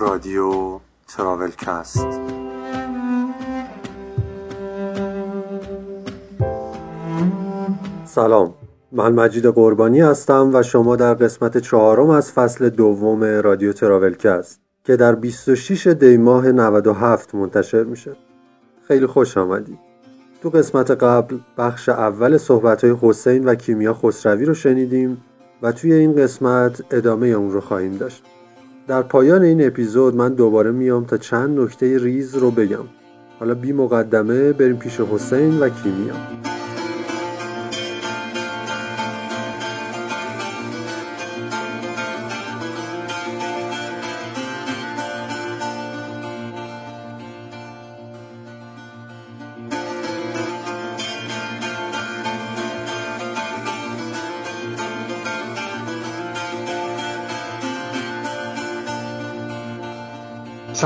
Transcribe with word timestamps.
رادیو 0.00 0.78
تراولکست. 1.08 2.06
سلام. 8.04 8.54
من 8.92 9.12
مجید 9.12 9.46
قربانی 9.46 10.00
هستم 10.00 10.50
و 10.54 10.62
شما 10.62 10.96
در 10.96 11.14
قسمت 11.14 11.58
چهارم 11.58 12.10
از 12.10 12.32
فصل 12.32 12.68
دوم 12.68 13.24
رادیو 13.24 13.72
تراولکست 13.72 14.60
که 14.84 14.96
در 14.96 15.14
26 15.14 15.86
دی 15.86 16.16
ماه 16.16 16.52
97 16.52 17.34
منتشر 17.34 17.84
میشه. 17.84 18.16
خیلی 18.88 19.06
خوش 19.06 19.36
آمدید 19.36 19.78
تو 20.42 20.50
قسمت 20.50 20.90
قبل 20.90 21.38
بخش 21.58 21.88
اول 21.88 22.36
صحبت 22.36 22.84
حسین 22.84 23.44
و 23.44 23.54
کیمیا 23.54 23.94
خسروی 23.94 24.44
رو 24.44 24.54
شنیدیم 24.54 25.24
و 25.62 25.72
توی 25.72 25.92
این 25.92 26.16
قسمت 26.16 26.82
ادامه 26.90 27.26
اون 27.26 27.50
رو 27.50 27.60
خواهیم 27.60 27.96
داشت. 27.96 28.24
در 28.88 29.02
پایان 29.02 29.42
این 29.42 29.66
اپیزود 29.66 30.16
من 30.16 30.34
دوباره 30.34 30.70
میام 30.70 31.04
تا 31.04 31.16
چند 31.16 31.60
نکته 31.60 31.98
ریز 31.98 32.34
رو 32.34 32.50
بگم. 32.50 32.84
حالا 33.40 33.54
بی 33.54 33.72
مقدمه 33.72 34.52
بریم 34.52 34.76
پیش 34.76 35.00
حسین 35.00 35.58
و 35.58 35.68
کیمیا. 35.68 36.14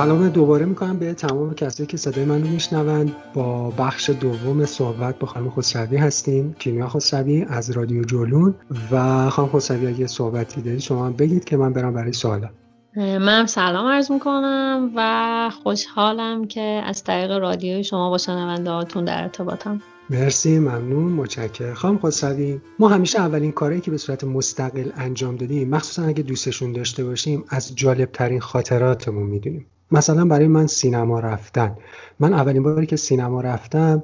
سلام 0.03 0.29
دوباره 0.29 0.67
می‌کنم 0.67 0.99
به 0.99 1.15
تمام 1.15 1.55
کسایی 1.55 1.87
که 1.87 1.97
صدای 1.97 2.25
من 2.25 2.43
رو 2.43 2.49
میشنوند. 2.49 3.13
با 3.35 3.71
بخش 3.71 4.11
دوم 4.11 4.65
صحبت 4.65 5.19
با 5.19 5.27
خانم 5.27 5.51
خسروی 5.51 5.97
هستیم 5.97 6.55
کیمیا 6.59 6.89
خسروی 6.89 7.47
از 7.49 7.71
رادیو 7.71 8.05
جولون. 8.05 8.55
و 8.93 9.31
خانم 9.31 9.49
خسروی 9.49 9.87
اگه 9.87 10.07
صحبتی 10.07 10.63
دارید 10.63 10.81
شما 10.81 11.11
بگید 11.11 11.45
که 11.45 11.57
من 11.57 11.73
برم 11.73 11.95
برای 11.95 12.13
سوالا. 12.13 12.49
من 12.97 13.47
سلام 13.47 13.87
عرض 13.87 14.11
می‌کنم 14.11 14.91
و 14.97 15.51
خوشحالم 15.63 16.47
که 16.47 16.83
از 16.87 17.05
طریق 17.05 17.31
رادیو 17.31 17.83
شما 17.83 18.11
با 18.11 18.19
شنونده 18.19 18.71
هاتون 18.71 19.05
در 19.05 19.23
ارتباطم. 19.23 19.81
مرسی 20.11 20.59
ممنون 20.59 21.13
متشکرم. 21.13 21.75
خانم 21.75 21.99
خسروی 21.99 22.61
ما 22.79 22.89
همیشه 22.89 23.21
اولین 23.21 23.53
کاری 23.53 23.81
که 23.81 23.91
به 23.91 23.97
صورت 23.97 24.25
مستقل 24.25 24.91
انجام 24.97 25.37
دادیم 25.37 25.69
مخصوصا 25.69 26.03
اگه 26.03 26.23
دوستشون 26.23 26.73
داشته 26.73 27.05
باشیم 27.05 27.45
از 27.49 27.75
جالب 27.77 28.11
ترین 28.13 28.41
خاطراتمون 28.41 29.27
می‌دونیم. 29.27 29.67
مثلا 29.93 30.25
برای 30.25 30.49
من 30.49 30.67
سینما 30.67 31.21
رفتن. 31.21 31.77
من 32.21 32.33
اولین 32.33 32.63
باری 32.63 32.87
که 32.87 32.97
سینما 32.97 33.41
رفتم 33.41 34.03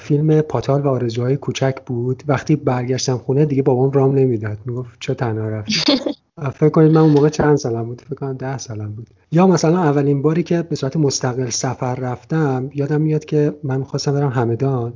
فیلم 0.00 0.40
پاتال 0.40 0.82
و 0.82 0.88
آرزوهای 0.88 1.36
کوچک 1.36 1.74
بود. 1.86 2.22
وقتی 2.26 2.56
برگشتم 2.56 3.16
خونه 3.16 3.44
دیگه 3.44 3.62
بابام 3.62 3.90
رام 3.90 4.14
نمی‌داد. 4.14 4.58
می‌گفت 4.64 4.96
چه 5.00 5.14
تنها 5.14 5.48
رفتی. 5.48 5.74
فکر 6.60 6.68
کنید 6.68 6.92
من 6.92 7.00
اون 7.00 7.10
موقع 7.10 7.28
چند 7.28 7.56
سالم 7.56 7.84
بود؟ 7.84 8.00
فکر 8.00 8.14
کنم 8.14 8.32
ده 8.32 8.58
سالم 8.58 8.92
بود. 8.92 9.06
یا 9.32 9.46
مثلا 9.46 9.78
اولین 9.78 10.22
باری 10.22 10.42
که 10.42 10.62
به 10.62 10.76
صورت 10.76 10.96
مستقل 10.96 11.50
سفر 11.50 11.94
رفتم 11.94 12.70
یادم 12.74 13.00
میاد 13.00 13.24
که 13.24 13.54
من 13.62 13.76
می‌خواستم 13.76 14.12
برم 14.12 14.28
همدان. 14.28 14.92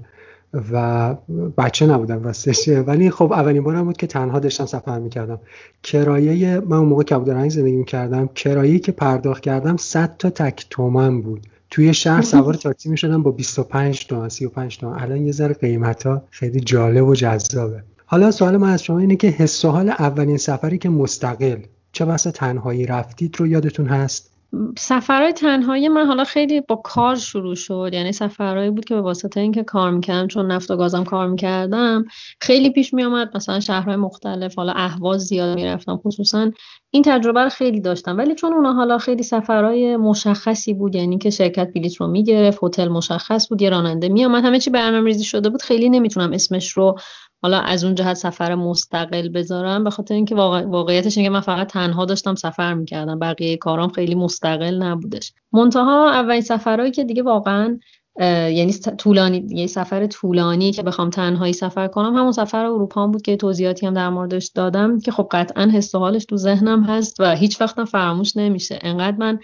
و 0.73 1.15
بچه 1.59 1.87
نبودم 1.87 2.23
راستش. 2.23 2.69
ولی 2.69 3.11
خب 3.11 3.33
اولین 3.33 3.63
بارم 3.63 3.85
بود 3.85 3.97
که 3.97 4.07
تنها 4.07 4.39
داشتم 4.39 4.67
سفر 4.67 4.99
می‌کردم. 4.99 5.39
کرایه 5.83 6.61
من 6.61 6.77
اون 6.77 6.89
موقع 6.89 7.03
کبودرنگ 7.03 7.51
زندگی 7.51 7.77
می‌کردم. 7.77 8.29
کرایه 8.35 8.79
که 8.79 8.93
پرداخت 8.93 9.43
کردم 9.43 9.77
100 9.77 10.17
تا 10.19 10.31
تک 10.31 10.67
تومن 10.71 11.21
بود. 11.21 11.47
توی 11.71 11.95
شهر 11.95 12.23
سوار 12.23 12.55
تاکسی 12.55 12.89
می‌شدم 12.89 13.23
با 13.23 13.31
25 13.31 14.07
تومن 14.07 14.29
35 14.29 14.79
تومن. 14.79 15.03
الان 15.03 15.27
یه 15.27 15.33
ذره 15.33 15.55
قیمت 15.55 16.23
خیلی 16.31 16.61
جالب 16.61 17.07
و 17.07 17.15
جذابه. 17.15 17.83
حالا 18.07 18.31
سوال 18.31 18.57
من 18.57 18.71
از 18.71 18.83
شما 18.83 18.99
اینه 18.99 19.17
که 19.17 19.29
حس 19.29 19.65
و 19.65 19.69
حال 19.69 19.89
اولین 19.89 20.37
سفری 20.37 20.79
که 20.79 20.89
مستقل 20.89 21.57
چه 21.93 22.05
بسا 22.05 22.31
تنهایی 22.31 22.87
رفتید 22.87 23.37
رو 23.37 23.47
یادتون 23.47 23.87
هست؟ 23.87 24.28
سفرهای 24.79 25.33
تنهایی 25.33 25.89
من 25.89 26.07
حالا 26.07 26.25
خیلی 26.25 26.61
با 26.61 26.77
کار 26.77 27.17
شروع 27.17 27.55
شد. 27.55 27.91
یعنی 27.93 28.13
سفرهایی 28.13 28.71
بود 28.71 28.85
که 28.85 28.95
به 28.95 29.01
واسطه 29.01 29.41
اینکه 29.41 29.63
کار 29.63 29.91
می‌کردم 29.91 30.27
چون 30.27 30.53
نفت 30.53 30.71
و 30.71 30.77
گازم 30.77 31.05
کار 31.05 31.29
می‌کردم 31.29 32.05
خیلی 32.41 32.71
پیش 32.71 32.95
میامد 32.95 33.37
مثلا 33.37 33.61
شهرهای 33.61 33.97
مختلف 33.97 34.55
حالا 34.55 34.73
اهواز 34.73 35.21
زیاد 35.21 35.55
می‌رفتم. 35.55 35.97
خصوصا 35.97 36.51
این 36.91 37.03
تجربه 37.03 37.43
رو 37.43 37.49
خیلی 37.49 37.81
داشتم. 37.81 38.19
ولی 38.19 38.35
چون 38.35 38.53
اونا 38.53 38.73
حالا 38.73 38.99
خیلی 38.99 39.23
سفرهای 39.23 39.97
مشخصی 39.97 40.75
بود 40.75 40.95
یعنی 40.95 41.19
که 41.19 41.31
شرکت 41.31 41.73
بلیط 41.75 41.97
رو 41.97 42.07
می‌گرفت 42.07 42.59
هتل 42.63 42.89
مشخص 42.89 43.49
بود 43.49 43.63
یه 43.63 43.71
راننده 43.71 44.09
میامد 44.09 44.45
همه 44.45 44.59
چی 44.59 44.71
برنامه 44.71 45.07
ریزی 45.07 45.25
شده 45.25 45.49
بود. 45.51 45.63
خیلی 45.63 45.89
نمی‌تونم 45.89 46.33
اسمش 46.33 46.71
رو 46.73 46.99
حالا 47.43 47.59
از 47.61 47.85
اون 47.85 47.95
جهت 47.95 48.15
سفر 48.15 48.55
مستقل 48.55 49.29
بذارم 49.29 49.85
به 49.85 49.91
خاطر 49.91 50.15
اینکه 50.15 50.35
واقع... 50.35 50.65
واقعیتش 50.65 51.19
اینه 51.19 51.29
که 51.29 51.33
من 51.33 51.41
فقط 51.41 51.67
تنها 51.67 52.05
داشتم 52.05 52.35
سفر 52.35 52.75
می‌کردم 52.75 53.19
بقیه 53.19 53.57
کارام 53.57 53.89
خیلی 53.89 54.15
مستقل 54.15 54.83
نبودش. 54.83 55.33
منتها 55.53 56.11
اولین 56.11 56.41
سفرهایی 56.41 56.93
که 56.93 57.05
دیگه 57.05 57.23
واقعا 57.23 57.79
یعنی 58.21 58.73
طولانی 58.73 59.47
یه 59.49 59.67
سفر 59.67 60.07
طولانی 60.07 60.73
که 60.73 60.83
بخوام 60.83 61.11
تنهایی 61.11 61.53
سفر 61.53 61.89
کنم 61.89 62.17
همون 62.17 62.33
سفر 62.33 62.65
اروپا 62.65 63.07
بود 63.07 63.23
که 63.23 63.37
توضیحاتی 63.37 63.87
هم 63.87 63.95
در 63.95 64.09
موردش 64.09 64.51
دادم 64.55 65.01
که 65.01 65.13
خب 65.13 65.29
قطعا 65.31 65.71
حس 65.75 65.95
حالش 65.95 66.25
تو 66.25 66.37
ذهنم 66.37 66.85
هست 66.85 67.21
و 67.21 67.35
هیچ 67.35 67.61
وقتم 67.61 67.85
فراموش 67.85 68.37
نمیشه. 68.37 68.79
انقدر 68.83 69.17
من 69.17 69.39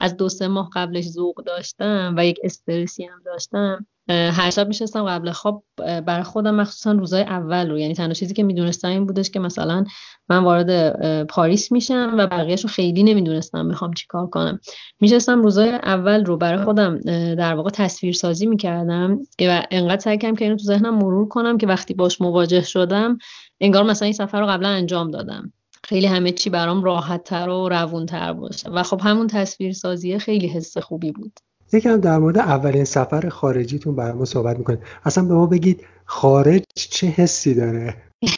از 0.00 0.16
دو 0.16 0.28
سه 0.28 0.48
ماه 0.48 0.70
قبلش 0.72 1.04
ذوق 1.04 1.44
داشتم 1.44 2.14
و 2.16 2.26
یک 2.26 2.38
استرسی 2.44 3.04
هم 3.04 3.22
داشتم 3.24 3.86
هر 4.08 4.50
شب 4.50 4.68
میشستم 4.68 5.04
قبل 5.04 5.30
خواب 5.30 5.64
برای 5.76 6.22
خودم 6.22 6.54
مخصوصا 6.54 6.92
روزای 6.92 7.22
اول 7.22 7.70
رو 7.70 7.78
یعنی 7.78 7.94
تنها 7.94 8.12
چیزی 8.12 8.34
که 8.34 8.42
می‌دونستم 8.42 8.88
این 8.88 9.06
بودش 9.06 9.30
که 9.30 9.40
مثلا 9.40 9.84
من 10.28 10.44
وارد 10.44 10.92
پاریس 11.26 11.72
میشم 11.72 12.14
و 12.18 12.26
بقیهش 12.26 12.62
رو 12.62 12.68
خیلی 12.68 13.02
نمی‌دونستم 13.02 13.66
می‌خوام 13.66 13.92
چیکار 13.92 14.26
کنم. 14.26 14.60
میشستم 15.00 15.42
روزای 15.42 15.68
اول 15.68 16.24
رو 16.24 16.36
برای 16.36 16.64
خودم 16.64 16.98
در 17.34 17.54
واقع 17.54 17.70
تصویر 17.70 18.12
سازی 18.12 18.46
می‌کردم 18.46 19.18
و 19.40 19.62
انقدر 19.70 20.00
سعی 20.00 20.18
کردم 20.18 20.36
که 20.36 20.44
اینو 20.44 20.56
تو 20.56 20.64
ذهنم 20.64 20.98
مرور 20.98 21.28
کنم 21.28 21.58
که 21.58 21.66
وقتی 21.66 21.94
باش 21.94 22.20
مواجه 22.20 22.62
شدم 22.62 23.18
انگار 23.60 23.84
مثلا 23.84 24.06
این 24.06 24.12
سفر 24.12 24.40
رو 24.40 24.46
قبلا 24.46 24.68
انجام 24.68 25.10
دادم. 25.10 25.52
خیلی 25.84 26.06
همه 26.06 26.32
چی 26.32 26.50
برام 26.50 26.84
راحت 26.84 27.24
تر 27.24 27.48
و 27.48 27.68
روون 27.68 28.06
تر 28.06 28.32
باشه. 28.32 28.70
و 28.70 28.82
خب 28.82 29.00
همون 29.04 29.26
تصویر 29.26 29.72
سازی 29.72 30.18
خیلی 30.18 30.46
حس 30.46 30.78
خوبی 30.78 31.12
بود. 31.12 31.40
یکم 31.72 31.96
در 31.96 32.18
مورد 32.18 32.38
اولین 32.38 32.84
سفر 32.84 33.28
خارجیتون 33.28 33.96
برای 33.96 34.12
ما 34.12 34.24
صحبت 34.24 34.58
می‌کنید 34.58 34.80
اصلا 35.04 35.24
به 35.24 35.34
ما 35.34 35.46
بگید 35.46 35.84
خارج 36.04 36.62
چه 36.74 37.06
حسی 37.06 37.54
داره؟ 37.54 37.96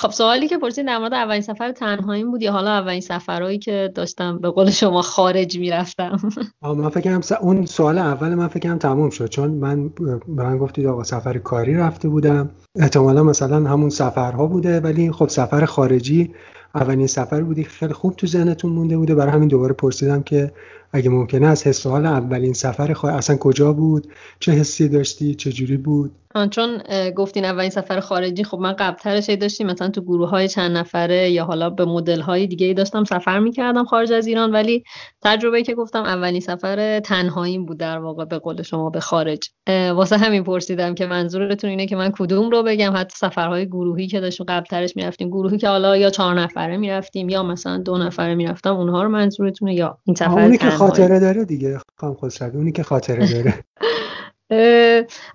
خب 0.00 0.10
سوالی 0.10 0.48
که 0.48 0.58
پرسید 0.58 0.86
در 0.86 0.98
مورد 0.98 1.14
اولین 1.14 1.40
سفر 1.40 1.72
تنهاییم 1.72 2.30
بود 2.30 2.42
یا 2.42 2.52
حالا 2.52 2.70
اولین 2.70 3.00
سفرهایی 3.00 3.58
که 3.58 3.92
داشتم 3.94 4.38
به 4.38 4.50
قول 4.50 4.70
شما 4.70 5.02
خارج 5.02 5.58
می‌رفتم؟ 5.58 6.18
من 6.62 6.88
فکرم 6.88 7.20
اون 7.40 7.66
سوال 7.66 7.98
اول 7.98 8.34
من 8.34 8.48
فکرم 8.48 8.78
تموم 8.78 9.10
شد 9.10 9.26
چون 9.26 9.50
من 9.50 9.88
به 9.88 10.20
من 10.28 10.58
گفتید 10.58 10.86
آقا 10.86 11.04
سفر 11.04 11.38
کاری 11.38 11.74
رفته 11.74 12.08
بودم. 12.08 12.50
احتمالا 12.76 13.22
مثلا 13.22 13.70
همون 13.70 13.90
سفرها 13.90 14.46
بوده 14.46 14.80
ولی 14.80 15.12
خب 15.12 15.28
سفر 15.28 15.64
خارجی 15.64 16.34
اولین 16.74 17.06
سفر 17.06 17.42
بودی 17.42 17.64
خیلی 17.64 17.92
خوب 17.92 18.16
تو 18.16 18.26
ذهنتون 18.26 18.72
مونده 18.72 18.96
بوده. 18.96 19.14
برای 19.14 19.32
همین 19.32 19.48
دوباره 19.48 19.72
پرسیدم 19.72 20.22
که 20.22 20.52
اگه 20.92 21.10
ممکنه 21.10 21.46
از 21.46 21.66
حس 21.66 21.86
اولین 21.86 22.52
سفر 22.52 22.92
خواهی 22.92 23.16
اصلا 23.16 23.36
کجا 23.36 23.72
بود؟ 23.72 24.12
چه 24.40 24.52
حسی 24.52 24.88
داشتی؟ 24.88 25.34
چه 25.34 25.52
جوری 25.52 25.76
بود؟ 25.76 26.12
چون 26.50 26.82
گفتین 27.16 27.44
اولین 27.44 27.70
سفر 27.70 28.00
خارجی 28.00 28.44
خب 28.44 28.58
من 28.58 28.72
قبلترش 28.72 29.30
داشتیم 29.30 29.66
مثلا 29.66 29.88
تو 29.88 30.00
گروه 30.00 30.28
های 30.28 30.48
چند 30.48 30.76
نفره 30.76 31.30
یا 31.30 31.44
حالا 31.44 31.70
به 31.70 31.84
مدل 31.84 32.20
های 32.20 32.46
دیگه 32.46 32.66
ای 32.66 32.74
داشتم 32.74 33.04
سفر 33.04 33.38
می‌کردم 33.38 33.84
خارج 33.84 34.12
از 34.12 34.26
ایران 34.26 34.52
ولی 34.52 34.84
تجربه 35.22 35.62
که 35.62 35.74
گفتم 35.74 36.02
اولین 36.02 36.40
سفر 36.40 37.00
تنهاییم 37.00 37.66
بود 37.66 37.78
در 37.78 37.98
واقع 37.98 38.24
به 38.24 38.38
قول 38.38 38.62
شما 38.62 38.90
به 38.90 39.00
خارج. 39.00 39.50
واسه 39.68 40.16
همین 40.16 40.44
پرسیدم 40.44 40.94
که 40.94 41.06
منظورتون 41.06 41.70
اینه 41.70 41.86
که 41.86 41.96
من 41.96 42.12
کدوم 42.18 42.50
رو 42.50 42.62
بگم؟ 42.62 42.92
حتی 42.96 43.16
سفرهای 43.16 43.66
گروهی 43.66 44.06
که 44.06 44.20
داشتیم 44.20 44.46
قبلترش 44.48 44.96
می‌رفتیم 44.96 45.28
گروهی 45.28 45.58
که 45.58 45.68
حالا 45.68 45.96
یا 45.96 46.10
چهار 46.10 46.40
نفره 46.40 46.76
می‌رفتیم 46.76 47.28
یا 47.28 47.42
مثلا 47.42 47.78
دو 47.78 47.98
نفره 47.98 48.34
می‌رفتم 48.34 48.76
اونها 48.76 49.02
رو 49.02 49.08
منظورتونه 49.08 49.74
یا 49.74 49.98
این 50.04 50.16
سفر 50.16 50.70
خاطره 50.70 51.20
داره 51.20 51.44
دیگه 51.44 51.78
خام 51.96 52.14
خسروی 52.14 52.56
اونی 52.56 52.72
که 52.72 52.82
خاطره 52.82 53.32
داره. 53.32 53.54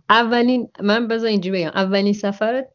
اولین 0.10 0.70
من 0.82 1.08
بذار 1.08 1.28
اینجوری 1.30 1.60
بگم 1.60 1.72
اولین 1.76 2.14
سفر 2.14 2.66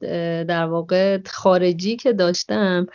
در 0.49 0.65
واقع 0.65 1.19
خارجی 1.27 1.97
که 1.97 2.13
داشتم 2.13 2.87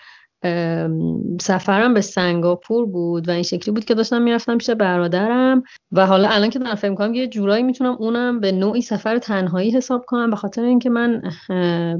سفرم 1.41 1.93
به 1.93 2.01
سنگاپور 2.01 2.85
بود 2.85 3.29
و 3.29 3.31
این 3.31 3.43
شکلی 3.43 3.73
بود 3.73 3.85
که 3.85 3.93
داشتم 3.93 4.21
می‌رفتم 4.21 4.57
پیش 4.57 4.69
برادرم 4.69 5.63
و 5.91 6.05
حالا 6.05 6.29
الان 6.29 6.49
که 6.49 6.59
دارم 6.59 6.75
فکر 6.75 6.89
می‌کنم 6.89 7.13
یه 7.13 7.27
جورایی 7.27 7.63
می‌تونم 7.63 7.95
اونم 7.99 8.39
به 8.39 8.51
نوعی 8.51 8.81
سفر 8.81 9.17
تنهایی 9.17 9.71
حساب 9.71 10.05
کنم 10.05 10.29
به 10.29 10.35
خاطر 10.35 10.63
اینکه 10.63 10.89
من 10.89 11.21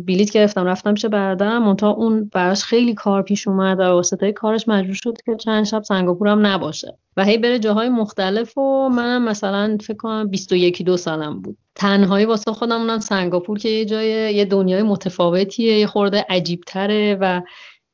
بلیت 0.06 0.31
گرفتم 0.31 0.65
رفتم 0.65 0.94
پیش 0.94 1.06
برادرم 1.06 1.63
منتها 1.63 1.89
اون 1.89 2.30
براش 2.33 2.63
خیلی 2.63 2.94
کار 2.94 3.21
پیش 3.21 3.47
اومد 3.47 3.80
و 3.80 3.83
واسطه 3.83 4.31
کارش 4.31 4.68
مجبور 4.68 4.95
شد 4.95 5.18
که 5.25 5.36
چند 5.36 5.63
شب 5.65 5.83
سنگاپورم 5.83 6.45
نباشه 6.45 6.98
و 7.18 7.24
هی 7.24 7.38
بره 7.38 7.59
جاهای 7.59 7.89
مختلف 7.89 8.57
و 8.57 8.89
منم 8.89 9.24
مثلا 9.24 9.77
فکر 9.81 9.98
کنم 9.98 10.27
21 10.27 10.81
دو 10.81 10.98
سالم 10.98 11.41
بود. 11.41 11.57
تنهایی 11.75 12.25
واسه 12.25 12.53
خودم 12.53 12.81
اونم 12.81 13.00
سنگاپور 13.00 13.59
که 13.59 13.69
یه 13.69 13.86
جای 13.86 14.36
یه 14.36 14.45
دنیای 14.45 14.83
متفاوتیه 14.83 15.80
یه 15.80 15.88
خورده 15.88 16.25
عجیبتره 16.30 17.18
و 17.21 17.41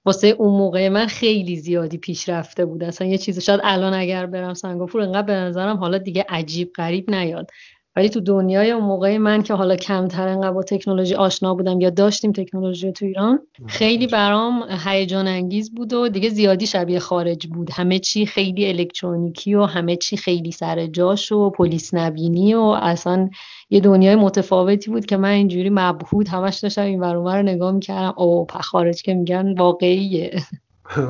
واسه 0.05 0.27
اون 0.27 0.57
موقع 0.57 0.89
من 0.89 1.07
خیلی 1.07 1.55
زیادی 1.57 1.97
پیشرفته 1.97 2.65
بود. 2.65 2.83
اصلا 2.83 3.07
یه 3.07 3.17
چیزی 3.17 3.41
شاید 3.41 3.61
الان 3.63 3.93
اگر 3.93 4.25
برم 4.25 4.53
سنگاپور 4.53 5.01
انقدر 5.01 5.27
به 5.27 5.33
نظرم 5.33 5.77
حالا 5.77 5.97
دیگه 5.97 6.25
عجیب 6.29 6.73
غریب 6.73 7.09
نیاد. 7.11 7.51
ولی 7.95 8.09
تو 8.09 8.19
دنیای 8.19 8.71
اون 8.71 8.83
موقع 8.83 9.17
من 9.17 9.43
که 9.43 9.53
حالا 9.53 9.75
کمتر 9.75 10.27
انقدر 10.27 10.51
با 10.51 10.63
تکنولوژی 10.63 11.15
آشنا 11.15 11.55
بودم 11.55 11.81
یا 11.81 11.89
داشتیم 11.89 12.31
تکنولوژی 12.31 12.91
تو 12.91 13.05
ایران 13.05 13.39
خیلی 13.67 14.07
برام 14.07 14.63
هیجان 14.85 15.27
انگیز 15.27 15.73
بود 15.73 15.93
و 15.93 16.09
دیگه 16.09 16.29
زیادی 16.29 16.67
شبیه 16.67 16.99
خارج 16.99 17.47
بود. 17.47 17.71
همه 17.73 17.99
چی 17.99 18.25
خیلی 18.25 18.67
الکترونیکی 18.67 19.55
و 19.55 19.63
همه 19.63 19.95
چی 19.95 20.17
خیلی 20.17 20.51
سر 20.51 20.87
جاش 20.87 21.31
و 21.31 21.49
پلیس 21.49 21.93
نبینی 21.93 22.53
و 22.53 22.61
اصلا 22.61 23.29
یه 23.69 23.79
دنیای 23.79 24.15
متفاوتی 24.15 24.91
بود 24.91 25.05
که 25.05 25.17
من 25.17 25.29
اینجوری 25.29 25.69
مبهود 25.69 26.27
همش 26.27 26.57
داشتم 26.57 26.81
این 26.81 27.03
رو 27.03 27.41
نگاه 27.41 27.71
می‌کردم. 27.71 28.13
او 28.17 28.47
خارج 28.61 29.01
که 29.01 29.13
میگن 29.13 29.53
واقعیه. 29.57 30.41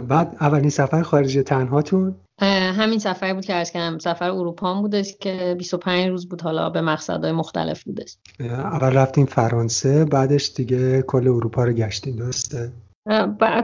بعد 0.09 0.37
اولین 0.41 0.69
سفر 0.69 1.01
خارج 1.01 1.37
تنهاتون؟ 1.37 2.15
همین 2.47 2.99
سفری 2.99 3.33
بود 3.33 3.45
که 3.45 3.53
از 3.53 3.71
کردم. 3.71 3.99
سفر 3.99 4.29
اروپا 4.29 4.81
بودش 4.81 5.15
که 5.19 5.55
25 5.57 6.07
روز 6.07 6.29
بود 6.29 6.41
حالا 6.41 6.69
به 6.69 6.81
مقصدهای 6.81 7.31
مختلف 7.31 7.83
بودش. 7.83 8.17
اول 8.39 8.93
رفتیم 8.93 9.25
فرانسه 9.25 10.05
بعدش 10.05 10.51
دیگه 10.55 11.01
کل 11.01 11.27
اروپا 11.27 11.63
رو 11.63 11.73
گشتیم 11.73 12.15
درسته؟ 12.15 12.71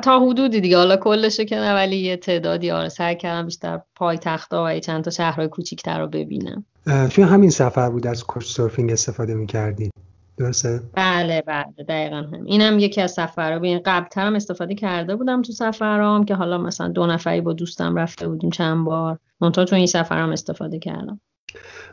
تا 0.02 0.20
حدودی 0.20 0.62
دیگه. 0.62 0.78
حالا 0.78 0.98
کلشه 0.98 1.46
که 1.46 1.56
نه 1.56 1.74
ولی 1.74 1.98
یه 1.98 2.18
تعدادی 2.18 2.72
آره 2.72 2.90
سعی 2.90 3.16
کردم 3.16 3.46
بیشتر 3.46 3.82
پای 3.96 4.18
تختا 4.18 4.66
و 4.68 4.80
چند 4.80 5.04
تا 5.04 5.12
شهرهای 5.12 5.48
کوچیکتر 5.48 6.00
رو 6.00 6.08
ببینم. 6.08 6.66
توی 7.12 7.24
همین 7.24 7.50
سفر 7.50 7.90
بود 7.90 8.08
از 8.08 8.24
کوچ 8.24 8.46
سرفینگ 8.46 8.92
استفاده 8.92 9.34
می‌کردین؟ 9.34 9.92
درسته؟ 10.38 10.82
بله 10.94 11.42
بله 11.48 11.86
دقیقا 11.88 12.16
هم 12.16 12.44
اینم 12.46 12.80
یکی 12.80 13.02
از 13.02 13.12
سفرها. 13.12 13.60
ببین 13.60 13.82
قبلترم 13.86 14.36
استفاده 14.36 14.76
کرده 14.76 15.16
بودم 15.16 15.42
تو 15.42 15.52
سفرام 15.52 16.26
که 16.26 16.36
حالا 16.36 16.58
مثلا 16.58 16.88
دو 16.88 17.08
نفری 17.08 17.42
با 17.42 17.54
دوستم 17.54 17.96
رفته 17.96 18.28
بودیم 18.28 18.50
چند 18.50 18.86
بار. 18.86 19.20
منتها 19.42 19.66
تو 19.66 19.76
این 19.76 19.88
سفرم 19.88 20.30
استفاده 20.30 20.80
کردم. 20.80 21.20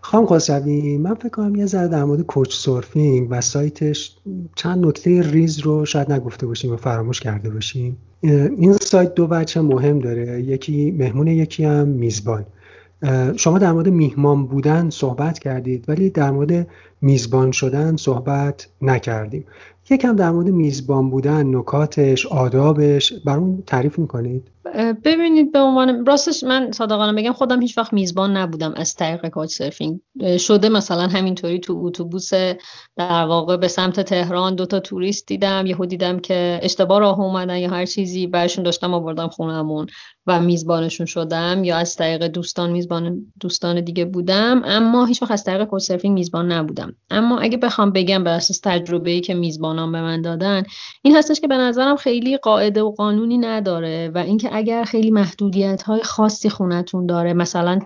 خانم 0.00 0.26
خسروی 0.26 0.99
من 0.99 1.14
فکر 1.14 1.29
کنم 1.29 1.55
یه 1.55 1.67
ذره 1.67 1.88
در 1.88 2.05
مورد 2.05 2.20
کوچ 2.20 2.52
سورفینگ 2.52 3.29
و 3.31 3.41
سایتش 3.41 4.17
چند 4.56 4.87
نکته 4.87 5.23
ریز 5.31 5.61
رو 5.61 5.85
شاید 5.85 6.12
نگفته 6.12 6.47
باشیم 6.47 6.73
و 6.73 6.76
فراموش 6.76 7.20
کرده 7.20 7.50
باشیم. 7.50 7.97
این 8.23 8.73
سایت 8.73 9.14
دو 9.14 9.26
بچه 9.26 9.61
مهم 9.61 9.99
داره. 9.99 10.43
یکی 10.43 10.90
مهمون 10.90 11.26
یکی 11.26 11.64
هم 11.64 11.88
میزبان. 11.88 12.47
شما 13.36 13.58
در 13.58 13.72
مورد 13.72 13.88
میهمان 13.88 14.46
بودن 14.46 14.90
صحبت 14.90 15.38
کردید 15.38 15.88
ولی 15.88 16.10
در 16.10 16.30
مورد 16.30 16.66
میزبان 17.00 17.52
شدن 17.52 17.96
صحبت 17.96 18.68
نکردیم. 18.82 19.44
یکم 19.90 20.16
در 20.16 20.31
مورد 20.31 20.48
میزبان 20.48 21.10
بودن 21.10 21.56
نکاتش 21.56 22.26
آدابش 22.26 23.12
برام 23.12 23.62
تعریف 23.66 23.98
می‌کنید؟ 23.98 24.50
ببینید 25.04 25.52
به 25.52 25.58
عنوان 25.58 26.06
راستش 26.06 26.44
من 26.44 26.72
صادقانه 26.72 27.22
بگم 27.22 27.32
خودم 27.32 27.60
هیچ 27.60 27.78
وقت 27.78 27.92
میزبان 27.92 28.36
نبودم 28.36 28.72
از 28.76 28.94
طریق 28.94 29.28
کوچ 29.28 29.50
سرفینگ. 29.50 30.00
شده 30.38 30.69
مثلا 30.69 31.06
همینطوری 31.06 31.58
تو 31.58 31.81
اتوبوس 31.84 32.34
در 32.96 33.25
واقع 33.25 33.56
به 33.56 33.69
سمت 33.69 34.00
تهران 34.00 34.54
دوتا 34.54 34.81
توریست 34.81 35.26
دیدم 35.26 35.66
یهو 35.66 35.87
دیدم 35.87 36.19
که 36.19 36.60
اشتباه 36.62 37.00
راه 37.00 37.20
اومدن 37.20 37.58
یا 37.58 37.70
هر 37.70 37.87
چیزی 37.87 38.26
برشون 38.26 38.64
داشتم 38.64 38.94
آوردم 38.94 39.28
خونمون 39.28 39.87
و 40.26 40.40
میزبانشون 40.40 41.06
شدم 41.06 41.64
یا 41.64 41.76
از 41.76 41.96
طریق 41.96 42.26
دوستان 42.26 42.72
میزبان 42.72 43.32
دوستان 43.40 43.80
دیگه 43.80 44.04
بودم 44.04 44.62
اما 44.64 45.04
هیچ 45.04 45.22
وقت 45.22 45.30
از 45.30 45.44
طریق 45.44 45.64
کوچ 45.64 45.82
سرفینگ 45.82 46.14
میزبان 46.14 46.52
نبودم. 46.52 46.94
اما 47.10 47.38
اگه 47.38 47.56
بخوام 47.56 47.90
بگم 47.90 48.25
بر 48.25 48.34
اساس 48.34 48.60
تجربه 48.62 49.10
ای 49.10 49.20
که 49.20 49.34
میزبانان 49.75 49.93
به 49.93 50.03
من 50.03 50.23
دادن 50.23 50.62
این 51.03 51.17
هستش 51.17 51.41
که 51.41 51.49
به 51.49 51.56
نظرم 51.56 51.97
خیلی 51.97 52.37
قاعده 52.37 52.82
و 52.82 52.91
قانونی 52.91 53.38
نداره 53.38 54.11
و 54.15 54.19
اینکه 54.19 54.49
اگر 54.53 54.85
خیلی 54.85 55.11
محدودیت 55.11 55.82
های 55.82 56.03
خاصی 56.03 56.49
خونتون 56.49 57.06
داره 57.06 57.32
مثلا 57.32 57.79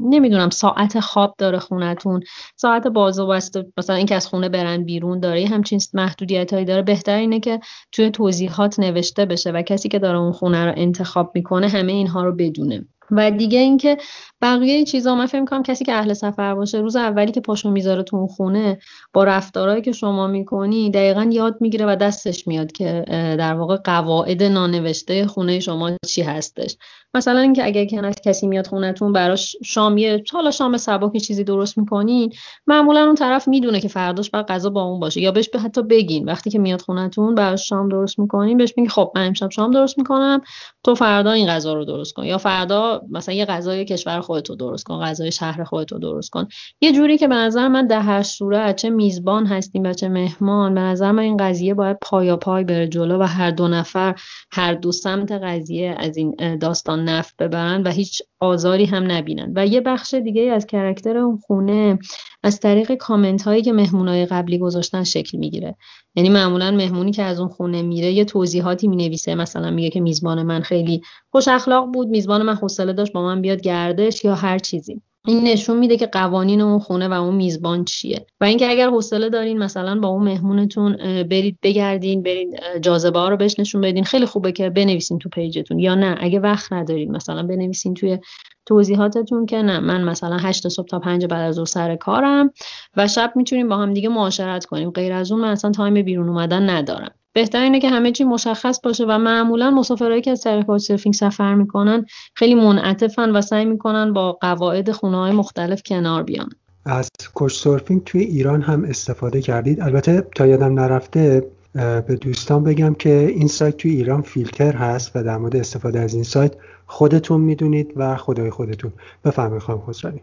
نمی‌دونم 0.00 0.50
ساعت 0.50 1.00
خواب 1.00 1.34
داره 1.38 1.58
خونتون 1.58 2.22
ساعت 2.56 2.86
باز 2.86 3.18
و 3.18 3.26
بسته 3.26 3.66
مثلا 3.78 3.96
اینکه 3.96 4.14
از 4.14 4.26
خونه 4.26 4.48
برن 4.48 4.84
بیرون 4.84 5.20
داره 5.20 5.46
همچین 5.46 5.80
محدودیت 5.94 6.52
هایی 6.52 6.64
داره. 6.64 6.82
بهتر 6.82 7.16
اینه 7.16 7.40
که 7.40 7.60
توی 7.92 8.10
توضیحات 8.10 8.78
نوشته 8.78 9.24
بشه 9.24 9.50
و 9.50 9.62
کسی 9.62 9.88
که 9.88 9.98
داره 9.98 10.18
اون 10.18 10.32
خونه 10.32 10.66
رو 10.66 10.72
انتخاب 10.76 11.32
می‌کنه 11.34 11.68
همه 11.68 11.92
اینها 11.92 12.24
رو 12.24 12.32
بدونه. 12.32 12.84
و 13.10 13.30
دیگه 13.30 13.58
اینکه 13.58 13.96
بقیه 14.44 14.84
چیزا 14.84 15.14
من 15.14 15.26
فکر 15.26 15.40
می‌کنم 15.40 15.62
کسی 15.62 15.84
که 15.84 15.92
اهل 15.92 16.12
سفر 16.12 16.54
باشه 16.54 16.78
روز 16.78 16.96
اولی 16.96 17.32
که 17.32 17.40
پاشو 17.40 17.70
می‌ذاره 17.70 18.02
تو 18.02 18.16
اون 18.16 18.26
خونه 18.26 18.78
با 19.12 19.24
رفتارهایی 19.24 19.82
که 19.82 19.92
شما 19.92 20.26
می‌کنی 20.26 20.90
دقیقا 20.90 21.28
یاد 21.32 21.56
می‌گیره 21.60 21.86
و 21.86 21.96
دستش 21.96 22.46
میاد 22.46 22.72
که 22.72 23.04
در 23.38 23.54
واقع 23.54 23.76
قواعد 23.76 24.42
نانوشته 24.42 25.26
خونه 25.26 25.60
شما 25.60 25.90
چی 26.06 26.22
هستش. 26.22 26.76
مثلا 27.16 27.40
اینکه 27.40 27.66
اگه 27.66 27.86
کسی 28.24 28.46
میاد 28.46 28.66
خونتون 28.66 29.12
براش 29.12 29.56
شام 29.64 29.98
یه 29.98 30.24
حالا 30.32 30.50
شام 30.50 30.76
سبک 30.76 31.16
چیزی 31.16 31.44
درست 31.44 31.78
می‌کنین 31.78 32.32
معمولا 32.66 33.04
اون 33.04 33.14
طرف 33.14 33.48
می‌دونه 33.48 33.80
که 33.80 33.88
فرداش 33.88 34.30
بعد 34.30 34.46
غذا 34.46 34.70
با 34.70 34.82
اون 34.82 35.00
باشه. 35.00 35.20
یا 35.20 35.30
بهش 35.30 35.48
به 35.48 35.58
حتی 35.58 35.82
بگین 35.82 36.24
وقتی 36.24 36.50
که 36.50 36.58
میاد 36.58 36.80
خونتون 36.80 37.34
براش 37.34 37.68
شام 37.68 37.88
درست 37.88 38.18
می‌کنین 38.18 38.56
بهش 38.56 38.74
میگی 38.76 38.88
خب 38.88 39.12
من 39.16 39.26
امشب 39.26 39.50
شام 39.50 39.70
درست 39.70 39.98
می‌کنم 39.98 40.40
تو 40.84 40.94
فردا 40.94 41.32
این 41.32 41.48
غذا 41.48 41.74
رو 41.74 41.84
درست 41.84 42.14
کن. 42.14 42.24
یا 42.24 42.38
فردا 42.38 43.02
مثلا 43.10 43.34
یه 43.34 43.44
غذای 43.44 43.84
کشور 43.84 44.20
خودتو 44.34 44.54
درست 44.54 44.84
کن 44.84 45.00
غذای 45.00 45.32
شهر 45.32 45.64
خودتو 45.64 45.98
درست 45.98 46.30
کن. 46.30 46.48
یه 46.80 46.92
جوری 46.92 47.18
که 47.18 47.28
به 47.28 47.34
نظر 47.34 47.68
من 47.68 47.86
در 47.86 48.00
هر 48.00 48.22
صورت 48.22 48.76
چه 48.76 48.90
میزبان 48.90 49.46
هستیم 49.46 49.82
و 49.82 49.92
چه 49.92 50.08
مهمان 50.08 50.74
به 50.74 50.80
نظر 50.80 51.12
من 51.12 51.22
این 51.22 51.36
قضیه 51.36 51.74
باید 51.74 51.96
پایا 52.02 52.36
پای 52.36 52.64
بره 52.64 52.88
جلو 52.88 53.18
و 53.18 53.22
هر 53.22 53.50
دو 53.50 53.68
نفر 53.68 54.14
هر 54.52 54.74
دو 54.74 54.92
سمت 54.92 55.32
قضیه 55.32 55.94
از 55.98 56.16
این 56.16 56.56
داستان 56.58 57.04
نفت 57.04 57.36
ببرن 57.36 57.82
و 57.82 57.90
هیچ 57.90 58.22
آزاری 58.44 58.84
هم 58.84 59.10
نبینن. 59.10 59.52
و 59.56 59.66
یه 59.66 59.80
بخش 59.80 60.14
دیگه 60.14 60.42
از 60.42 60.66
کرکتر 60.66 61.16
اون 61.16 61.36
خونه 61.36 61.98
از 62.42 62.60
طریق 62.60 62.94
کامنت 62.94 63.42
هایی 63.42 63.62
که 63.62 63.72
مهمونای 63.72 64.26
قبلی 64.26 64.58
گذاشتن 64.58 65.04
شکل 65.04 65.38
می‌گیره. 65.38 65.76
یعنی 66.14 66.28
معمولا 66.28 66.70
مهمونی 66.70 67.12
که 67.12 67.22
از 67.22 67.40
اون 67.40 67.48
خونه 67.48 67.82
میره 67.82 68.12
یه 68.12 68.24
توضیحاتی 68.24 68.88
می 68.88 68.96
نویسه 68.96 69.34
مثلا 69.34 69.70
میگه 69.70 69.90
که 69.90 70.00
میزبان 70.00 70.42
من 70.42 70.60
خیلی 70.60 71.00
خوش 71.30 71.48
اخلاق 71.48 71.92
بود 71.92 72.08
میزبان 72.08 72.42
من 72.42 72.54
حوصله 72.54 72.92
داشت 72.92 73.12
با 73.12 73.22
من 73.22 73.42
بیاد 73.42 73.60
گردش 73.60 74.24
یا 74.24 74.34
هر 74.34 74.58
چیزی. 74.58 75.02
این 75.26 75.44
نشون 75.44 75.78
میده 75.78 75.96
که 75.96 76.06
قوانین 76.06 76.60
اون 76.60 76.78
خونه 76.78 77.08
و 77.08 77.12
اون 77.12 77.34
میزبان 77.34 77.84
چیه. 77.84 78.26
و 78.40 78.44
اینکه 78.44 78.70
اگر 78.70 78.90
حوصله 78.90 79.28
دارین 79.28 79.58
مثلا 79.58 80.00
با 80.00 80.08
اون 80.08 80.24
مهمونتون 80.24 80.96
برید 81.22 81.58
بگردین 81.62 82.22
برید 82.22 82.60
جاذبه 82.80 83.18
ها 83.18 83.28
رو 83.28 83.36
بهش 83.36 83.58
نشون 83.58 83.80
بدین 83.80 84.04
خیلی 84.04 84.26
خوبه 84.26 84.52
که 84.52 84.70
بنویسین 84.70 85.18
تو 85.18 85.28
page 85.28 85.53
تون. 85.53 85.78
یا 85.78 85.94
نه 85.94 86.16
اگه 86.20 86.40
وقت 86.40 86.72
ندارین 86.72 87.12
مثلا 87.16 87.42
بنویسین 87.42 87.94
توی 87.94 88.18
توضیحاتتون 88.66 89.46
که 89.46 89.56
نه 89.56 89.80
من 89.80 90.04
مثلا 90.04 90.36
هشت 90.36 90.68
صبح 90.68 90.86
تا 90.86 90.98
پنج 90.98 91.26
بعد 91.26 91.48
از 91.48 91.54
ظهر 91.54 91.64
سر 91.64 91.96
کارم 91.96 92.52
و 92.96 93.08
شب 93.08 93.32
می‌تونیم 93.36 93.68
با 93.68 93.76
هم 93.76 93.94
دیگه 93.94 94.08
معاشرت 94.08 94.64
کنیم. 94.64 94.90
غیر 94.90 95.12
از 95.12 95.32
اون 95.32 95.40
من 95.40 95.48
اصلا 95.48 95.70
time 95.70 96.02
بیرون 96.02 96.28
اومدن 96.28 96.70
ندارم. 96.70 97.14
بهتر 97.34 97.62
اینه 97.62 97.80
که 97.80 97.88
همه 97.88 98.12
چی 98.12 98.24
مشخص 98.24 98.80
باشه 98.80 99.04
و 99.08 99.18
معمولا 99.18 99.70
مسافرهایی 99.70 100.22
که 100.22 100.30
از 100.30 100.42
طریق 100.42 100.76
surfing 100.76 101.14
سفر 101.14 101.54
می‌کنن 101.54 102.06
خیلی 102.34 102.54
منعطفن 102.54 103.30
و 103.30 103.40
سعی 103.40 103.64
می‌کنن 103.64 104.12
با 104.12 104.32
قواعد 104.32 104.92
خونه 104.92 105.16
های 105.16 105.32
مختلف 105.32 105.82
کنار 105.86 106.22
بیان. 106.22 106.48
از 106.86 107.10
کوچ 107.34 107.54
سرفینگ 107.54 108.04
توی 108.04 108.20
ایران 108.20 108.62
هم 108.62 108.84
استفاده 108.84 109.42
کردید. 109.42 109.80
البته 109.80 110.26
تا 110.36 110.46
یادم 110.46 110.80
نرفته 110.80 111.46
به 111.74 112.18
دوستان 112.20 112.64
بگم 112.64 112.94
که 112.94 113.26
این 113.36 113.48
سایت 113.48 113.76
توی 113.76 113.90
ایران 113.90 114.22
فیلتر 114.22 114.72
هست 114.72 115.12
و 115.14 115.22
در 115.22 115.38
مورد 115.38 115.56
استفاده 115.56 116.00
از 116.00 116.14
این 116.14 116.22
سایت 116.22 116.54
خودتون 116.86 117.40
می‌دونید 117.40 117.92
و 117.96 118.16
خدای 118.16 118.50
خودتون. 118.50 118.92
بفرمایید 119.24 119.62
خانم 119.62 119.82
خسروی. 119.88 120.20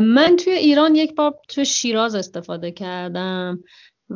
من 0.00 0.36
توی 0.44 0.52
ایران 0.52 0.94
یک 0.94 1.14
بار 1.14 1.34
توی 1.48 1.64
شیراز 1.64 2.14
استفاده 2.14 2.70
کردم. 2.70 3.58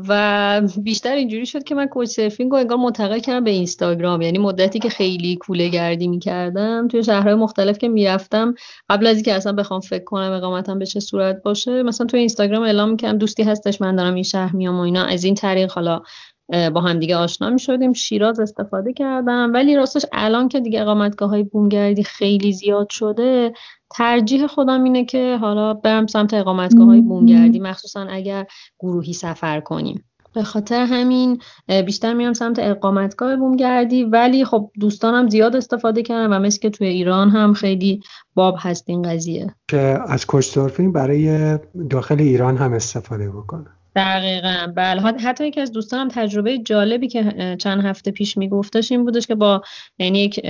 و 0.09 0.63
بیشتر 0.83 1.15
اینجوری 1.15 1.47
شد 1.47 1.65
که 1.65 1.75
من 1.75 1.87
کوچ 1.87 2.09
سرفینگ 2.09 2.51
رو 2.51 2.57
انگار 2.57 2.79
منتقل 2.79 3.19
کردم 3.19 3.45
به 3.45 3.51
اینستاگرام. 3.51 4.23
یعنی 4.23 4.39
مدتی 4.39 4.79
که 4.79 4.89
خیلی 4.89 5.37
کوله 5.37 5.69
گردی 5.69 6.09
می‌کردم 6.09 6.89
توی 6.89 7.05
شهرهای 7.05 7.35
مختلف 7.35 7.79
که 7.79 7.89
می‌رفتم 7.89 8.55
قبل 8.91 9.07
از 9.07 9.17
اینکه 9.17 9.35
اصلا 9.35 9.53
بخوام 9.53 9.81
فکر 9.81 10.05
کنم 10.05 10.33
اقامتم 10.33 10.79
به 10.79 10.87
چه 10.87 11.01
صورت 11.01 11.43
باشه 11.43 11.83
مثلا 11.83 12.07
توی 12.07 12.21
اینستاگرام 12.21 12.63
اعلام 12.63 12.91
می‌کردم 12.91 13.19
دوستی 13.19 13.43
هستش 13.43 13.81
من 13.81 13.97
دارم 13.97 14.15
این 14.15 14.23
شهر 14.23 14.57
میام 14.57 14.77
و 14.79 14.81
اینا. 14.81 15.05
از 15.05 15.25
این 15.25 15.35
طریق 15.35 15.73
حالا 15.73 16.03
با 16.49 16.81
هم 16.81 16.99
دیگه 16.99 17.17
آشنا 17.17 17.51
می 17.51 17.59
شدیم 17.59 17.93
شیراز 17.93 18.41
استفاده 18.41 18.93
کردم. 18.93 19.51
ولی 19.55 19.77
راستش 19.77 20.07
الان 20.13 20.49
که 20.49 20.61
دیگه 20.61 20.81
اقامتگاه 20.81 21.31
های 21.31 21.43
بومگردی 21.43 22.03
خیلی 22.03 22.53
زیاد 22.53 22.91
شده 22.91 23.53
ترجیح 23.91 24.47
خودم 24.47 24.85
اینه 24.85 25.05
که 25.05 25.37
حالا 25.41 25.75
برم 25.75 26.07
سمت 26.07 26.35
اقامتگاه 26.35 26.87
های 26.87 27.01
بومگردی 27.01 27.61
مخصوصا 27.61 28.01
اگر 28.01 28.47
گروهی 28.79 29.13
سفر 29.13 29.61
کنیم. 29.61 30.05
به 30.35 30.43
خاطر 30.43 30.85
همین 30.85 31.41
بیشتر 31.87 32.15
میام 32.15 32.33
سمت 32.33 32.59
اقامتگاه 32.59 33.37
بومگردی. 33.37 34.05
ولی 34.05 34.45
خب 34.45 34.71
دوستانم 34.81 35.29
زیاد 35.29 35.57
استفاده 35.57 36.03
کردن 36.03 36.33
و 36.33 36.39
مثل 36.39 36.59
که 36.59 36.71
توی 36.71 36.87
ایران 36.87 37.31
هم 37.31 37.53
خیلی 37.53 38.01
باب 38.35 38.57
هست 38.59 38.85
این 38.87 39.03
قضیه. 39.03 39.55
که 39.69 39.99
از 40.07 40.27
کوچ 40.27 40.59
برای 40.95 41.59
داخل 41.91 42.21
ایران 42.21 42.57
هم 42.57 42.73
استفاده 42.73 43.31
بکنه 43.31 43.76
دقیقا. 43.97 44.73
بله. 44.77 45.03
حتی 45.03 45.47
یکی 45.47 45.61
از 45.61 45.73
دوستانم 45.73 46.09
تجربه 46.09 46.59
جالبی 46.59 47.09
که 47.09 47.57
چند 47.61 47.85
هفته 47.85 48.11
پیش 48.11 48.37
میگفتش 48.37 48.93
این 48.93 49.05
بودش 49.05 49.27
که 49.27 49.35
با 49.35 49.63
یعنی 49.99 50.19
یک 50.19 50.47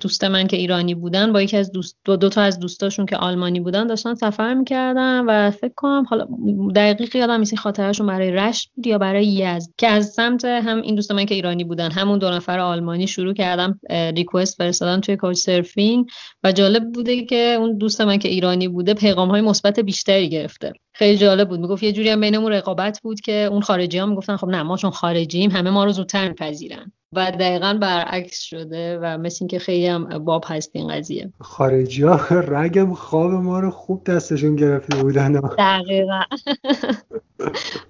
دوست 0.00 0.24
من 0.24 0.46
که 0.46 0.56
ایرانی 0.56 0.94
بودن 0.94 1.32
با 1.32 1.42
یکی 1.42 1.56
از 1.56 1.72
دوست 1.72 1.98
دو, 2.04 2.16
دو 2.16 2.28
تا 2.28 2.42
از 2.42 2.58
دوستاشون 2.58 3.06
که 3.06 3.16
آلمانی 3.16 3.60
بودن 3.60 3.86
داشتن 3.86 4.14
سفر 4.14 4.54
می‌کردن 4.54 5.24
و 5.24 5.50
فکر 5.50 5.72
کنم 5.76 6.04
حالا 6.10 6.28
دقیق 6.74 7.16
یادم 7.16 7.38
نیست 7.38 7.56
خاطرشون 7.56 8.06
برای 8.06 8.30
رشت 8.30 8.70
بود 8.74 8.86
یا 8.86 8.98
برای 8.98 9.26
یزد 9.26 9.70
که 9.78 9.88
از 9.88 10.08
سمت 10.08 10.44
هم 10.44 10.82
این 10.82 10.94
دوست 10.94 11.12
من 11.12 11.24
که 11.24 11.34
ایرانی 11.34 11.64
بودن 11.64 11.90
همون 11.90 12.18
دو 12.18 12.30
نفر 12.30 12.58
آلمانی 12.58 13.06
شروع 13.06 13.34
کردم 13.34 13.80
ریکوست 13.90 14.56
فرستادن 14.56 15.00
توی 15.00 15.16
کوچ 15.16 15.36
سرفینگ 15.36 16.06
و 16.44 16.52
جالب 16.52 16.92
بوده 16.92 17.24
که 17.24 17.56
اون 17.58 17.78
دوست 17.78 18.00
من 18.00 18.18
که 18.18 18.28
ایرانی 18.28 18.68
بوده 18.68 18.94
پیغام 18.94 19.28
های 19.28 19.40
مثبت 19.40 19.80
بیشتری 19.80 20.28
گرفته. 20.28 20.72
خیلی 20.96 21.18
جالب 21.18 21.48
بود. 21.48 21.60
می‌گفت 21.60 21.82
یه 21.82 21.92
جوری 21.92 22.08
هم 22.08 22.20
بینمون 22.20 22.52
رقابت 22.52 23.00
بود 23.02 23.20
که 23.20 23.48
اون 23.50 23.60
خارجی 23.60 23.98
ها 23.98 24.06
می‌گفتن 24.06 24.36
خب 24.36 24.48
نه 24.48 24.62
ما 24.62 24.76
چون 24.76 24.90
خارجیم 24.90 25.50
همه 25.50 25.70
ما 25.70 25.84
رو 25.84 25.92
زودتر 25.92 26.28
میپذیرن. 26.28 26.92
و 27.16 27.30
دقیقا 27.30 27.78
برعکس 27.80 28.40
شده 28.40 28.98
و 28.98 29.18
مثل 29.18 29.38
اینکه 29.40 29.58
خیلی 29.58 29.86
هم 29.86 30.18
باب 30.18 30.44
هست 30.46 30.70
این 30.72 30.88
قضیه. 30.88 31.32
خارجی 31.40 32.02
ها 32.02 32.20
رگم 32.58 32.94
خواب 32.94 33.30
ما 33.32 33.60
رو 33.60 33.70
خوب 33.70 34.04
دستشون 34.04 34.56
گرفته 34.56 34.96
بودن. 35.02 35.32
دقیقا. 35.32 36.22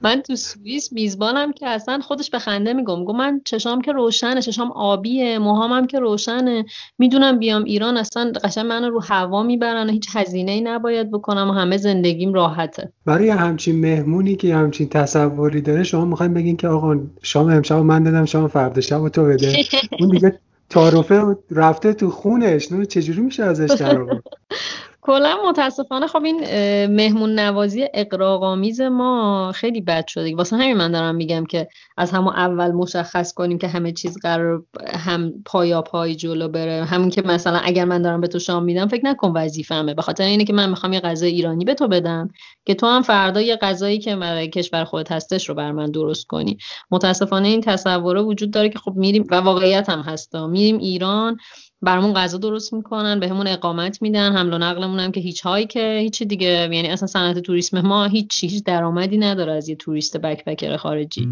من 0.01 0.23
تو 0.23 0.37
سوئیس 0.37 0.93
میزبانم 0.93 1.53
که 1.53 1.67
اصلا 1.69 2.01
خودش 2.01 2.31
به 2.31 2.39
خنده 2.39 2.73
میگم. 2.73 3.05
گو 3.05 3.13
من 3.13 3.41
چشام 3.45 3.83
که 3.83 3.93
روشنه 3.93 4.43
چشام 4.43 4.73
آبیه 4.73 5.39
موهامم 5.39 5.87
که 5.87 5.99
روشنه. 5.99 6.65
می‌دونم 6.99 7.39
بیام 7.39 7.65
ایران 7.65 7.97
اصلا 7.97 8.33
قشنگ 8.45 8.67
منو 8.67 8.91
رو 8.91 9.01
هوا 9.01 9.43
می‌برن 9.43 9.89
و 9.89 9.93
هیچ 9.93 10.07
هزینه 10.13 10.53
ای 10.53 10.61
نباید 10.61 11.11
بکنم 11.11 11.51
و 11.51 11.53
همه 11.53 11.77
زندگیم 11.77 12.33
راحته. 12.33 12.93
برای 13.07 13.29
همچین 13.29 13.81
مهمونی 13.81 14.37
که 14.37 14.55
همچین 14.55 14.89
تصوری 14.89 15.61
داره 15.61 15.83
شما 15.83 16.05
می‌خوایم 16.05 16.35
بگین 16.35 16.57
که 16.57 16.69
آقا 16.69 16.97
شام 17.23 17.49
امشب 17.49 17.77
من 17.77 18.03
دادم 18.03 18.25
شام 18.25 18.49
فردا 18.49 18.81
شب 18.81 19.09
تو 19.09 19.25
بده. 19.25 19.57
اون 20.01 20.11
دیگه 20.11 20.39
تعارفه 20.71 21.37
رفته 21.51 21.93
تو 21.93 22.11
خونش. 22.11 22.73
نه 22.73 22.87
چجوری 22.87 23.21
میشه 23.21 23.45
ازش 23.45 23.71
در 23.81 23.99
کلا 25.07 25.37
متاسفانه 25.49 26.07
خب 26.07 26.25
این 26.25 26.41
مهمون 26.87 27.39
نوازی 27.39 27.85
اقراقامیز 27.95 28.81
ما 28.81 29.53
خیلی 29.55 29.81
بد 29.81 30.07
شده 30.07 30.37
واسه 30.37 30.57
همین 30.57 30.77
من 30.77 30.93
دارم 30.93 31.15
میگم 31.15 31.47
که 31.47 31.69
از 31.97 32.11
همون 32.11 32.33
اول 32.33 32.73
مشخص 32.73 33.33
کنیم 33.33 33.59
که 33.59 33.69
همه 33.69 33.93
چیز 33.93 34.19
قرار 34.23 34.65
هم 34.87 35.33
پایا 35.45 35.83
پای 35.83 36.15
جلو 36.15 36.49
بره. 36.49 36.85
همون 36.85 37.11
که 37.11 37.23
مثلا 37.23 37.59
اگر 37.59 37.85
من 37.85 38.03
دارم 38.03 38.21
به 38.21 38.27
تو 38.27 38.39
شام 38.39 38.65
میدم 38.65 38.89
فکر 38.89 39.05
نکن 39.05 39.33
وظیفمه 39.35 39.95
به 39.95 40.03
خاطر 40.03 40.25
اینه 40.25 40.45
که 40.45 40.53
من 40.53 40.71
می‌خوام 40.71 40.93
یه 40.93 41.01
غذای 41.01 41.31
ایرانی 41.31 41.65
به 41.65 41.75
تو 41.75 41.89
بدم 41.89 42.29
که 42.65 42.75
تو 42.75 42.87
هم 42.87 43.03
فردا 43.03 43.41
یه 43.41 43.57
غذایی 43.57 43.99
که 43.99 44.17
برای 44.17 44.49
کشور 44.49 44.85
خودت 44.85 45.13
هستش 45.13 45.49
رو 45.49 45.55
بر 45.55 45.73
من 45.73 45.91
درست 45.91 46.27
کنی. 46.27 46.59
متاسفانه 46.91 47.49
این 47.49 47.61
تصوره 47.61 48.23
وجود 48.23 48.51
داره 48.51 48.69
که 48.69 48.79
خب 48.79 48.93
میریم 48.97 49.25
و 49.31 49.35
واقعیت 49.35 49.89
هم 49.89 50.01
هستا 50.01 50.47
میریم 50.47 50.79
ایران 50.79 51.37
برامون 51.85 52.15
غذا 52.15 52.39
درست 52.39 52.73
می‌کنن 52.73 53.21
بهمون 53.21 53.47
اقامت 53.47 54.03
میدن 54.03 54.33
حمل 54.33 54.55
و 54.55 54.59
نقلمون 54.59 55.01
هم 55.01 55.13
که 55.13 55.21
هیچ 55.21 55.41
هایی 55.41 55.67
که 55.67 55.99
هیچ 56.03 56.23
دیگه. 56.23 56.69
یعنی 56.73 56.89
اصلا 56.89 57.07
صنعت 57.07 57.39
توریسم 57.39 57.81
ما 57.81 58.05
هیچ 58.07 58.45
هیچ 58.45 58.65
درآمدی 58.65 59.19
نداره 59.19 59.53
از 59.53 59.69
یه 59.69 59.77
توریست 59.77 60.17
بکپکر 60.17 60.77
خارجی. 60.77 61.29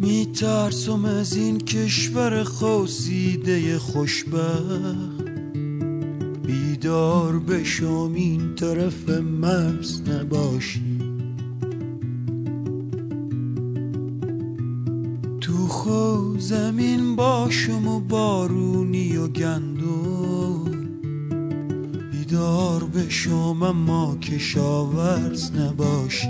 میترسم 0.00 1.04
از 1.04 1.36
این 1.36 1.58
کشور 1.58 2.42
خوسیده 2.44 3.78
خوشبخت. 3.78 5.22
بیدار 6.46 7.38
بشم 7.38 8.12
این 8.14 8.54
طرف 8.54 9.08
مرز 9.08 10.08
نباشی. 10.08 10.87
زمین 16.38 17.16
باشم 17.16 17.88
و 17.88 18.00
بارونی 18.00 19.16
و 19.16 19.28
گندو 19.28 20.64
بیدار 22.12 22.84
بشم 22.84 23.62
اما 23.62 24.16
کشاورز 24.16 25.52
نباشی. 25.56 26.28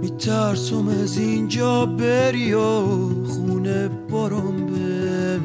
میترسم 0.00 0.88
از 0.88 1.18
اینجا 1.18 1.86
بری 1.86 2.52
و 2.52 2.80
خونه 3.24 3.88
برم 3.88 4.66
به 4.66 5.40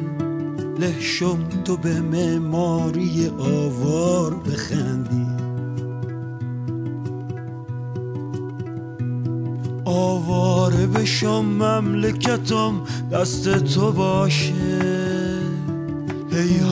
لحشم 0.79 1.50
تو 1.65 1.77
به 1.77 2.01
معماری 2.01 3.27
آوار 3.39 4.35
بخندی. 4.35 5.30
بشم 11.01 11.46
مملکتم 11.46 12.81
دست 13.12 13.50
تو 13.50 13.91
باشه. 13.91 14.53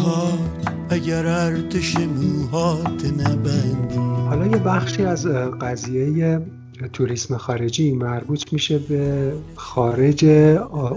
ها 0.03 0.31
اگر 0.89 1.25
ارتش 1.25 1.95
موهات 1.97 3.05
نبندی. 3.05 3.95
حالا 3.97 4.45
یه 4.45 4.57
بخشی 4.57 5.05
از 5.05 5.27
قضیه 5.61 6.41
توریسم 6.93 7.37
خارجی 7.37 7.91
مربوط 7.91 8.53
میشه 8.53 8.79
به 8.79 9.33
خارج 9.55 10.25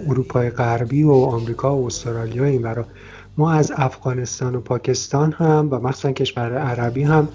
اروپای 0.09 0.51
غربی 0.51 1.03
و 1.03 1.13
آمریکا 1.13 1.77
و 1.77 1.87
استرالیا 1.87 2.45
این 2.45 2.63
برا 2.63 2.87
ما 3.37 3.53
از 3.53 3.73
افغانستان 3.77 4.55
و 4.55 4.61
پاکستان 4.61 5.33
هم 5.33 5.69
و 5.71 5.81
مخصوصا 5.81 6.13
کشور 6.13 6.59
عربی 6.59 7.03
هم 7.03 7.29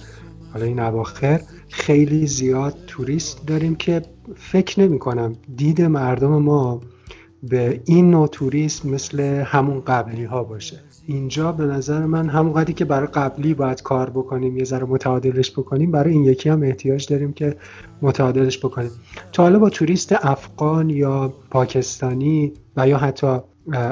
حالا 0.53 0.65
این 0.65 0.79
اواخر 0.79 1.41
خیلی 1.69 2.27
زیاد 2.27 2.75
توریست 2.87 3.47
داریم 3.47 3.75
که 3.75 4.01
فکر 4.35 4.79
نمی 4.79 4.99
کنم 4.99 5.35
دید 5.55 5.81
مردم 5.81 6.41
ما 6.41 6.81
به 7.43 7.81
این 7.85 8.11
نوع 8.11 8.27
توریست 8.27 8.85
مثل 8.85 9.19
همون 9.45 9.81
قبلی 9.81 10.23
ها 10.23 10.43
باشه. 10.43 10.79
اینجا 11.07 11.51
به 11.51 11.63
نظر 11.63 12.05
من 12.05 12.29
همون 12.29 12.53
قدری 12.53 12.73
که 12.73 12.85
برای 12.85 13.07
قبلی 13.07 13.53
باید 13.53 13.81
کار 13.81 14.09
بکنیم 14.09 14.57
یه 14.57 14.63
ذره 14.63 14.85
متعادلش 14.85 15.51
بکنیم 15.51 15.91
برای 15.91 16.13
این 16.13 16.23
یکی 16.23 16.49
هم 16.49 16.63
احتیاج 16.63 17.07
داریم 17.07 17.33
که 17.33 17.55
متعادلش 18.01 18.65
بکنیم. 18.65 18.91
تا 19.31 19.43
حالا 19.43 19.59
با 19.59 19.69
توریست 19.69 20.15
افغان 20.21 20.89
یا 20.89 21.33
پاکستانی 21.51 22.53
و 22.77 22.87
یا 22.87 22.97
حتی 22.97 23.37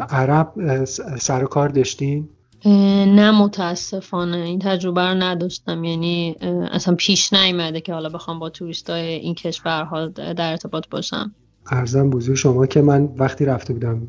عرب 0.10 0.84
سر 1.20 1.44
کار 1.44 1.70
داشتین؟ 1.70 2.30
نه 2.66 3.32
متاسفانه 3.32 4.38
این 4.38 4.60
تجربه 4.60 5.02
رو 5.02 5.14
نداشتم. 5.18 5.84
یعنی 5.84 6.36
اصلا 6.72 6.96
پیش 6.96 7.34
نیومده 7.34 7.82
که 7.82 7.94
حالا 7.94 8.10
بخوام 8.10 8.40
با 8.40 8.50
توریست 8.50 8.90
های 8.90 9.08
این 9.08 9.36
کشورها 9.36 10.08
در 10.08 10.52
ارتباط 10.52 10.88
باشم. 10.90 11.32
ارزم 11.72 12.10
بزرگ 12.10 12.36
شما 12.36 12.66
که 12.66 12.82
من 12.82 13.10
وقتی 13.18 13.46
رفته 13.46 13.74
بودم 13.74 14.08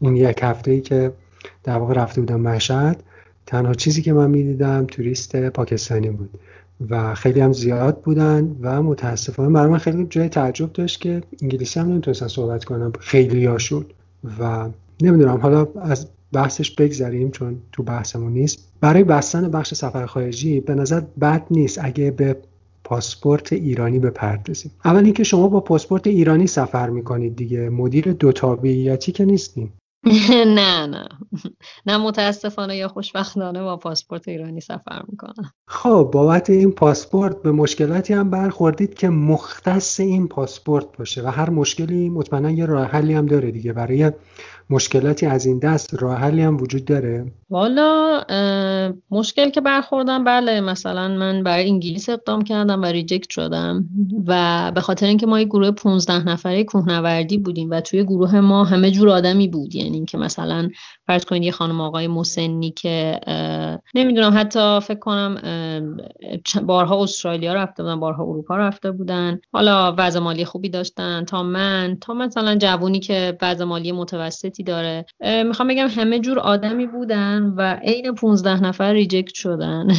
این 0.00 0.16
یک 0.16 0.38
هفته 0.42 0.70
ای 0.70 0.80
که 0.80 1.12
در 1.64 1.78
واقع 1.78 1.94
رفته 1.94 2.20
بودم 2.20 2.40
مشهد 2.40 3.02
تنها 3.46 3.74
چیزی 3.74 4.02
که 4.02 4.12
من 4.12 4.30
می‌دیدم 4.30 4.86
توریست 4.86 5.36
پاکستانی 5.50 6.10
بود 6.10 6.30
و 6.90 7.14
خیلی 7.14 7.40
هم 7.40 7.52
زیاد 7.52 8.00
بودن 8.00 8.56
و 8.60 8.82
متاسفانه 8.82 9.50
برای 9.50 9.70
من 9.70 9.78
خیلی 9.78 10.06
جای 10.10 10.28
تعجب 10.28 10.72
داشت 10.72 11.00
که 11.00 11.22
انگلیسی 11.42 11.80
هم 11.80 11.88
نمی‌تونستن 11.88 12.28
صحبت 12.28 12.64
کنم. 12.64 12.92
خیلی 13.00 13.46
هاشون 13.46 13.86
و 14.40 14.68
نمی‌دونم 15.02 15.40
حالا 15.40 15.66
از 15.82 16.06
بحثش 16.32 16.70
بگذریم 16.70 17.30
چون 17.30 17.62
تو 17.72 17.82
بحثمون 17.82 18.32
نیست. 18.32 18.72
برای 18.80 19.04
بستن 19.04 19.50
بخش 19.50 19.74
سفر 19.74 20.06
خارجی 20.06 20.60
به 20.60 20.74
نظر 20.74 21.00
بد 21.20 21.46
نیست 21.50 21.78
اگه 21.82 22.10
به 22.10 22.36
پاسپورت 22.84 23.52
ایرانی 23.52 23.98
بپردازیم 23.98 24.72
اول 24.84 25.04
اینکه 25.04 25.24
شما 25.24 25.48
با 25.48 25.60
پاسپورت 25.60 26.06
ایرانی 26.06 26.46
سفر 26.46 26.90
می‌کنید 26.90 27.36
دیگه. 27.36 27.68
مدیر 27.68 28.12
دو 28.12 28.32
تابعیتی 28.32 29.12
که 29.12 29.24
نیستیم. 29.24 29.72
نه 30.58 30.86
نه. 30.86 31.08
نه 31.86 31.96
متاسفانه 31.96 32.76
یا 32.76 32.88
خوشبختانه 32.88 33.62
با 33.62 33.76
پاسپورت 33.76 34.28
ایرانی 34.28 34.60
سفر 34.60 35.02
می‌کنم. 35.08 35.52
خب 35.66 36.10
بابت 36.12 36.50
این 36.50 36.72
پاسپورت 36.72 37.42
به 37.42 37.52
مشکلاتی 37.52 38.14
هم 38.14 38.30
برخوردید 38.30 38.94
که 38.94 39.08
مختص 39.08 40.00
این 40.00 40.28
پاسپورت 40.28 40.96
باشه 40.98 41.22
و 41.22 41.26
هر 41.26 41.50
مشکلی 41.50 42.08
مطمئنا 42.08 42.50
یه 42.50 42.66
راه 42.66 42.86
حلی 42.86 43.14
هم 43.14 43.26
داره 43.26 43.50
دیگه. 43.50 43.72
برای 43.72 44.12
مشکلاتی 44.70 45.26
از 45.26 45.46
این 45.46 45.58
دست 45.58 46.02
راه 46.02 46.16
حلی 46.16 46.42
هم 46.42 46.56
وجود 46.56 46.84
داره؟ 46.84 47.32
والا 47.50 48.20
مشکل 49.10 49.50
که 49.50 49.60
برخوردم 49.60 50.24
بله 50.24 50.60
مثلا 50.60 51.08
من 51.08 51.42
برای 51.42 51.68
انگلیس 51.68 52.08
اقدام 52.08 52.42
کردم 52.42 52.82
و 52.82 52.84
ریجکت 52.84 53.30
شدم 53.30 53.84
و 54.26 54.72
به 54.74 54.80
خاطر 54.80 55.06
اینکه 55.06 55.26
ما 55.26 55.40
یه 55.40 55.44
گروه 55.44 55.70
15 55.70 56.28
نفره 56.28 56.64
کوهنوردی 56.64 57.38
بودیم 57.38 57.70
و 57.70 57.80
توی 57.80 58.04
گروه 58.04 58.40
ما 58.40 58.64
همه 58.64 58.90
جور 58.90 59.08
آدمی 59.08 59.48
بود. 59.48 59.74
یعنی 59.74 59.96
اینکه 59.96 60.18
مثلا 60.18 60.68
فرض 61.06 61.24
کنید 61.24 61.42
یه 61.42 61.52
خانم 61.52 61.80
آقای 61.80 62.08
مسنی 62.08 62.70
که 62.70 63.20
نمی‌دونم 63.94 64.32
حتی 64.36 64.80
فکر 64.80 64.98
کنم 64.98 65.36
بارها 66.66 67.02
استرالیا 67.02 67.54
رفته 67.54 67.82
بودن 67.82 68.00
بارها 68.00 68.22
اروپا 68.22 68.56
رفته 68.56 68.90
بودن. 68.90 69.40
حالا 69.52 69.94
وضع 69.98 70.20
مالی 70.20 70.44
خوبی 70.44 70.68
داشتن. 70.68 71.24
تا 71.24 71.42
من 71.42 71.96
تا 72.00 72.14
مثلا 72.14 72.56
جوونی 72.56 73.00
که 73.00 73.38
وضع 73.42 73.64
مالی 73.64 73.92
متوسطی 73.92 74.59
داره. 74.62 75.06
می‌خوام 75.46 75.68
بگم 75.68 75.88
همه 75.88 76.18
جور 76.18 76.38
آدمی 76.38 76.86
بودن 76.86 77.42
و 77.56 77.74
عین 77.74 78.14
15 78.14 78.62
نفر 78.62 78.92
ریجکت 78.92 79.34
شدن. 79.34 79.88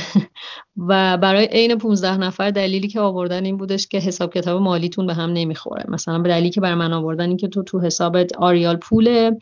و 0.87 1.17
برای 1.17 1.45
عین 1.45 1.77
15 1.77 2.17
نفر 2.17 2.51
دلیلی 2.51 2.87
که 2.87 2.99
آوردن 2.99 3.45
این 3.45 3.57
بودش 3.57 3.87
که 3.87 3.97
حساب 3.97 4.33
کتاب 4.33 4.61
مالیتون 4.61 5.07
به 5.07 5.13
هم 5.13 5.33
نمی‌خوره. 5.33 5.85
مثلا 5.87 6.19
به 6.19 6.29
دلیلی 6.29 6.49
که 6.49 6.61
برای 6.61 6.75
من 6.75 6.93
آوردن 6.93 7.27
این 7.27 7.37
که 7.37 7.47
تو 7.47 7.63
تو 7.63 7.79
حسابت 7.79 8.37
آریال 8.37 8.77
پوله 8.77 9.37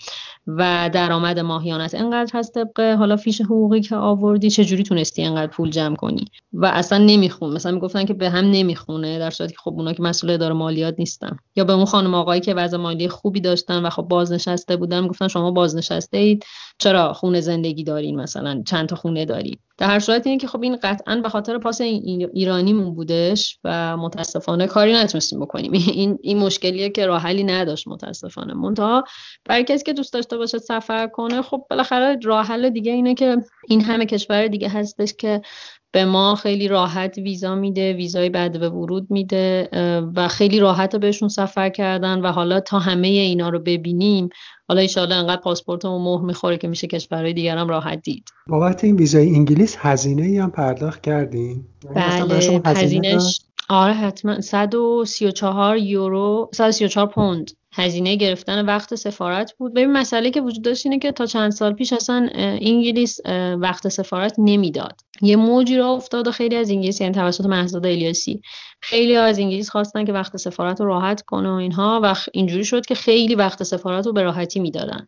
و 0.48 0.90
درآمد 0.94 1.40
ماهیانت 1.40 1.96
انقدر 1.96 2.32
هست 2.34 2.54
طبق 2.54 2.80
حالا 2.80 3.16
فیش 3.16 3.42
حقوقی 3.42 3.82
که 3.82 3.96
آوردی 3.96 4.50
چجوری 4.50 4.84
تونستی 4.84 5.24
انقدر 5.24 5.52
پول 5.52 5.70
جمع 5.70 5.96
کنی؟ 5.96 6.26
و 6.54 6.66
اصلا 6.66 6.98
نمیخون. 6.98 7.54
مثلا 7.54 7.72
می‌گفتن 7.72 8.06
که 8.06 8.14
به 8.14 8.30
هم 8.30 8.46
نمی‌خونه 8.46 9.20
در 9.20 9.30
صورتی 9.30 9.54
که 9.54 9.60
خب 9.64 9.74
اونا 9.74 9.94
که 9.94 10.04
مسئول 10.04 10.32
اداره 10.32 10.54
مالیات 10.54 10.96
نیستن. 11.00 11.38
یا 11.56 11.64
به 11.64 11.74
اون 11.74 11.86
خانم 11.86 12.14
آقایی 12.16 12.42
که 12.42 12.54
وضع 12.54 12.78
مالی 12.78 13.08
خوبی 13.10 13.42
داشتن 13.42 13.86
و 13.86 13.90
خب 13.90 14.02
بازنشسته 14.02 14.76
بودن 14.78 15.08
گفتن 15.10 15.28
شما 15.28 15.52
بازنشسته 15.52 16.18
اید 16.18 16.46
چرا 16.78 17.14
خونه 17.14 17.42
زندگی 17.42 17.84
دارین 17.84 18.16
مثلا؟ 18.16 18.64
چند 18.66 18.90
تا 18.90 18.96
خونه 18.96 19.26
دارید 19.26 19.60
در 19.78 19.88
هر 19.88 20.00
صورت 20.00 20.28
اینه 20.28 20.40
که 20.40 20.48
خب 20.48 20.64
این 20.64 20.76
قطعا 20.84 21.16
به 21.16 21.30
خاطر 21.30 21.58
پاس 21.58 21.82
ایرانیمون 21.82 22.96
بودش 22.96 23.60
و 23.64 23.98
متاسفانه 23.98 24.68
کاری 24.68 24.94
نتونستیم 24.94 25.40
بکنیم. 25.40 25.72
این 25.72 26.20
این 26.22 26.38
مشکلیه 26.40 26.90
که 26.90 27.06
راه 27.06 27.22
حلی 27.22 27.44
نداشت 27.44 27.88
متاسفانه. 27.88 28.54
منتها 28.54 29.04
برای 29.46 29.64
کسی 29.64 29.84
که 29.84 29.94
دوست 29.94 30.14
داشته 30.14 30.38
باشه 30.38 30.58
سفر 30.58 31.08
کنه 31.08 31.42
خب 31.42 31.66
بالاخره 31.70 32.20
راه 32.24 32.46
حل 32.46 32.70
دیگه 32.70 32.92
اینه 32.92 33.14
که 33.14 33.38
این 33.68 33.82
همه 33.82 34.06
کشور 34.06 34.48
دیگه 34.48 34.70
هستش 34.70 35.14
که 35.14 35.42
به 35.92 36.06
ما 36.06 36.36
خیلی 36.36 36.68
راحت 36.68 37.18
ویزا 37.18 37.56
میده 37.56 37.94
ویزای 37.94 38.30
بعد 38.30 38.60
به 38.60 38.70
ورود 38.70 39.08
میده 39.10 39.70
و 40.16 40.28
خیلی 40.28 40.60
راحت 40.60 40.96
بهشون 40.96 41.30
سفر 41.30 41.70
کردن 41.70 42.22
و 42.22 42.32
حالا 42.32 42.60
تا 42.60 42.80
همه 42.80 43.08
اینا 43.08 43.50
رو 43.50 43.60
ببینیم 43.60 44.30
حالا 44.68 44.82
ایشالا 44.82 45.16
انقدر 45.16 45.42
پاسپورتمون 45.42 46.02
مهر 46.02 46.22
می‌خوره 46.22 46.58
که 46.58 46.68
میشه 46.68 46.88
کشورهای 46.88 47.34
دیگر 47.34 47.58
هم 47.58 47.68
راحت 47.68 48.02
دید. 48.02 48.30
بابت 48.48 48.84
این 48.84 48.96
ویزای 48.96 49.36
انگلیس 49.36 49.76
هزینه 49.80 50.24
ای 50.24 50.38
هم 50.38 50.52
پرداخت 50.52 51.02
کردیم 51.02 51.68
یعنی 51.96 52.30
بله 52.30 52.62
هزینهش 52.66 53.42
آره 53.70 53.94
حتما 53.94 54.42
134 54.42 55.78
یورو 55.78 56.50
134 56.54 57.08
پوند. 57.08 57.52
هزینه 57.80 58.16
گرفتن 58.16 58.66
وقت 58.66 58.96
سفارت 58.96 59.54
بود. 59.58 59.74
ببین 59.74 59.92
مسئله 59.92 60.32
که 60.32 60.42
وجود 60.42 60.64
داشت 60.64 60.86
اینه 60.86 61.00
که 61.00 61.12
تا 61.12 61.26
چند 61.26 61.52
سال 61.52 61.74
پیش 61.74 61.94
اصلا 61.94 62.30
انگلیس 62.34 63.20
وقت 63.60 63.88
سفارت 63.88 64.36
نمی‌داد. 64.38 65.02
یه 65.22 65.36
موجی 65.36 65.78
را 65.78 65.90
افتاد 65.90 66.28
و 66.28 66.32
خیلی 66.32 66.56
از 66.56 66.70
انگلیس 66.70 67.02
یعنی 67.02 67.14
توسط 67.14 67.46
مهزاد 67.46 67.86
الیاسی 67.86 68.42
خیلی 68.82 69.16
از 69.16 69.40
انگلیس 69.40 69.70
خواستن 69.70 70.06
که 70.06 70.14
وقت 70.14 70.38
سفارت 70.38 70.82
رو 70.82 70.88
راحت 70.88 71.22
کنه 71.22 71.50
و 71.50 71.54
اینها 71.54 72.00
و 72.04 72.16
اینجوری 72.34 72.66
شد 72.66 72.86
که 72.86 72.96
خیلی 72.96 73.36
وقت 73.36 73.64
سفارت 73.64 74.06
رو 74.06 74.14
به 74.14 74.22
راحتی 74.22 74.60
می‌دادن. 74.60 75.08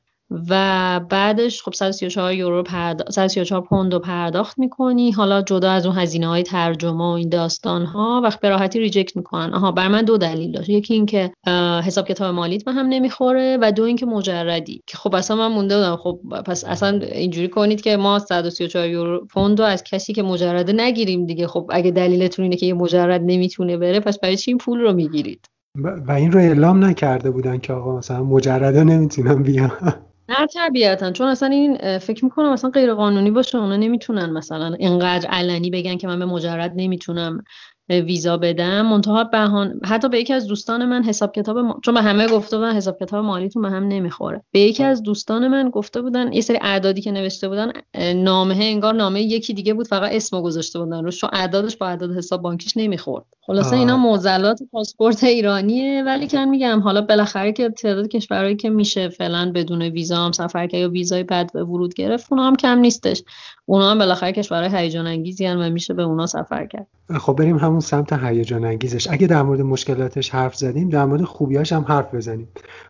و 0.50 1.00
بعدش 1.10 1.64
خب 1.64 1.74
134 1.74 2.34
یورو 2.34 2.64
پرد... 2.64 3.10
134 3.10 3.62
پوند 3.62 3.94
رو 3.94 4.00
پرداخت 4.00 4.60
می‌کنی. 4.60 5.12
حالا 5.12 5.42
جدا 5.42 5.72
از 5.72 5.86
اون 5.86 5.98
هزینه 5.98 6.28
های 6.28 6.44
ترجمه 6.44 7.04
و 7.04 7.08
این 7.08 7.30
داستان 7.30 7.86
ها 7.86 8.22
وقت 8.24 8.40
به 8.40 8.50
راحتی 8.50 8.80
ریجکت 8.80 9.16
می‌کنن. 9.16 9.54
آها 9.54 9.72
بر 9.72 9.88
من 9.88 10.02
دو 10.02 10.18
دلیل 10.18 10.52
داشت. 10.52 10.70
یکی 10.70 10.94
اینکه 10.94 11.32
حساب 11.86 12.08
کتاب 12.08 12.36
مالیت 12.36 12.66
به 12.66 12.72
هم 12.72 12.86
نمی‌خوره 12.86 13.58
و 13.62 13.72
دو 13.72 13.84
اینکه 13.84 14.06
مجردی. 14.06 14.82
که 14.88 14.98
خب 14.98 15.16
اصلا 15.16 15.38
من 15.38 15.56
مونده 15.56 15.76
بودم. 15.76 15.96
خب 15.96 16.20
پس 16.46 16.66
اصلا 16.66 17.00
اینجوری 17.00 17.48
کنید 17.48 17.82
که 17.82 17.98
ما 17.98 18.20
134 18.20 18.88
یورو 18.88 19.26
پوند 19.26 19.60
رو 19.60 19.66
از 19.66 19.84
کسی 19.84 20.14
که 20.14 20.24
مجرده 20.24 20.74
نگیریم 20.74 21.26
دیگه. 21.26 21.48
خب 21.48 21.70
اگه 21.70 21.92
دلیلتون 21.92 22.44
اینه 22.44 22.56
که 22.56 22.66
یه 22.66 22.74
مجرد 22.74 23.22
نمی‌تونه 23.26 23.78
بره 23.78 24.00
پس 24.00 24.20
برای 24.20 24.38
چی 24.38 24.52
این 24.52 24.58
پول 24.58 24.80
رو 24.80 24.94
می‌گیرید؟ 24.94 25.46
و 26.08 26.12
این 26.12 26.32
رو 26.32 26.40
اعلام 26.40 26.86
نکرده 26.86 27.32
بودن 27.32 27.58
که 27.58 27.74
آقا 27.74 27.98
مثلا 27.98 28.24
مجرده 28.24 28.84
نمی‌تونم 28.84 29.44
بیان. 29.44 29.72
نه 30.32 31.12
چون 31.12 31.28
اصلا 31.28 31.50
این 31.50 31.98
فکر 31.98 32.26
می‌کنم 32.26 32.52
اصلا 32.52 32.70
غیر 32.70 32.94
قانونی 32.94 33.32
باشه 33.32 33.58
اونا 33.58 33.76
نمی‌تونن 33.76 34.30
مثلا 34.30 34.74
اینقدر 34.74 35.30
علنی 35.30 35.70
بگن 35.70 35.98
که 35.98 36.08
من 36.08 36.20
به 36.20 36.26
مجرد 36.26 36.74
نمی‌تونم 36.76 37.44
ویزا 38.00 38.38
بدم. 38.38 38.82
منتها 38.82 39.24
بهان 39.24 39.80
حتی 39.86 40.10
به 40.10 40.20
یکی 40.20 40.34
از 40.34 40.48
دوستان 40.48 40.86
من 40.86 41.04
حساب 41.04 41.32
کتاب 41.32 41.58
ما... 41.58 41.80
چون 41.84 41.94
به 41.94 42.02
همه 42.02 42.28
گفته 42.28 42.58
بودن 42.58 42.76
حساب 42.76 43.00
کتاب 43.00 43.26
مالیتون 43.26 43.62
به 43.62 43.70
هم 43.70 43.88
نمی‌خوره. 43.88 44.42
به 44.52 44.60
یکی 44.60 44.84
از 44.84 45.04
دوستان 45.04 45.48
من 45.48 45.70
گفته 45.70 46.02
بودن 46.02 46.34
یه 46.34 46.42
سری 46.42 46.60
اعدادی 46.62 47.02
که 47.02 47.12
نوشته 47.12 47.50
بودن 47.50 47.72
نامه 48.16 48.56
انگار 48.60 48.94
نامه 48.94 49.22
یکی 49.22 49.54
دیگه 49.54 49.74
بود 49.74 49.88
فقط 49.88 50.12
اسمو 50.14 50.42
گذاشته 50.42 50.80
بودن 50.80 51.04
روش 51.04 51.18
چون 51.18 51.30
اعدادش 51.34 51.78
با 51.78 51.88
اعداد 51.88 52.18
حساب 52.18 52.42
بانکیش 52.42 52.78
نمی‌خورد. 52.78 53.26
خلاصه 53.46 53.76
اینا 53.76 53.98
معضلات 53.98 54.60
پاسپورت 54.72 55.24
ایرانیه 55.24 56.04
ولی 56.06 56.28
که 56.28 56.46
میگم 56.46 56.80
حالا 56.80 57.02
بالاخره 57.02 57.52
که 57.52 57.70
تعداد 57.70 58.08
کشورهایی 58.08 58.56
که 58.56 58.70
میشه 58.70 59.10
فعلا 59.10 59.52
بدون 59.56 59.82
ویزا 59.82 60.18
هم 60.18 60.32
سفر 60.32 60.68
کرد 60.68 60.82
یا 60.82 60.90
ویزای 60.90 61.24
بعد 61.24 61.54
به 61.54 61.64
ورود 61.64 61.94
گرفت 61.94 62.28
اونها 62.32 62.48
هم 62.48 62.56
کم 62.56 62.80
نیستش. 62.80 63.24
اونا 63.66 63.92
هم 63.92 64.00
بالاخره 64.00 64.32
کشورهای 64.32 64.84
هیجان 64.84 65.08
انگیزی 65.08 65.48
و 65.48 65.70
میشه 65.70 65.94
به 65.94 66.04
اونا 66.04 66.26
سفر 66.26 66.66
کرد. 66.66 66.88
خب 67.20 67.36
بریم 67.36 67.58
همون 67.58 67.80
سمت 67.82 68.14
هیجان 68.14 68.66
انگیزش 68.66 69.08
اگه 69.08 69.28
در 69.28 69.42
مورد 69.42 69.62
مشکلاتش 69.62 70.30
حرف 70.30 70.56
زدیم 70.56 70.90
در 70.90 71.06
مورد 71.06 71.22
خوبیاش 71.22 71.74
هم 71.74 71.86
حرف 71.88 72.16
بزنیم. 72.16 72.48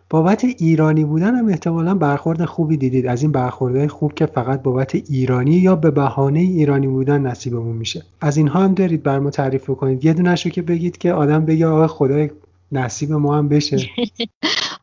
بابت 0.09 0.43
ایرانی 0.43 1.03
بودن 1.03 1.35
هم 1.35 1.47
احتمالا 1.47 1.95
برخورد 1.95 2.45
خوبی 2.45 2.77
دیدید. 2.77 3.07
از 3.07 3.21
این 3.21 3.31
برخوردهای 3.31 3.87
خوب 3.87 4.13
که 4.13 4.25
فقط 4.25 4.61
بابت 4.61 4.95
ایرانی 4.95 5.51
یا 5.51 5.75
به 5.75 5.91
بهانه 5.91 6.39
ایرانی 6.39 6.87
بودن 6.87 7.21
نصیبمون 7.21 7.75
میشه. 7.75 8.03
از 8.21 8.37
اینها 8.37 8.63
هم 8.63 8.73
دارید 8.73 9.03
بر 9.03 9.19
ما 9.19 9.29
تعریف 9.29 9.69
کنید 9.69 10.05
یه 10.05 10.13
دونش 10.13 10.47
که 10.47 10.61
بگید 10.61 10.97
که 10.97 11.13
آدم 11.13 11.45
بگه 11.45 11.67
آقا 11.67 11.87
خدای 11.87 12.29
نصیب 12.71 13.11
ما 13.11 13.37
هم 13.37 13.49
بشه. 13.49 13.77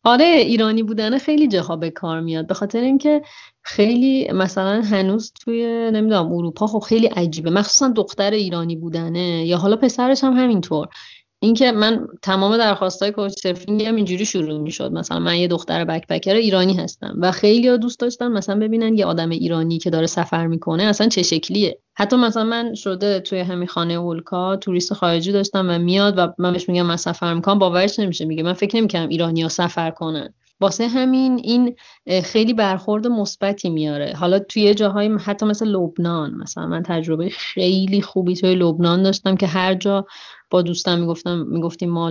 آره 0.04 0.24
ایرانی 0.24 0.82
بودن 0.82 1.18
خیلی 1.18 1.48
جاها 1.48 1.76
به 1.76 1.90
کار 1.90 2.20
میاد. 2.20 2.46
به 2.46 2.54
خاطر 2.54 2.80
اینکه 2.80 3.22
خیلی 3.68 4.32
مثلا 4.32 4.82
هنوز 4.82 5.32
توی 5.40 5.90
نمی‌دونم 5.90 6.32
اروپا 6.32 6.66
خب 6.66 6.78
خیلی 6.78 7.06
عجیبه. 7.06 7.50
مخصوصا 7.50 7.88
دختر 7.88 8.30
ایرانی 8.30 8.76
بودنه 8.76 9.46
یا 9.46 9.56
حالا 9.58 9.76
پسرش 9.76 10.24
هم 10.24 10.32
همینطور. 10.32 10.88
اینکه 11.40 11.72
من 11.72 12.06
تمام 12.22 12.56
درخواستای 12.56 13.10
کوچ 13.10 13.32
سرفینگ 13.32 13.82
هم 13.82 13.96
اینجوری 13.96 14.24
شروع 14.24 14.58
می‌شد. 14.60 14.92
مثلا 14.92 15.18
من 15.18 15.36
یه 15.36 15.48
دختر 15.48 15.84
بکپکر 15.84 16.34
ایرانی 16.34 16.74
هستم 16.74 17.14
و 17.18 17.32
خیلی 17.32 17.68
ها 17.68 17.76
دوست 17.76 18.00
داشتن 18.00 18.28
مثلا 18.28 18.58
ببینن 18.58 18.94
یه 18.94 19.06
آدم 19.06 19.30
ایرانی 19.30 19.78
که 19.78 19.90
داره 19.90 20.06
سفر 20.06 20.46
می‌کنه 20.46 20.82
اصلا 20.82 21.08
چه 21.08 21.22
شکلیه؟ 21.22 21.78
حتی 21.94 22.16
مثلا 22.16 22.44
من 22.44 22.74
شده 22.74 23.20
توی 23.20 23.38
همین 23.38 23.66
خانه 23.66 23.94
اولکا 23.94 24.56
توریست 24.56 24.92
خارجی 24.94 25.32
داشتم 25.32 25.70
و 25.70 25.78
میاد 25.78 26.18
و 26.18 26.28
من 26.38 26.52
بهش 26.52 26.68
میگم 26.68 26.86
من 26.86 26.96
سفر 26.96 27.34
می‌کنم 27.34 27.58
باورش 27.58 27.98
نمیشه. 27.98 28.24
میگه 28.24 28.42
من 28.42 28.52
فکر 28.52 28.76
نمی‌کنم 28.76 29.08
ایرانی 29.08 29.42
ها 29.42 29.48
سفر 29.48 29.90
کنن. 29.90 30.34
واسه 30.60 30.88
همین 30.88 31.40
این 31.44 31.76
خیلی 32.24 32.54
برخورد 32.54 33.06
مثبتی 33.06 33.70
میاره. 33.70 34.14
حالا 34.16 34.38
توی 34.38 34.74
جاهای 34.74 35.08
حتی 35.24 35.46
مثل 35.46 35.66
لبنان 35.66 36.34
مثلا 36.34 36.66
من 36.66 36.82
تجربه 36.82 37.28
خیلی 37.28 38.02
خوبی 38.02 38.34
توی 38.34 38.54
لبنان 38.54 39.02
داشتم 39.02 39.36
که 39.36 39.46
هر 39.46 39.74
جا 39.74 40.06
با 40.50 40.62
دوستم 40.62 40.98
می‌گفتم 40.98 41.46
می‌گفتیم 41.48 41.90
ما 41.90 42.10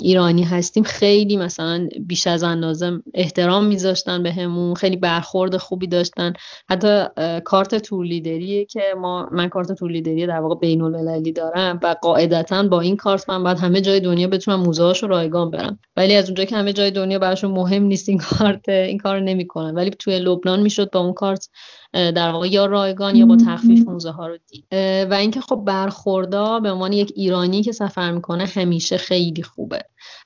ایرانی 0.00 0.42
هستیم. 0.42 0.82
خیلی 0.82 1.36
مثلا 1.36 1.88
بیش 2.06 2.26
از 2.26 2.42
اندازه 2.42 3.02
احترام 3.14 3.64
میذاشتن 3.64 4.22
بهمون 4.22 4.74
خیلی 4.74 4.96
برخورد 4.96 5.56
خوبی 5.56 5.86
داشتن. 5.86 6.32
حتی 6.70 7.04
کارت 7.44 7.74
تور 7.74 8.06
لیدریه 8.06 8.64
که 8.64 8.80
ما 9.00 9.28
من 9.32 9.48
کارت 9.48 9.72
تور 9.72 9.90
لیدری 9.90 10.26
در 10.26 10.40
واقع 10.40 10.54
بین 10.54 10.82
المللی 10.82 11.32
دارم 11.32 11.80
و 11.82 11.96
قاعدتا 12.02 12.62
با 12.62 12.80
این 12.80 12.96
کارت 12.96 13.30
من 13.30 13.42
باید 13.42 13.58
همه 13.58 13.80
جای 13.80 14.00
دنیا 14.00 14.28
بتونم 14.28 14.60
موزه 14.60 14.92
رو 14.92 15.08
رایگان 15.08 15.50
برم. 15.50 15.78
ولی 15.96 16.14
از 16.14 16.24
اونجا 16.24 16.44
که 16.44 16.56
همه 16.56 16.72
جای 16.72 16.90
دنیا 16.90 17.18
براشون 17.18 17.50
مهم 17.50 17.82
نیست 17.82 18.08
این 18.08 18.18
کارت 18.18 18.68
این 18.68 18.98
کار 18.98 19.20
نمی‌کنن. 19.20 19.74
ولی 19.74 19.90
توی 19.90 20.18
لبنان 20.18 20.62
می‌شد 20.62 20.90
با 20.90 21.00
اون 21.00 21.12
کارت 21.12 21.48
در 21.92 22.30
واقع 22.30 22.48
یا 22.48 22.66
رایگان 22.66 23.16
یا 23.16 23.26
با 23.26 23.36
تخفیف 23.36 23.88
موزه 23.88 24.10
ها 24.10 24.26
رو 24.26 24.38
دید. 24.48 24.64
و 25.10 25.14
اینکه 25.14 25.40
خب 25.40 25.62
برخوردا 25.66 26.60
به 26.60 26.70
عنوان 26.70 26.92
یک 26.92 27.12
ایرانی 27.16 27.62
که 27.62 27.72
سفر 27.72 28.10
می‌کنه 28.10 28.44
همیشه 28.44 28.96
خیلی 28.96 29.42
خوبه. 29.42 29.80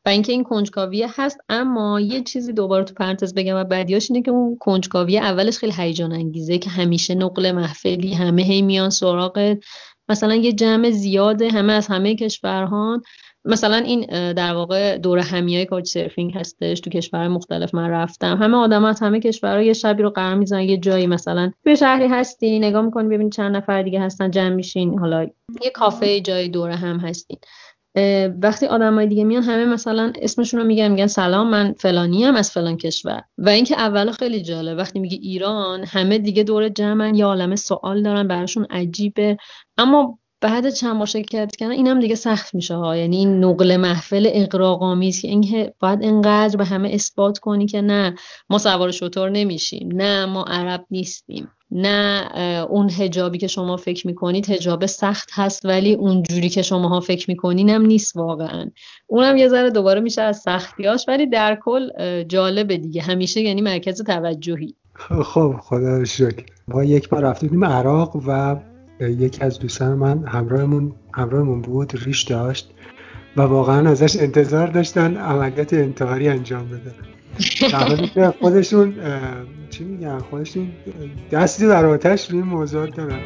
و 0.06 0.08
اینکه 0.08 0.32
این 0.32 0.44
کنجکاویه 0.44 1.08
هست 1.16 1.38
اما 1.48 2.00
یه 2.00 2.22
چیزی 2.22 2.52
دوباره 2.52 2.84
تو 2.84 2.94
پرانتز 2.94 3.34
بگم 3.34 3.56
و 3.56 3.64
بعدیاش 3.64 4.10
اینه 4.10 4.22
که 4.22 4.30
اون 4.30 4.56
کنجکاویه 4.60 5.20
اولش 5.20 5.58
خیلی 5.58 5.72
هیجان 5.76 6.12
انگیزه 6.12 6.58
که 6.58 6.70
همیشه 6.70 7.14
نقل 7.14 7.52
محفلی 7.52 8.14
همه 8.14 8.42
هی 8.42 8.62
میان 8.62 8.90
سراغ 8.90 9.56
مثلا 10.08 10.34
یه 10.34 10.52
جمع 10.52 10.90
زیاده 10.90 11.50
همه 11.50 11.72
از 11.72 11.86
همه 11.86 12.14
کشورها 12.14 13.02
مثلا 13.44 13.76
این 13.76 14.32
در 14.32 14.54
واقع 14.54 14.98
دور 14.98 15.18
همیای 15.18 15.66
کوچ 15.66 15.88
سرفینگ 15.88 16.34
هستش 16.34 16.80
تو 16.80 16.90
کشور 16.90 17.28
مختلف 17.28 17.74
من 17.74 17.90
رفتم 17.90 18.36
همه 18.36 18.56
آدم 18.56 18.84
از 18.84 19.00
همه 19.00 19.20
کشورها 19.20 19.62
یه 19.62 19.72
شبی 19.72 20.02
رو 20.02 20.10
قرار 20.10 20.34
می‌زنن 20.34 20.62
یه 20.62 20.76
جایی 20.76 21.06
مثلا 21.06 21.50
به 21.62 21.74
شهری 21.74 22.06
هستی 22.06 22.58
نگاه 22.58 22.82
می‌کنی 22.82 23.08
ببین 23.08 23.30
چند 23.30 23.56
نفر 23.56 23.82
دیگه 23.82 24.00
هستن 24.00 24.30
جمع 24.30 24.54
میشین 24.54 24.98
حالا 24.98 25.26
یه 25.64 25.70
کافه 25.70 26.20
جای 26.20 26.48
دور 26.48 26.70
هم 26.70 26.98
هستین. 26.98 27.38
وقتی 28.42 28.66
آدمای 28.66 29.06
دیگه 29.06 29.24
میان 29.24 29.42
همه 29.42 29.64
مثلا 29.64 30.12
اسمشون 30.22 30.60
رو 30.60 30.66
میگن 30.66 30.88
میگن 30.88 31.06
سلام 31.06 31.50
من 31.50 31.72
فلانی 31.72 32.24
هم 32.24 32.36
از 32.36 32.50
فلان 32.50 32.76
کشور. 32.76 33.22
و 33.38 33.48
اینکه 33.48 33.76
اول 33.76 34.10
خیلی 34.10 34.42
جالب 34.42 34.78
وقتی 34.78 34.98
میگه 34.98 35.18
ایران 35.22 35.84
همه 35.84 36.18
دیگه 36.18 36.42
دور 36.42 36.68
جمعن 36.68 37.14
یا 37.14 37.26
عالم 37.26 37.56
سوال 37.56 38.02
دارن 38.02 38.28
براشون 38.28 38.66
عجیبه. 38.70 39.36
اما 39.78 40.18
بعد 40.44 40.70
چند 40.70 40.96
بار 40.96 41.06
شرکت 41.06 41.56
کردن 41.56 41.72
اینم 41.72 42.00
دیگه 42.00 42.14
سخت 42.14 42.54
میشه 42.54 42.74
ها. 42.74 42.96
یعنی 42.96 43.16
این 43.16 43.44
نقل 43.44 43.76
محفل 43.76 44.30
اقراق‌آمیز 44.32 45.20
که 45.22 45.28
این 45.28 45.70
باید 45.80 45.98
انقدر 46.02 46.56
به 46.56 46.64
همه 46.64 46.90
اثبات 46.92 47.38
کنی 47.38 47.66
که 47.66 47.80
نه 47.80 48.14
ما 48.50 48.58
سوار 48.58 48.90
شطور 48.90 49.30
نمیشیم 49.30 49.88
نه 49.92 50.26
ما 50.26 50.44
عرب 50.48 50.86
نیستیم 50.90 51.48
نه 51.70 52.30
اون 52.70 52.90
هجابی 52.90 53.38
که 53.38 53.46
شما 53.46 53.76
فکر 53.76 54.06
می‌کنید 54.06 54.50
هجاب 54.50 54.86
سخت 54.86 55.28
هست 55.32 55.64
ولی 55.64 55.94
اونجوری 55.94 56.48
که 56.48 56.62
شماها 56.62 57.00
فکر 57.00 57.30
می‌کنین 57.30 57.70
هم 57.70 57.82
نیست 57.82 58.16
واقعا. 58.16 58.70
اونم 59.06 59.36
یه 59.36 59.48
ذره 59.48 59.70
دوباره 59.70 60.00
میشه 60.00 60.22
از 60.22 60.38
سختیاش 60.38 61.04
ولی 61.08 61.26
در 61.26 61.58
کل 61.64 61.90
جالبه 62.22 62.76
دیگه. 62.76 63.02
همیشه 63.02 63.40
یعنی 63.40 63.60
مرکز 63.60 64.02
توجهی. 64.02 64.74
خب 65.24 65.54
خدا 65.60 66.04
شکر. 66.04 66.44
ما 66.68 66.84
یک 66.84 67.08
بار 67.08 67.22
رفتیم 67.22 67.64
عراق 67.64 68.16
و 68.26 68.56
یکی 69.00 69.42
از 69.42 69.58
دوستان 69.58 69.92
من 69.92 70.26
همراهمون 70.26 70.92
همراهمون 71.14 71.62
بود 71.62 71.92
ریش 72.04 72.22
داشت 72.22 72.70
و 73.36 73.42
واقعا 73.42 73.90
ازش 73.90 74.16
انتظار 74.16 74.66
داشتن 74.66 75.16
عملیات 75.16 75.72
انتحاری 75.72 76.28
انجام 76.28 76.68
بده. 76.68 76.94
در 78.14 78.30
خودشون 78.30 78.94
چی 79.70 79.84
میگن؟ 79.84 80.18
خودشون 80.18 80.68
دستی 81.30 81.66
در 81.66 81.86
آتش 81.86 82.30
روی 82.30 82.42
موضوع 82.42 82.86
دارن. 82.86 83.20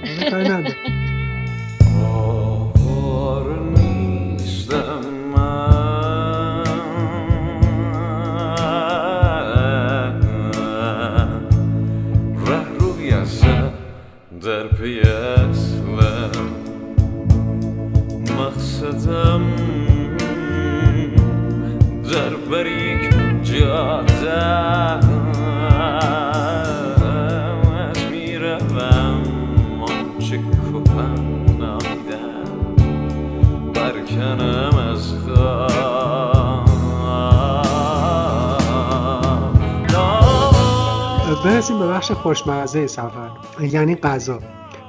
خوشمزه 42.28 42.86
سفر 42.86 43.30
یعنی 43.60 43.94
غذا. 43.94 44.38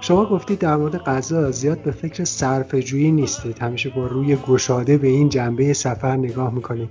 شما 0.02 0.26
گفتید 0.26 0.60
در 0.60 0.76
مورد 0.76 1.04
غذا 1.04 1.52
زیاد 1.52 1.84
به 1.84 1.92
فکر 1.92 2.24
صرف 2.24 2.76
جویی 2.76 3.12
نیستید. 3.12 3.60
همیشه 3.60 3.90
با 3.90 4.08
روی 4.08 4.36
گشاده 4.36 4.98
به 4.98 5.08
این 5.08 5.30
جنبه 5.30 5.74
سفر 5.74 6.16
نگاه 6.16 6.54
می‌کنید. 6.54 6.90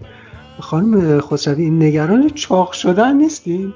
خانم 0.60 1.20
خسروی 1.20 1.70
نگران 1.70 2.28
چاق 2.28 2.72
شدن 2.72 3.16
نیستین؟ 3.16 3.74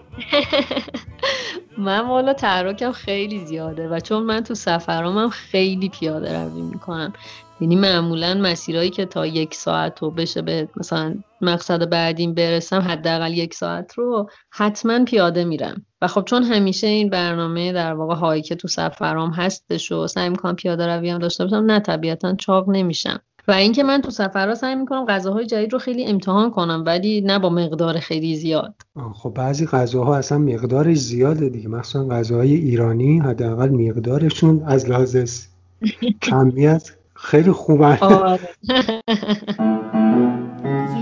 من 1.79 2.09
والا 2.09 2.33
تحرکم 2.33 2.93
خیلی 2.93 3.45
زیاده 3.45 3.89
و 3.89 4.01
چون 4.01 4.23
من 4.23 4.41
تو 4.41 4.55
سفرامم 4.55 5.29
خیلی 5.29 5.89
پیاده 5.89 6.45
روی 6.45 6.63
می‌کنم. 6.63 7.13
یعنی 7.61 7.77
معمولا 7.77 8.35
مسیرهایی 8.35 8.91
که 8.91 9.07
تا 9.07 9.27
یک 9.27 9.55
ساعت 9.55 10.03
رو 10.03 10.11
بشه 10.11 10.43
به 10.43 10.69
مثلا 10.77 11.15
مقصد 11.43 11.91
بعدیم 11.91 12.35
برسم 12.35 12.81
حداقل 12.81 13.33
یک 13.33 13.55
ساعت 13.55 13.95
رو 13.95 14.31
حتما 14.51 15.05
پیاده 15.05 15.45
میرم. 15.45 15.87
و 16.03 16.07
خب 16.07 16.25
چون 16.25 16.43
همیشه 16.43 16.87
این 16.87 17.11
برنامه 17.11 17.73
در 17.73 17.95
واقع 17.95 18.15
هایی 18.15 18.43
که 18.43 18.55
تو 18.55 18.69
سفرام 18.69 19.31
هستش 19.31 19.93
و 19.93 20.07
سعی 20.07 20.29
می‌کنم 20.29 20.57
پیاده 20.57 20.87
روی 20.87 21.11
هم 21.11 21.19
داشته 21.19 21.45
باشم 21.45 21.57
نه 21.57 21.81
طبیعتا 21.81 22.35
چاق 22.35 22.71
نمیشم. 22.71 23.21
و 23.49 23.53
اینکه 23.53 23.83
من 23.83 24.01
تو 24.01 24.11
سفرها 24.11 24.55
سعی 24.55 24.75
می‌کنم 24.75 25.07
غذاهای 25.07 25.47
جدید 25.47 25.73
رو 25.73 25.79
خیلی 25.79 26.05
امتحان 26.05 26.51
کنم 26.51 26.85
ولی 26.87 27.21
نه 27.21 27.39
با 27.39 27.51
مقدار 27.51 27.99
خیلی 27.99 28.37
زیاد. 28.37 28.75
خب 29.15 29.31
بعضی 29.35 29.67
غذاها 29.67 30.17
اصلا 30.17 30.39
مقدارش 30.39 30.97
زیاده 30.97 31.49
دیگه. 31.49 31.69
مثلا 31.69 32.09
غذاهای 32.09 32.55
ایرانی 32.55 33.19
حداقل 33.19 33.69
مقدارشون 33.69 34.63
از 34.67 34.91
لحاظ 34.91 35.17
کمیت 36.31 36.93
خیلی 37.15 37.53
خوبه 37.53 37.99
آره. 37.99 38.49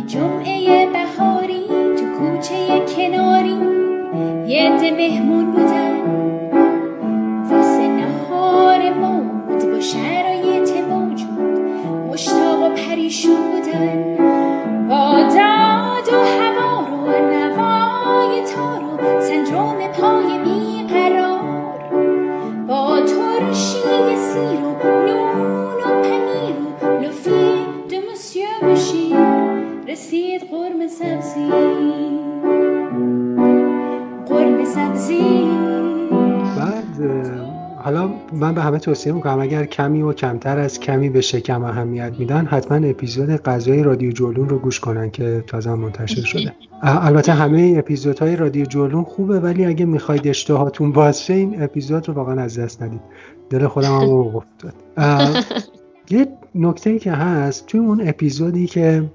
جمعه 0.07 0.87
بهاری 0.87 1.67
تو 1.69 2.05
کوچه 2.19 2.81
کناری. 2.97 3.57
یه 4.47 4.79
ده 4.81 4.91
مهمون 4.91 5.51
بودن. 5.51 5.90
همه 38.71 38.79
توصیه 38.79 39.13
می‌کنم 39.13 39.41
اگر 39.41 39.65
کمی 39.65 40.03
و 40.03 40.13
کمتر 40.13 40.59
از 40.59 40.81
کمی 40.81 41.09
به 41.09 41.21
شکم 41.21 41.65
اهمیت 41.65 42.13
میدن 42.19 42.47
حتما 42.47 42.89
اپیزود 42.89 43.31
غذای 43.31 43.83
رادیو 43.83 44.13
جولون 44.13 44.49
رو 44.49 44.59
گوش 44.59 44.81
کنن 44.81 45.11
که 45.11 45.45
تازه 45.47 45.75
منتشر 45.75 46.23
شده. 46.23 46.53
البته 46.83 47.33
همه 47.33 47.75
اپیزودهای 47.79 48.37
رادیو 48.37 48.65
جولون 48.65 49.05
خوبه 49.05 49.41
ولی 49.41 49.65
اگه 49.65 49.85
می‌خواید 49.87 50.29
اشتهاتون 50.29 50.93
باز 50.93 51.25
شه 51.25 51.35
این 51.35 51.63
اپیزود 51.63 52.09
رو 52.09 52.15
واقعا 52.15 52.43
از 52.43 52.59
دست 52.59 52.83
ندید. 52.83 53.01
دل 53.51 53.67
خودم 53.67 54.01
هم 54.01 54.09
افتاد. 54.37 54.75
یه 56.11 56.27
نکته 56.55 56.99
که 56.99 57.13
هست 57.13 57.67
توی 57.67 57.81
اون 57.81 58.09
اپیزودی 58.09 58.67
که 58.67 59.11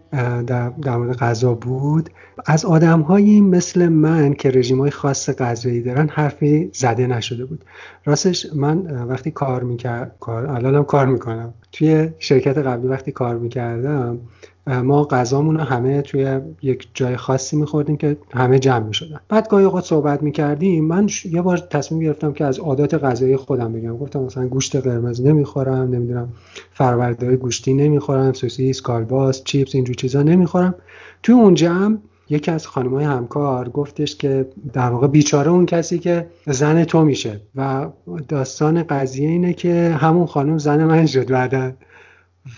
در, 0.47 0.69
در 0.69 0.97
مورد 0.97 1.17
غذا 1.17 1.53
بود 1.53 2.10
از 2.45 2.65
آدمهایی 2.65 3.41
مثل 3.41 3.88
من 3.88 4.34
که 4.34 4.51
رژیم 4.51 4.79
های 4.79 4.91
خاص 4.91 5.29
غذایی 5.29 5.81
دارن 5.81 6.10
حرفی 6.10 6.69
زده 6.73 7.08
نشده 7.08 7.45
بود. 7.45 7.65
راستش 8.05 8.47
من 8.55 8.77
وقتی 9.05 9.31
کار 9.31 9.63
می‌کرد 9.63 10.15
کار 10.19 10.47
الانم 10.47 10.84
کار 10.84 11.05
می‌کنم. 11.05 11.53
توی 11.71 12.10
شرکت 12.19 12.58
قبلی 12.58 12.88
وقتی 12.88 13.12
کار 13.12 13.38
می‌کردم 13.38 14.19
ما 14.67 15.04
غذامون 15.04 15.60
همه 15.60 16.01
توی 16.01 16.39
یک 16.62 16.88
جای 16.93 17.17
خاصی 17.17 17.56
میخوردیم 17.58 17.97
که 17.97 18.17
همه 18.34 18.60
جمع 18.60 18.86
می‌شدن. 18.88 19.19
بعد 19.30 19.47
گاهی 19.47 19.65
اوقات 19.65 19.86
صحبت 19.86 20.23
می‌کردیم. 20.23 20.86
من 20.86 21.10
یه 21.32 21.41
بار 21.41 21.58
تصمیم 21.58 22.01
گرفتم 22.01 22.34
که 22.34 22.45
از 22.45 22.60
عادات 22.60 22.93
غذایی 22.93 23.38
خودم 23.38 23.73
بگم. 23.73 23.97
گفتم 23.97 24.19
مثلا 24.19 24.47
گوشت 24.47 24.75
قرمز 24.75 25.21
نمی‌خورم 25.21 25.91
نمی‌دونم 25.91 26.30
فرورده 26.71 27.36
گوشتی 27.36 27.73
نمی‌خورم 27.73 28.34
سوسیس 28.34 28.82
کالباس 28.82 29.43
چیپس 29.43 29.75
اینجور 29.75 29.95
چیزا 29.95 30.23
نمی‌خورم. 30.23 30.75
توی 31.23 31.36
اون 31.36 31.54
جمع 31.54 31.97
یکی 32.30 32.51
از 32.51 32.67
خانمای 32.67 33.06
همکار 33.06 33.69
گفتش 33.69 34.15
که 34.15 34.47
در 34.73 34.89
واقع 34.89 35.08
بیچاره 35.08 35.51
اون 35.51 35.65
کسی 35.65 35.99
که 35.99 36.28
زن 36.47 36.84
تو 36.84 37.06
میشه. 37.06 37.41
و 37.56 37.88
داستان 38.28 38.84
قضیه 38.84 39.30
اینه 39.30 39.54
که 39.54 39.97
همون 39.99 40.25
خانم 40.25 40.58
زن 40.58 40.84
من 40.84 41.06
شد 41.06 41.32
بعدا. 41.32 41.71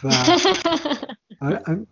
و 0.03 0.09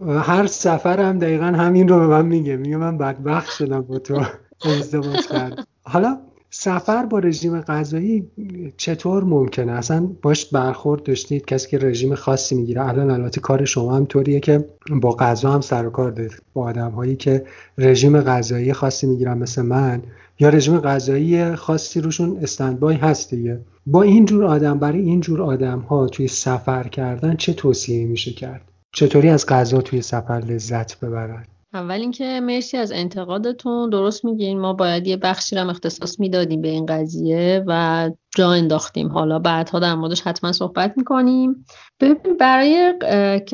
هر 0.07 0.47
سفر 0.47 0.99
هم 0.99 1.19
دقیقا 1.19 1.45
همین 1.45 1.87
رو 1.87 1.99
به 1.99 2.07
من 2.07 2.25
میگه. 2.25 2.55
میگه 2.55 2.77
من 2.77 2.97
بدبخت 2.97 3.51
شدم 3.51 3.81
با 3.81 3.99
تو. 3.99 4.21
ازدواج 4.79 5.27
کرد 5.27 5.67
حالا 5.83 6.17
سفر 6.49 7.05
با 7.05 7.19
رژیم 7.19 7.61
غذایی 7.61 8.31
چطور 8.77 9.23
ممکنه؟ 9.23 9.71
اصلا 9.71 10.09
باش 10.21 10.45
برخورد 10.45 11.03
داشتید؟ 11.03 11.45
کسی 11.45 11.69
که 11.69 11.77
رژیم 11.77 12.15
خاصی 12.15 12.55
می‌گیره. 12.55 12.87
الان 12.87 13.11
البته 13.11 13.41
کار 13.41 13.65
شما 13.65 13.95
هم 13.95 14.05
طوریه 14.05 14.39
که 14.39 14.65
با 15.01 15.11
غذا 15.11 15.51
هم 15.51 15.61
سر 15.61 15.87
و 15.87 15.89
کار 15.89 16.11
دارید. 16.11 16.41
با 16.53 16.63
آدم 16.63 16.91
هایی 16.91 17.15
که 17.15 17.45
رژیم 17.77 18.21
غذایی 18.21 18.73
خاصی 18.73 19.07
می‌گیرن 19.07 19.37
مثل 19.37 19.61
من 19.61 20.01
یا 20.39 20.49
رژیم 20.49 20.79
غذایی 20.79 21.55
خاصی 21.55 22.01
روشون 22.01 22.37
استندبای 22.41 22.95
هست 22.95 23.29
دیگه. 23.29 23.59
با 23.85 24.01
این 24.01 24.25
جور 24.25 24.45
آدم 24.45 24.79
برای 24.79 25.01
این 25.01 25.21
جور 25.21 25.41
آدم 25.41 25.79
ها 25.79 26.07
توی 26.07 26.27
سفر 26.27 26.87
کردن 26.87 27.35
چه 27.35 27.53
توصیه 27.53 28.05
میشه 28.05 28.31
کرد؟ 28.31 28.61
چطوری 28.95 29.29
از 29.29 29.45
غذا 29.45 29.81
توی 29.81 30.01
سفر 30.01 30.39
لذت 30.39 30.99
ببرن؟ 30.99 31.45
اول 31.73 31.95
اینکه 31.95 32.39
مرسی 32.43 32.77
از 32.77 32.91
انتقادتون. 32.91 33.89
درست 33.89 34.25
میگین 34.25 34.59
ما 34.59 34.73
باید 34.73 35.07
یه 35.07 35.17
بخشی 35.17 35.55
رو 35.55 35.69
اختصاص 35.69 36.19
می‌دادیم 36.19 36.61
به 36.61 36.67
این 36.67 36.85
قضیه 36.85 37.63
و 37.67 38.11
جا 38.35 38.51
انداختیم. 38.51 39.07
حالا 39.07 39.39
بعدها 39.39 39.79
در 39.79 39.95
موردش 39.95 40.21
حتما 40.21 40.51
صحبت 40.51 40.93
می‌کنیم. 40.97 41.65
ببین 41.99 42.37
برای 42.39 42.93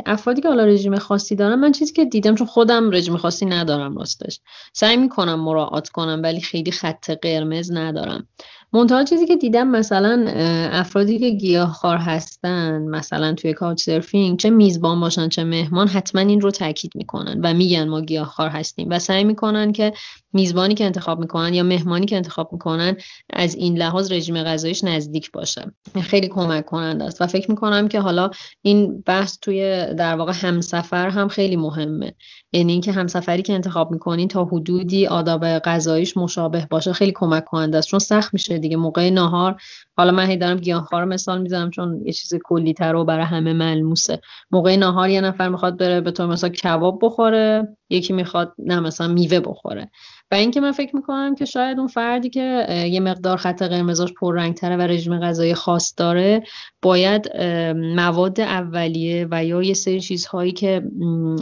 افرادی 0.05 0.41
که 0.41 0.47
حالا 0.47 0.65
رژیم 0.65 0.95
خاصی 0.95 1.35
دارن 1.35 1.55
من 1.55 1.71
چیزی 1.71 1.93
که 1.93 2.05
دیدم 2.05 2.35
چون 2.35 2.47
خودم 2.47 2.91
رژیم 2.91 3.17
خاصی 3.17 3.45
ندارم 3.45 3.97
راستش. 3.97 4.39
سعی 4.73 4.97
می‌کنم 4.97 5.39
مراعات 5.39 5.89
کنم 5.89 6.21
ولی 6.23 6.41
خیلی 6.41 6.71
خط 6.71 7.09
قرمز 7.09 7.71
ندارم. 7.71 8.27
منتها 8.73 9.03
چیزی 9.03 9.25
که 9.25 9.35
دیدم 9.35 9.67
مثلا 9.67 10.25
افرادی 10.71 11.19
که 11.19 11.29
گیاهخوار 11.29 11.97
هستن 11.97 12.81
مثلا 12.81 13.33
توی 13.33 13.53
کاوچ 13.53 13.81
سرفینگ 13.83 14.39
چه 14.39 14.49
میزبان 14.49 14.99
باشن 14.99 15.29
چه 15.29 15.43
مهمان 15.43 15.87
حتما 15.87 16.21
این 16.21 16.41
رو 16.41 16.51
تاکید 16.51 16.91
می‌کنن 16.95 17.41
و 17.43 17.53
میگن 17.53 17.87
ما 17.87 18.01
گیاهخوار 18.01 18.49
هستیم 18.49 18.87
و 18.89 18.99
سعی 18.99 19.23
می‌کنن 19.23 19.71
که 19.71 19.93
میزبانی 20.33 20.75
که 20.75 20.85
انتخاب 20.85 21.19
می‌کنن 21.19 21.53
یا 21.53 21.63
مهمانی 21.63 22.05
که 22.05 22.15
انتخاب 22.15 22.53
می‌کنن 22.53 22.95
از 23.33 23.55
این 23.55 23.77
لحاظ 23.77 24.11
رژیم 24.11 24.43
غذاییش 24.43 24.83
نزدیک 24.83 25.31
باشه. 25.31 25.71
خیلی 26.01 26.27
کمک 26.27 26.65
کننده 26.65 27.03
است 27.03 27.21
و 27.21 27.27
فکر 27.27 27.51
می‌کنم 27.51 27.87
که 27.87 27.99
حالا 27.99 28.29
این 28.61 29.01
بحث 29.01 29.37
توی 29.41 29.85
در 29.97 30.15
واقع 30.15 30.33
همسفر 30.35 31.09
هم 31.09 31.27
خیلی 31.27 31.55
مهمه. 31.55 32.13
یعنی 32.53 32.71
اینکه 32.71 32.91
همسفری 32.91 33.41
که 33.41 33.53
انتخاب 33.53 33.91
می‌کنین 33.91 34.27
تا 34.27 34.45
حدودی 34.45 35.07
آداب 35.07 35.45
غذاییش 35.45 36.17
مشابه 36.17 36.67
باشه 36.69 36.93
خیلی 36.93 37.11
کمک 37.15 37.45
کننده 37.45 37.77
است. 37.77 37.87
چون 37.87 37.99
سخت 37.99 38.33
میشه 38.33 38.57
دیگه. 38.57 38.77
موقع 38.77 39.09
ناهار 39.09 39.61
حالا 39.97 40.11
من 40.11 40.25
هی 40.25 40.37
دارم 40.37 40.57
گیاهخوار 40.57 41.05
مثال 41.05 41.41
می‌زنم 41.41 41.69
چون 41.69 42.01
یه 42.05 42.13
چیز 42.13 42.33
کلی 42.43 42.73
تر 42.73 42.95
و 42.95 43.05
برای 43.05 43.25
همه 43.25 43.53
ملموسه. 43.53 44.21
موقع 44.51 44.75
ناهار 44.75 45.09
یه 45.09 45.21
نفر 45.21 45.49
می‌خواد 45.49 45.77
بره 45.77 46.01
به 46.01 46.11
طور 46.11 46.25
مثلا 46.25 46.49
کباب 46.49 46.99
بخوره 47.01 47.77
یکی 47.89 48.13
می‌خواد 48.13 48.53
نه 48.57 48.79
مثلا 48.79 49.07
میوه 49.07 49.39
بخوره. 49.39 49.91
و 50.31 50.35
اینکه 50.35 50.61
من 50.61 50.71
فکر 50.71 50.95
می‌کنم 50.95 51.35
که 51.35 51.45
شاید 51.45 51.79
اون 51.79 51.87
فردی 51.87 52.29
که 52.29 52.65
یه 52.91 52.99
مقدار 52.99 53.37
خط 53.37 53.63
قرمزاش 53.63 54.13
پررنگتره 54.13 54.77
و 54.77 54.81
رژیم 54.81 55.19
غذایی 55.19 55.53
خاص 55.53 55.93
داره 55.97 56.43
باید 56.81 57.37
مواد 57.75 58.41
اولیه 58.41 59.27
و 59.31 59.45
یا 59.45 59.63
یه 59.63 59.73
سری 59.73 59.99
چیزهایی 59.99 60.51
که 60.51 60.81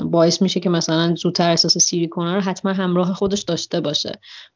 باعث 0.06 0.42
میشه 0.42 0.60
که 0.60 0.70
مثلا 0.70 1.16
زودتر 1.16 1.50
احساس 1.50 1.78
سیری 1.78 2.08
کنه 2.08 2.36
رو 2.36 2.42
حتما 2.42 2.74
همراه 2.74 3.14
خودش 3.14 3.42
داشته 3.42 3.82
باشه. 3.82 4.12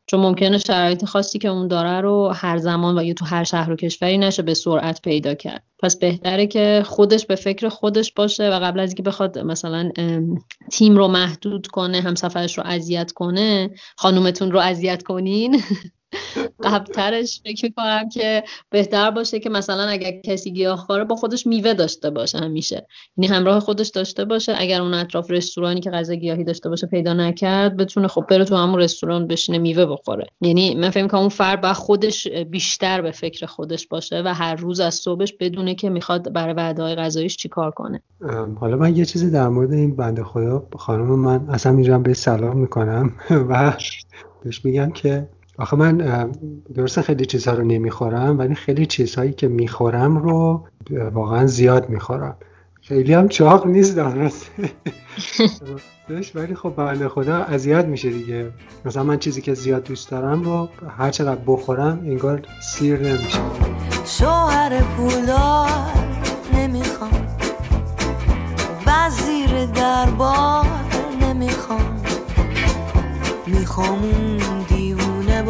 چون 0.06 0.20
ممکنه 0.20 0.58
شرایط 0.58 1.06
خاصی 1.06 1.40
که 1.40 1.48
اون 1.48 1.68
داره 1.68 2.02
رو 2.02 2.28
هر 2.36 2.58
زمان 2.58 2.98
و 3.00 3.04
یا 3.04 3.14
تو 3.14 3.26
هر 3.26 3.44
شهر 3.44 3.72
و 3.72 3.76
کشوری 3.76 4.18
نشه 4.18 4.42
به 4.42 4.54
سرعت 4.54 5.02
پیدا 5.02 5.34
کرد. 5.34 5.64
پس 5.84 5.96
بهتره 5.96 6.48
که 6.48 6.84
خودش 6.86 7.26
به 7.26 7.36
فکر 7.36 7.70
خودش 7.70 8.14
باشه 8.14 8.50
و 8.50 8.60
قبل 8.60 8.80
از 8.80 8.90
اینکه 8.90 9.04
بخواد 9.04 9.40
مثلا 9.40 9.92
تیم 10.72 10.98
رو 10.98 11.08
محدود 11.08 11.68
کنه 11.68 12.02
همسفرش 12.02 12.58
رو 12.58 12.64
اذیت 12.68 13.12
کنه 13.12 13.70
خانومتون 13.98 14.52
رو 14.52 14.60
اذیت 14.60 15.04
کنین. 15.04 15.62
قبلترش 16.64 17.42
فکر 17.44 17.66
می‌کنم 17.66 18.10
که 18.10 18.44
بهتر 18.70 19.12
باشه 19.12 19.40
که 19.40 19.50
مثلا 19.50 19.84
اگر 19.84 20.12
کسی 20.12 20.52
گیاهخواره 20.52 21.04
با 21.04 21.16
خودش 21.16 21.48
میوه 21.48 21.74
داشته 21.74 22.10
باشه 22.10 22.38
همیشه. 22.38 22.88
یعنی 23.18 23.36
همراه 23.36 23.60
خودش 23.60 23.88
داشته 23.88 24.26
باشه. 24.26 24.54
اگر 24.58 24.82
اون 24.82 24.94
اطراف 24.94 25.32
رستورانی 25.32 25.82
که 25.82 25.90
غذا 25.90 26.16
گیاهی 26.16 26.44
داشته 26.44 26.70
باشه 26.70 26.88
پیدا 26.88 27.14
نکرد 27.14 27.78
بتونه 27.78 28.08
خب 28.08 28.26
بره 28.30 28.46
تو 28.46 28.56
همون 28.56 28.80
رستوران 28.80 29.28
بشینه 29.28 29.58
میوه 29.58 29.86
بخوره. 29.86 30.28
یعنی 30.42 30.76
من 30.76 30.90
فکر 30.90 31.04
می‌کنم 31.04 31.20
اون 31.20 31.30
فرد 31.30 31.62
با 31.62 31.74
خودش 31.74 32.28
بیشتر 32.28 33.02
به 33.02 33.12
فکر 33.12 33.46
خودش 33.46 33.88
باشه 33.88 34.22
و 34.26 34.34
هر 34.34 34.56
روز 34.56 34.80
از 34.80 34.96
صبحش 34.96 35.34
بدونه 35.40 35.76
که 35.76 35.90
می‌خواد 35.90 36.34
برای 36.34 36.54
وعده 36.54 36.96
غذاییش 36.96 37.38
چیکار 37.38 37.72
کنه. 37.72 38.02
حالا 38.60 38.78
من 38.78 38.96
یه 38.96 39.06
چیزی 39.06 39.30
در 39.30 39.48
مورد 39.48 39.74
این 39.74 39.96
بنده 39.96 40.24
خدا 40.24 40.68
خانم 40.78 41.20
من 41.20 41.50
اصلا 41.50 41.72
میرم 41.72 42.04
به 42.04 42.14
سلام 42.14 42.58
می‌کنم 42.58 43.12
و 43.50 43.74
بهش 44.44 44.66
میگم 44.66 44.92
که 44.92 45.28
آخه 45.58 45.78
من 45.78 45.98
درسته 46.76 47.02
خیلی 47.02 47.26
چیزها 47.26 47.54
رو 47.54 47.64
نمی‌خورم 47.64 48.40
ولی 48.40 48.56
خیلی 48.56 48.86
چیزهایی 48.86 49.34
که 49.34 49.48
می‌خورم 49.48 50.18
رو 50.18 50.64
واقعا 51.14 51.46
زیاد 51.46 51.90
می‌خورم. 51.90 52.36
خیلی 52.82 53.14
هم 53.14 53.28
چاق 53.28 53.68
نیست 53.68 53.96
درست 56.08 56.36
ولی 56.36 56.56
خب 56.56 56.74
بنده 56.76 57.10
خدا 57.10 57.36
اذیت 57.36 57.86
میشه 57.86 58.10
دیگه. 58.10 58.52
مثلا 58.86 59.04
من 59.04 59.18
چیزی 59.20 59.42
که 59.42 59.54
زیاد 59.54 59.84
دوست 59.84 60.12
دارم 60.12 60.44
رو 60.44 60.70
هر 60.98 61.10
چقدر 61.10 61.42
بخورم 61.48 62.00
انگار 62.06 62.42
سیر 62.62 63.00
نمیشه. 63.00 63.40
شوهر 64.06 64.82
پولدار 64.82 65.70
نمی‌خوام. 66.54 67.28
وزیر 68.88 69.66
دربار 69.66 70.66
نمی‌خوام. 71.22 72.02
می‌خوام 73.48 74.00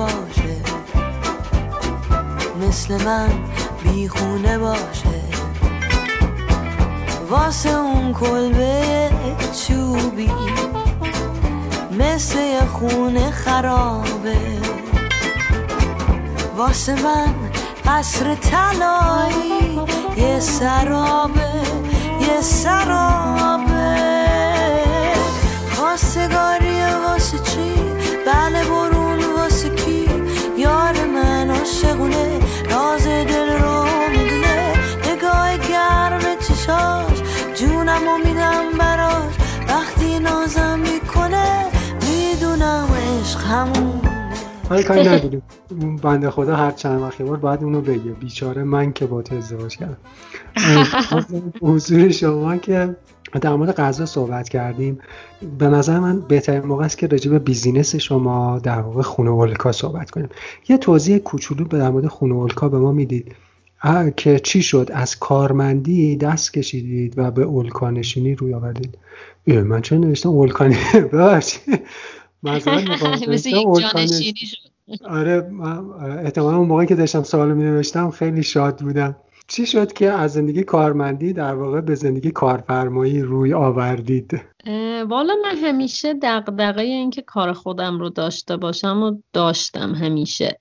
باشه. 0.06 0.56
مثل 2.62 3.04
من 3.06 3.30
بیخونه 3.84 4.58
باشه. 4.58 5.24
واسه 7.30 7.70
اون 7.70 8.14
کلبه 8.14 9.10
چوبی 9.68 10.32
مثل 12.00 12.40
یه 12.40 12.66
خونه 12.74 13.32
خرابه. 13.32 14.38
واسه 16.58 16.96
من 17.04 17.34
قصر 17.86 18.36
تلایی 18.36 19.80
یه 20.18 20.40
سرابه 20.40 21.50
یه 22.22 22.42
سرابه. 22.42 23.96
خواستگاری 25.72 26.82
واسه 27.06 27.40
چی؟ 27.40 27.74
بله 28.26 28.64
برو. 28.64 28.93
عاشقونه 31.64 32.40
راز 32.72 33.08
دل 33.08 33.50
رو 33.60 33.84
می‌دونه. 34.10 34.74
نگاه 35.08 35.58
گرم 35.58 36.36
چشاش 36.48 37.18
جونم 37.56 38.08
و 38.08 38.18
میدم 38.28 38.78
براش. 38.80 39.34
وقتی 39.70 40.20
نازم 40.20 40.80
می‌کنه 40.80 41.66
می‌دونم 42.02 42.88
عشق 43.22 43.42
همون 43.42 44.02
حالا 44.74 44.88
کاری 44.88 45.10
نداریم. 45.10 45.42
بنده 46.04 46.30
خدا 46.30 46.56
هر 46.56 46.72
چند 46.72 47.02
وقت 47.02 47.22
بار 47.22 47.38
باید 47.38 47.64
اونو 47.64 47.82
بگه. 47.82 48.12
بیچاره 48.12 48.64
من 48.64 48.94
که 48.94 49.06
با 49.06 49.22
تو 49.22 49.36
ازدواج 49.36 49.78
کردم. 49.78 49.98
حضور 51.62 52.12
شما 52.12 52.58
که 52.58 52.96
در 53.42 53.56
مورد 53.56 53.76
غذا 53.76 54.06
صحبت 54.06 54.50
کردیم. 54.50 55.00
به 55.60 55.68
نظر 55.68 56.00
من 56.00 56.22
بهترین 56.22 56.66
موقع 56.66 56.86
است 56.86 56.98
که 56.98 57.08
راجع 57.08 57.32
به 57.32 57.40
بیزینس 57.40 57.96
شما 57.96 58.60
در 58.60 58.80
واقع 58.80 59.02
خونه 59.02 59.30
اولکا 59.30 59.72
صحبت 59.72 60.12
کنیم. 60.12 60.30
یه 60.70 60.78
توضیح 60.78 61.18
کوچولو 61.18 61.66
به 61.66 61.78
در 61.78 61.90
مورد 61.90 62.08
خونه 62.08 62.34
اولکا 62.34 62.70
به 62.70 62.80
ما 62.80 62.92
می‌دید. 62.92 63.36
که 64.18 64.40
چی 64.40 64.62
شد؟ 64.62 64.90
از 64.94 65.20
کارمندی 65.20 66.16
دست 66.16 66.54
کشیدید 66.54 67.14
و 67.18 67.32
به 67.32 67.44
اولکا 67.44 67.92
نشینی 67.92 68.36
روی 68.36 68.54
آوردید. 68.54 68.98
من 69.48 69.82
چه 69.82 69.98
نوشتم 69.98 70.30
اولکانی 70.30 70.76
ببخشید. 71.14 71.82
آره 75.20 75.52
احتمالا 76.24 76.58
اون 76.58 76.68
موقعی 76.68 76.88
که 76.88 76.96
داشتم 76.96 77.24
سوال 77.24 77.54
می 77.54 77.64
نوشتم 77.64 78.12
خیلی 78.12 78.44
شاد 78.44 78.80
بودم. 78.80 79.16
چی 79.48 79.66
شد 79.66 79.94
که 79.94 80.12
از 80.12 80.34
زندگی 80.34 80.64
کارمندی 80.64 81.34
در 81.34 81.56
واقع 81.56 81.82
به 81.82 81.96
زندگی 81.96 82.32
کارفرمایی 82.32 83.22
روی 83.22 83.54
آوردید؟ 83.54 84.42
والا 85.10 85.34
من 85.44 85.56
همیشه 85.58 86.14
دقدقه 86.14 86.82
اینکه 86.82 87.22
کار 87.22 87.54
خودم 87.54 88.00
رو 88.00 88.10
داشته 88.10 88.58
باشم 88.58 89.04
و 89.04 89.22
داشتم 89.34 89.96
همیشه. 89.96 90.58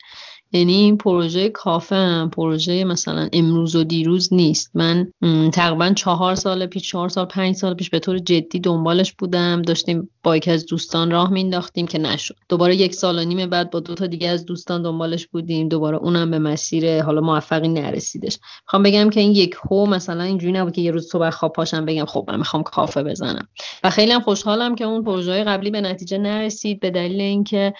یعنی 0.52 0.72
این 0.72 0.96
پروژه 0.96 1.48
کافه 1.48 2.26
پروژه 2.26 2.84
مثلا 2.84 3.28
امروز 3.32 3.76
و 3.76 3.84
دیروز 3.84 4.32
نیست. 4.32 4.70
من 4.74 5.12
تقریبا 5.52 5.92
چهار 5.96 6.34
سال 6.34 6.66
پیش 6.66 6.82
چهار 6.82 7.08
سال 7.08 7.24
پنج 7.24 7.54
سال 7.54 7.74
پیش 7.74 7.90
به 7.90 7.98
طور 7.98 8.18
جدی 8.18 8.60
دنبالش 8.60 9.12
بودم. 9.12 9.62
داشتیم 9.62 10.10
با 10.22 10.36
یکی 10.36 10.50
از 10.50 10.66
دوستان 10.66 11.10
راه 11.10 11.30
مینداختیم 11.30 11.86
که 11.86 11.98
نشد. 11.98 12.36
دوباره 12.48 12.76
یک 12.76 12.94
سال 12.94 13.18
و 13.18 13.24
نیم 13.24 13.50
بعد 13.50 13.70
با 13.70 13.80
دو 13.80 13.94
تا 13.94 14.06
دیگه 14.06 14.28
از 14.28 14.46
دوستان 14.46 14.82
دنبالش 14.82 15.26
بودیم. 15.26 15.68
دوباره 15.68 15.96
اونم 15.96 16.30
به 16.30 16.38
مسیر 16.38 17.02
حالا 17.02 17.20
موفقی 17.20 17.68
نرسیدش. 17.68 18.38
می‌خوام 18.66 18.82
بگم 18.82 19.10
که 19.10 19.20
این 19.20 19.32
یک 19.32 19.56
هو 19.70 19.86
مثلا 19.86 20.22
اینجوری 20.22 20.52
نبود 20.52 20.72
که 20.72 20.80
یه 20.80 20.90
روز 20.90 21.08
صبح 21.10 21.30
خواب 21.30 21.52
پاشم 21.52 21.84
بگم 21.84 22.04
خب 22.04 22.24
من 22.28 22.38
می‌خوام 22.38 22.62
کافه 22.62 23.02
بزنم. 23.02 23.48
و 23.84 23.90
خیلی 23.90 24.12
هم 24.12 24.20
خوشحالم 24.20 24.74
که 24.74 24.84
اون 24.84 25.04
پروژه 25.04 25.44
قبلی 25.44 25.70
به 25.70 25.80
نتیجه 25.80 26.18
نرسید. 26.18 26.80
به 26.80 26.90
دلیل 26.90 27.20
اینکه 27.20 27.74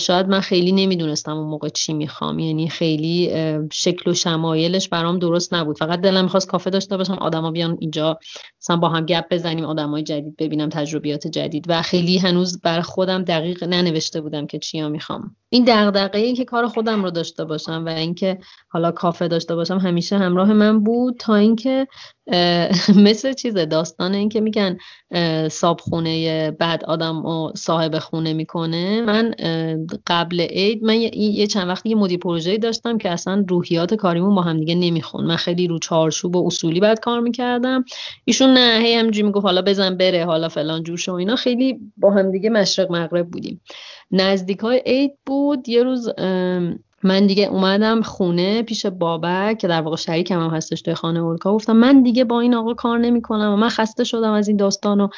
شاید 0.00 0.28
من 0.28 0.40
خیلی 0.40 0.72
نمی‌دونستم 0.72 1.36
اون 1.36 1.46
موقع 1.46 1.68
چی 1.68 1.92
بخوام 2.16 2.38
یعنی 2.38 2.68
خیلی 2.68 3.30
شکل 3.72 4.10
و 4.10 4.14
شمایلش 4.14 4.88
برام 4.88 5.18
درست 5.18 5.54
نبود. 5.54 5.78
فقط 5.78 6.00
دلم 6.00 6.24
می‌خواست 6.24 6.48
کافه 6.48 6.70
داشته 6.70 6.96
باشم 6.96 7.12
آدما 7.12 7.50
بیان 7.50 7.76
اینجا 7.80 8.18
مثلا 8.60 8.76
با 8.76 8.88
هم 8.88 9.06
گپ 9.06 9.24
بزنیم 9.30 9.64
آدمای 9.64 10.02
جدید 10.02 10.36
ببینم 10.36 10.68
تجربیات 10.68 11.26
جدید. 11.26 11.64
و 11.68 11.82
خیلی 11.82 12.18
هنوز 12.18 12.60
بر 12.60 12.80
خودم 12.80 13.24
دقیق 13.24 13.64
ننوشته 13.64 14.20
بودم 14.20 14.46
که 14.46 14.58
چیا 14.58 14.88
می‌خوام. 14.88 15.36
این 15.56 15.64
دغدغه 15.64 16.18
ای 16.18 16.34
که 16.34 16.44
کار 16.44 16.66
خودم 16.66 17.02
رو 17.04 17.10
داشته 17.10 17.44
باشم 17.44 17.84
و 17.86 17.88
اینکه 17.88 18.38
حالا 18.68 18.90
کافه 18.90 19.28
داشته 19.28 19.54
باشم 19.54 19.78
همیشه 19.78 20.18
همراه 20.18 20.52
من 20.52 20.80
بود 20.84 21.16
تا 21.18 21.34
اینکه 21.34 21.86
مثل 23.06 23.32
چیز 23.32 23.54
داستان 23.54 24.14
این 24.14 24.28
که 24.28 24.40
میگن 24.40 24.78
صاحب 25.50 25.80
خونه 25.80 26.50
بعد 26.50 26.84
آدم 26.84 27.26
و 27.26 27.52
صاحب 27.56 27.98
خونه 27.98 28.32
می‌کنه. 28.32 29.02
من 29.02 29.34
قبل 30.06 30.40
عید 30.40 30.84
من 30.84 31.00
یه 31.00 31.46
چند 31.46 31.68
وقتی 31.68 31.88
یه 31.88 31.96
مدیر 31.96 32.18
پروژه 32.18 32.58
داشتم 32.58 32.98
که 32.98 33.10
اصلا 33.10 33.44
روحیات 33.48 33.94
کاریمون 33.94 34.34
با 34.34 34.42
هم 34.42 34.58
دیگه 34.58 34.74
نمیخون. 34.74 35.24
من 35.24 35.36
خیلی 35.36 35.66
رو 35.66 35.78
چارچوب 35.78 36.36
و 36.36 36.46
اصولی 36.46 36.80
بعد 36.80 37.00
کار 37.00 37.20
می‌کردم. 37.20 37.84
ایشون 38.24 38.50
نه 38.50 38.80
هی 38.82 38.94
همینجوری 38.94 39.26
می‌گفت 39.26 39.46
حالا 39.46 39.62
بزن 39.62 39.96
بره 39.96 40.24
حالا 40.24 40.48
فلان 40.48 40.82
جوش 40.82 41.08
و 41.08 41.12
اینا 41.12 41.36
خیلی 41.36 41.80
با 41.96 42.10
هم 42.10 42.30
دیگه 42.30 42.50
مشرق 42.50 42.92
مغرب 42.92 43.30
بودیم. 43.30 43.60
نزدیک 44.10 44.58
های 44.58 44.82
عید 44.86 45.12
بود. 45.26 45.68
یه 45.68 45.82
روز 45.82 46.08
من 47.02 47.26
دیگه 47.26 47.44
اومدم 47.44 48.02
خونه 48.02 48.62
پیش 48.62 48.86
بابک 48.86 49.58
که 49.58 49.68
در 49.68 49.80
واقع 49.80 49.96
شریکم 49.96 50.40
هم 50.40 50.50
هستش 50.50 50.82
توی 50.82 50.94
خانه 50.94 51.20
اولکا. 51.20 51.54
گفتم 51.54 51.76
من 51.76 52.02
دیگه 52.02 52.24
با 52.24 52.40
این 52.40 52.54
آقا 52.54 52.74
کار 52.74 52.98
نمی‌کنم 52.98 53.52
و 53.52 53.56
من 53.56 53.68
خسته 53.68 54.04
شدم 54.04 54.32
از 54.32 54.48
این 54.48 54.56
داستان 54.56 55.00
و 55.00 55.08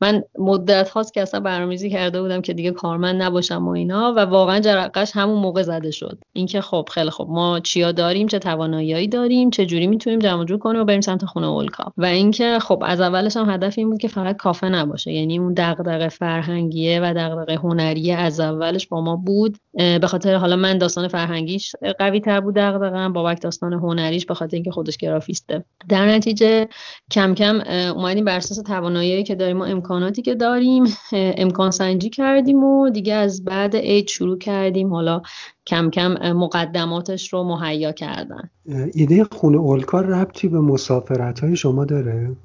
من 0.00 0.22
مدت 0.38 0.88
هاست 0.88 1.14
که 1.14 1.22
اصلا 1.22 1.40
برنامه‌ریزی 1.40 1.90
کرده 1.90 2.22
بودم 2.22 2.40
که 2.40 2.52
دیگه 2.52 2.70
کارمند 2.70 3.22
نباشم 3.22 3.68
و 3.68 3.70
اینا 3.70 4.12
و 4.16 4.18
واقعا 4.18 4.60
جرقش 4.60 5.10
همون 5.14 5.38
موقع 5.38 5.62
زده 5.62 5.90
شد. 5.90 6.18
اینکه 6.32 6.60
خب 6.60 6.88
خیلی 6.92 7.10
خب 7.10 7.26
ما 7.30 7.60
چیا 7.60 7.92
داریم 7.92 8.26
چه 8.26 8.38
توانایی 8.38 9.08
داریم 9.08 9.50
چه 9.50 9.66
جوری 9.66 9.86
می‌تونیم 9.86 10.18
جمع 10.18 10.44
جور 10.44 10.58
کنیم 10.58 10.80
و 10.80 10.84
بریم 10.84 11.00
سمت 11.00 11.24
خونه 11.24 11.46
اولکا. 11.46 11.92
و 11.96 12.04
اینکه 12.04 12.58
خب 12.58 12.82
از 12.86 13.00
اولش 13.00 13.36
هم 13.36 13.50
هدف 13.50 13.74
این 13.78 13.90
بود 13.90 14.00
که 14.00 14.08
فقط 14.08 14.36
کافه 14.36 14.68
نباشه. 14.68 15.12
یعنی 15.12 15.38
اون 15.38 15.54
دغدغه 15.56 16.08
فرهنگیه 16.08 17.00
و 17.00 17.14
دغدغه 17.16 17.54
هنری 17.54 18.12
از 18.12 18.40
اولش 18.40 18.86
با 18.86 19.00
ما 19.00 19.16
بود. 19.16 19.58
به 19.72 20.06
خاطر 20.06 20.34
حالا 20.34 20.56
من 20.56 20.78
داستان 20.78 21.08
فرهنگیش 21.08 21.76
قوی 21.98 22.20
تر 22.20 22.40
بود 22.40 22.54
دغدغه‌ام 22.54 23.12
بابک 23.12 23.42
داستان 23.42 23.72
هنریش 23.72 24.26
به 24.26 24.34
خاطر 24.34 24.54
اینکه 24.56 24.70
خودش 24.70 24.96
گرافیسته. 24.96 25.64
در 25.88 26.06
نتیجه 26.06 26.68
کم 27.10 27.34
کم 27.34 27.60
اومدیم 27.96 28.24
بر 28.24 28.36
اساس 28.36 28.58
توانایی 28.58 29.24
که 29.24 29.34
داریم 29.34 29.60
و 29.60 29.64
امکاناتی 29.86 30.22
که 30.22 30.34
داریم 30.34 30.84
امکان 31.12 31.70
سنجی 31.70 32.10
کردیم 32.10 32.64
و 32.64 32.90
دیگه 32.90 33.14
از 33.14 33.44
بعد 33.44 33.76
عید 33.76 34.08
شروع 34.08 34.38
کردیم. 34.38 34.94
حالا 34.94 35.22
کم 35.66 35.90
کم 35.90 36.32
مقدماتش 36.32 37.32
رو 37.32 37.44
مهیا 37.44 37.92
کردن. 37.92 38.50
ایده 38.94 39.24
خونه 39.24 39.58
اولکار 39.58 40.06
ربطی 40.06 40.48
به 40.48 40.60
مسافرت 40.60 41.40
های 41.40 41.56
شما 41.56 41.84
داره؟ 41.84 42.36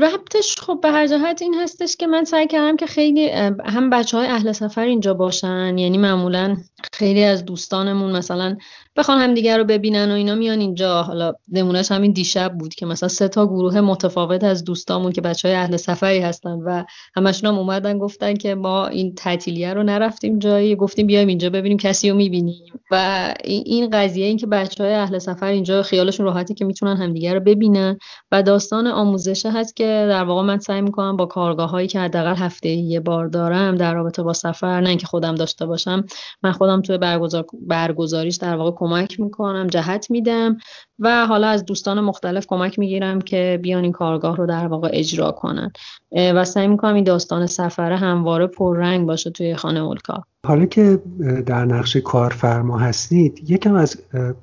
ربطش 0.00 0.56
خب 0.58 0.78
به 0.82 0.90
هر 0.90 1.06
جهت 1.06 1.42
این 1.42 1.54
هستش 1.54 1.96
که 1.96 2.06
من 2.06 2.24
سعی 2.24 2.46
کردم 2.46 2.76
که 2.76 2.86
خیلی 2.86 3.28
هم 3.64 3.90
بچه 3.90 4.16
های 4.16 4.26
اهل 4.26 4.52
سفر 4.52 4.84
اینجا 4.84 5.14
باشن. 5.14 5.78
یعنی 5.78 5.98
معمولا 5.98 6.56
خیلی 6.92 7.24
از 7.24 7.44
دوستانمون 7.44 8.16
مثلا 8.16 8.56
بخوان 8.96 9.18
همدیگه 9.18 9.56
رو 9.56 9.64
ببینن 9.64 10.10
و 10.10 10.14
اینا 10.14 10.34
میان 10.34 10.60
اینجا. 10.60 11.02
حالا 11.02 11.32
نمونهش 11.52 11.92
همین 11.92 12.12
دیشب 12.12 12.52
بود 12.58 12.74
که 12.74 12.86
مثلا 12.86 13.08
سه 13.08 13.28
تا 13.28 13.46
گروه 13.46 13.80
متفاوت 13.80 14.44
از 14.44 14.64
دوستامون 14.64 15.12
که 15.12 15.20
بچه 15.20 15.48
های 15.48 15.56
اهل 15.56 15.76
سفری 15.76 16.18
هستن 16.18 16.50
و 16.50 16.84
همشون 17.16 17.50
هم 17.50 17.58
اومدن 17.58 17.98
گفتن 17.98 18.34
که 18.34 18.54
ما 18.54 18.86
این 18.86 19.14
تعطیلیه 19.14 19.74
رو 19.74 19.82
نرفتیم 19.82 20.38
جایی. 20.38 20.76
گفتیم 20.76 21.06
بیایم 21.06 21.28
اینجا 21.28 21.50
ببینیم 21.50 21.78
کسی 21.78 22.10
رو 22.10 22.16
می‌بینیم. 22.16 22.62
و 22.90 23.34
این 23.44 23.90
قضیه 23.90 24.26
این 24.26 24.36
که 24.36 24.46
بچه 24.46 24.84
های 24.84 24.94
اهل 24.94 25.18
سفر 25.18 25.46
اینجا 25.46 25.82
خیالشون 25.82 26.26
راحتی 26.26 26.54
که 26.54 26.64
می‌تونن 26.64 26.96
همدیگه 26.96 27.34
رو 27.34 27.40
ببینن. 27.40 27.98
و 28.32 28.42
داستان 28.42 28.86
آموزش 28.86 29.46
هست 29.46 29.76
که 29.76 30.06
در 30.08 30.24
واقع 30.24 30.42
من 30.42 30.58
سعی 30.58 30.80
می‌کنم 30.80 31.16
با 31.16 31.26
کارگاه 31.26 31.70
هایی 31.70 31.88
که 31.88 32.00
حداقل 32.00 32.34
هفته 32.34 32.68
یه 32.68 33.00
بار 33.00 33.26
دارم 33.26 33.74
در 33.74 33.94
رابطه 33.94 34.22
با 34.22 34.32
سفر 34.32 34.80
نه 34.80 34.88
اینکه 34.88 35.06
خودم 35.06 35.34
داشته 35.34 35.66
باشم 35.66 36.04
من 36.42 36.52
خودم 36.52 36.82
توی 36.82 36.98
برگزار 36.98 37.46
برگزاریش 37.66 38.36
در 38.36 38.56
واقع 38.56 38.70
کمک 38.86 39.20
می‌کنم 39.20 39.66
جهت 39.66 40.10
میدم 40.10 40.56
و 40.98 41.26
حالا 41.26 41.48
از 41.48 41.64
دوستان 41.64 42.00
مختلف 42.00 42.46
کمک 42.46 42.78
می‌گیرم 42.78 43.20
که 43.20 43.60
بیان 43.62 43.82
این 43.82 43.92
کارگاه 43.92 44.36
رو 44.36 44.46
در 44.46 44.66
واقع 44.66 44.90
اجرا 44.92 45.30
کنن. 45.32 45.72
و 46.12 46.44
سعی 46.44 46.68
می‌کنم 46.68 46.94
این 46.94 47.04
داستان 47.04 47.46
سفره 47.46 47.96
همواره 47.96 48.46
پررنگ 48.46 49.06
باشه 49.06 49.30
توی 49.30 49.56
خانه 49.56 49.80
اولکا. 49.80 50.24
حالا 50.46 50.66
که 50.66 50.98
در 51.46 51.64
نقش 51.64 51.96
کارفرما 51.96 52.78
هستید 52.78 53.50
یکم 53.50 53.74
از 53.74 53.96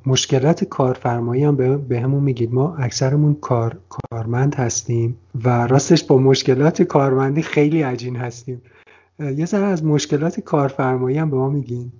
مشکلات 0.05 0.63
کارفرمایی 0.63 1.43
هم 1.43 1.77
به 1.87 1.99
همون 1.99 2.23
میگید. 2.23 2.53
ما 2.53 2.75
اکثرمون 2.79 3.33
کار 3.41 3.77
کارمند 3.89 4.55
هستیم 4.55 5.17
و 5.45 5.67
راستش 5.67 6.03
با 6.03 6.17
مشکلات 6.17 6.81
کارمندی 6.81 7.41
خیلی 7.41 7.81
عجین 7.81 8.15
هستیم. 8.15 8.61
یه 9.19 9.45
ذره 9.45 9.65
از 9.65 9.85
مشکلات 9.85 10.39
کارفرمایی 10.39 11.17
هم 11.17 11.29
به 11.29 11.37
ما 11.37 11.49
میگین. 11.49 11.91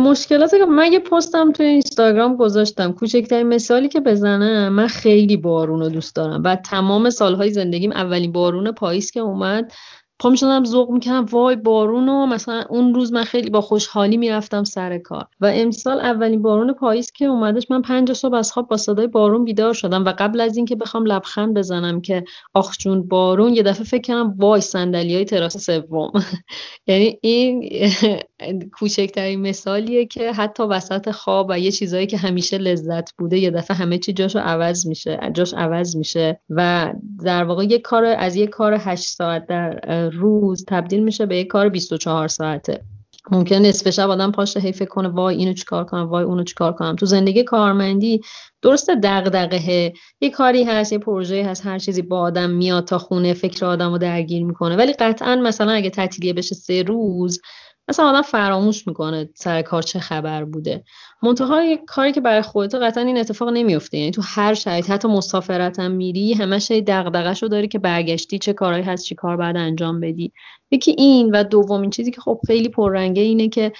مشکلات 0.00 0.54
من 0.54 0.92
یه 0.92 0.98
پستم 0.98 1.52
توی 1.52 1.66
اینستاگرام 1.66 2.36
گذاشتم. 2.36 2.92
کوچکترین 2.92 3.46
مثالی 3.46 3.88
که 3.88 4.00
بزنم 4.00 4.72
من 4.72 4.86
خیلی 4.86 5.36
بارون 5.36 5.80
رو 5.80 5.88
دوست 5.88 6.16
دارم 6.16 6.42
و 6.44 6.56
تمام 6.56 7.10
سالهای 7.10 7.50
زندگیم 7.50 7.92
اولین 7.92 8.32
بارون 8.32 8.72
پاییز 8.72 9.10
که 9.10 9.20
اومد 9.20 9.72
پا 10.18 10.30
می‌شدم 10.30 10.64
ذوق 10.64 10.90
می‌کردم 10.90 11.24
وای 11.24 11.56
بارون 11.56 12.08
و 12.08 12.26
مثلا 12.26 12.64
اون 12.68 12.94
روز 12.94 13.12
من 13.12 13.24
خیلی 13.24 13.50
با 13.50 13.60
خوشحالی 13.60 14.16
می‌رفتم 14.16 14.64
سر 14.64 14.98
کار. 14.98 15.26
و 15.40 15.50
امسال 15.54 16.00
اولین 16.00 16.42
بارون 16.42 16.72
پاییز 16.72 17.12
که 17.12 17.24
اومدش 17.24 17.70
من 17.70 17.82
پنج 17.82 18.12
صبح 18.12 18.34
از 18.34 18.52
خواب 18.52 18.68
با 18.68 18.76
صدای 18.76 19.06
بارون 19.06 19.44
بیدار 19.44 19.72
شدم 19.72 20.04
و 20.04 20.12
قبل 20.18 20.40
از 20.40 20.56
اینکه 20.56 20.76
بخوام 20.76 21.06
لبخند 21.06 21.54
بزنم 21.54 22.00
که 22.00 22.24
آخ 22.54 22.76
جون 22.78 23.08
بارون 23.08 23.54
یه 23.54 23.62
دفعه 23.62 23.84
فکر 23.84 24.00
کردم 24.00 24.34
وای 24.38 24.60
صندلی 24.60 25.14
های 25.14 25.24
تراس 25.24 25.56
سوم. 25.56 26.12
یعنی 26.88 27.18
این 27.20 27.70
کوچکترین 28.78 29.40
مثالیه 29.40 30.06
که 30.06 30.32
حتی 30.32 30.62
وسط 30.62 31.10
خواب 31.10 31.46
و 31.50 31.58
یه 31.58 31.70
چیزایی 31.70 32.06
که 32.06 32.16
همیشه 32.16 32.58
لذت 32.58 33.12
بوده 33.18 33.38
یه 33.38 33.50
دفعه 33.50 33.76
همه 33.76 33.98
چی 33.98 34.12
جاشو 34.12 34.38
عوض 34.38 34.86
میشه 34.86 35.20
جاش 35.34 35.54
عوض 35.54 35.96
میشه. 35.96 36.40
و 36.50 36.92
در 37.24 37.44
واقع 37.44 37.64
یه 37.64 37.78
کار 37.78 38.04
از 38.04 38.36
یه 38.36 38.46
کار 38.46 38.76
هشت 38.80 39.08
ساعت 39.08 39.46
در 39.46 40.05
روز 40.10 40.64
تبدیل 40.68 41.02
میشه 41.02 41.26
به 41.26 41.36
یک 41.36 41.46
کار 41.46 41.68
24 41.68 42.28
ساعته. 42.28 42.84
ممکن 43.30 43.56
نصف 43.56 43.90
شب 43.90 44.10
آدم 44.10 44.32
پاشه 44.32 44.60
هی 44.60 44.72
فکر 44.72 44.88
کنه 44.88 45.08
وای 45.08 45.36
اینو 45.36 45.52
چیکار 45.52 45.84
کنم 45.84 46.08
وای 46.08 46.24
اونو 46.24 46.44
چیکار 46.44 46.72
کنم. 46.72 46.96
تو 46.96 47.06
زندگی 47.06 47.44
کارمندی 47.44 48.20
درسته 48.62 48.94
دغدغه 48.94 49.92
یه 50.20 50.30
کاری 50.30 50.64
هست 50.64 50.92
یه 50.92 50.98
پروژه 50.98 51.44
هست 51.44 51.66
هر 51.66 51.78
چیزی 51.78 52.02
با 52.02 52.20
آدم 52.20 52.50
میاد 52.50 52.84
تا 52.84 52.98
خونه 52.98 53.34
فکر 53.34 53.66
آدم 53.66 53.92
رو 53.92 53.98
درگیر 53.98 54.44
می‌کنه. 54.44 54.76
ولی 54.76 54.92
قطعا 54.92 55.36
مثلا 55.36 55.72
اگه 55.72 55.90
تعطیلیه 55.90 56.32
بشه 56.32 56.54
سه 56.54 56.82
روز 56.82 57.40
مثلا 57.88 58.06
آدم 58.06 58.22
فراموش 58.22 58.86
می‌کنه 58.86 59.28
سر 59.34 59.62
کار 59.62 59.82
چه 59.82 59.98
خبر 59.98 60.44
بوده. 60.44 60.84
منتها 61.26 61.76
کاری 61.86 62.12
که 62.12 62.20
برای 62.20 62.42
خودت 62.42 62.74
قطعا 62.74 63.04
این 63.04 63.18
اتفاق 63.18 63.48
نمیفته 63.48 63.98
یعنی 63.98 64.10
تو 64.10 64.22
هر 64.24 64.54
شرایط 64.54 64.90
حتی 64.90 65.08
مسافرت 65.08 65.78
هم 65.78 65.90
میری 65.90 66.32
همش 66.32 66.70
دغدغه 66.70 67.32
رو 67.32 67.48
داری 67.48 67.68
که 67.68 67.78
برگشتی 67.78 68.38
چه 68.38 68.52
کارهایی 68.52 68.84
هست 68.84 69.04
چی 69.04 69.14
کار 69.14 69.36
بعد 69.36 69.56
انجام 69.56 70.00
بدی. 70.00 70.32
یکی 70.70 70.94
این 70.98 71.30
و 71.30 71.44
دومین 71.44 71.90
چیزی 71.90 72.10
که 72.10 72.20
خب 72.20 72.40
خیلی 72.46 72.68
پررنگه 72.68 73.22
اینه 73.22 73.48
که 73.48 73.72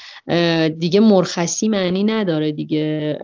دیگه 0.79 1.01
مرخصی 1.01 1.69
معنی 1.69 2.05
نداره 2.05 2.53
دیگه. 2.53 3.19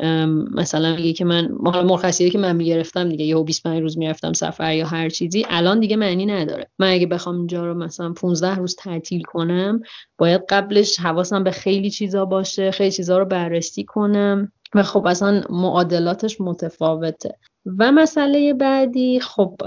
مثلا 0.54 0.96
میگه 0.96 1.12
که 1.12 1.24
من 1.24 1.48
مرخصی 1.84 2.30
که 2.30 2.38
من 2.38 2.56
می‌گرفتم 2.56 3.08
دیگه 3.08 3.24
یهو 3.24 3.44
25 3.44 3.82
روز 3.82 3.98
می‌رفتم 3.98 4.32
سفر 4.32 4.74
یا 4.74 4.86
هر 4.86 5.08
چیزی 5.08 5.46
الان 5.50 5.80
دیگه 5.80 5.96
معنی 5.96 6.26
نداره. 6.26 6.70
من 6.78 6.92
اگه 6.92 7.06
بخوام 7.06 7.36
اینجا 7.36 7.66
رو 7.66 7.74
مثلا 7.74 8.12
15 8.12 8.54
روز 8.54 8.76
تعطیل 8.76 9.22
کنم 9.22 9.82
باید 10.18 10.42
قبلش 10.48 11.00
حواسم 11.00 11.44
به 11.44 11.50
خیلی 11.50 11.90
چیزا 11.90 12.24
باشه 12.24 12.70
خیلی 12.70 12.90
چیزا 12.90 13.18
رو 13.18 13.24
بررسی 13.24 13.84
کنم. 13.84 14.11
و 14.74 14.82
خب 14.82 15.06
اصلا 15.06 15.42
معادلاتش 15.50 16.40
متفاوته. 16.40 17.34
و 17.78 17.92
مسئله 17.92 18.54
بعدی 18.54 19.20
خب 19.20 19.60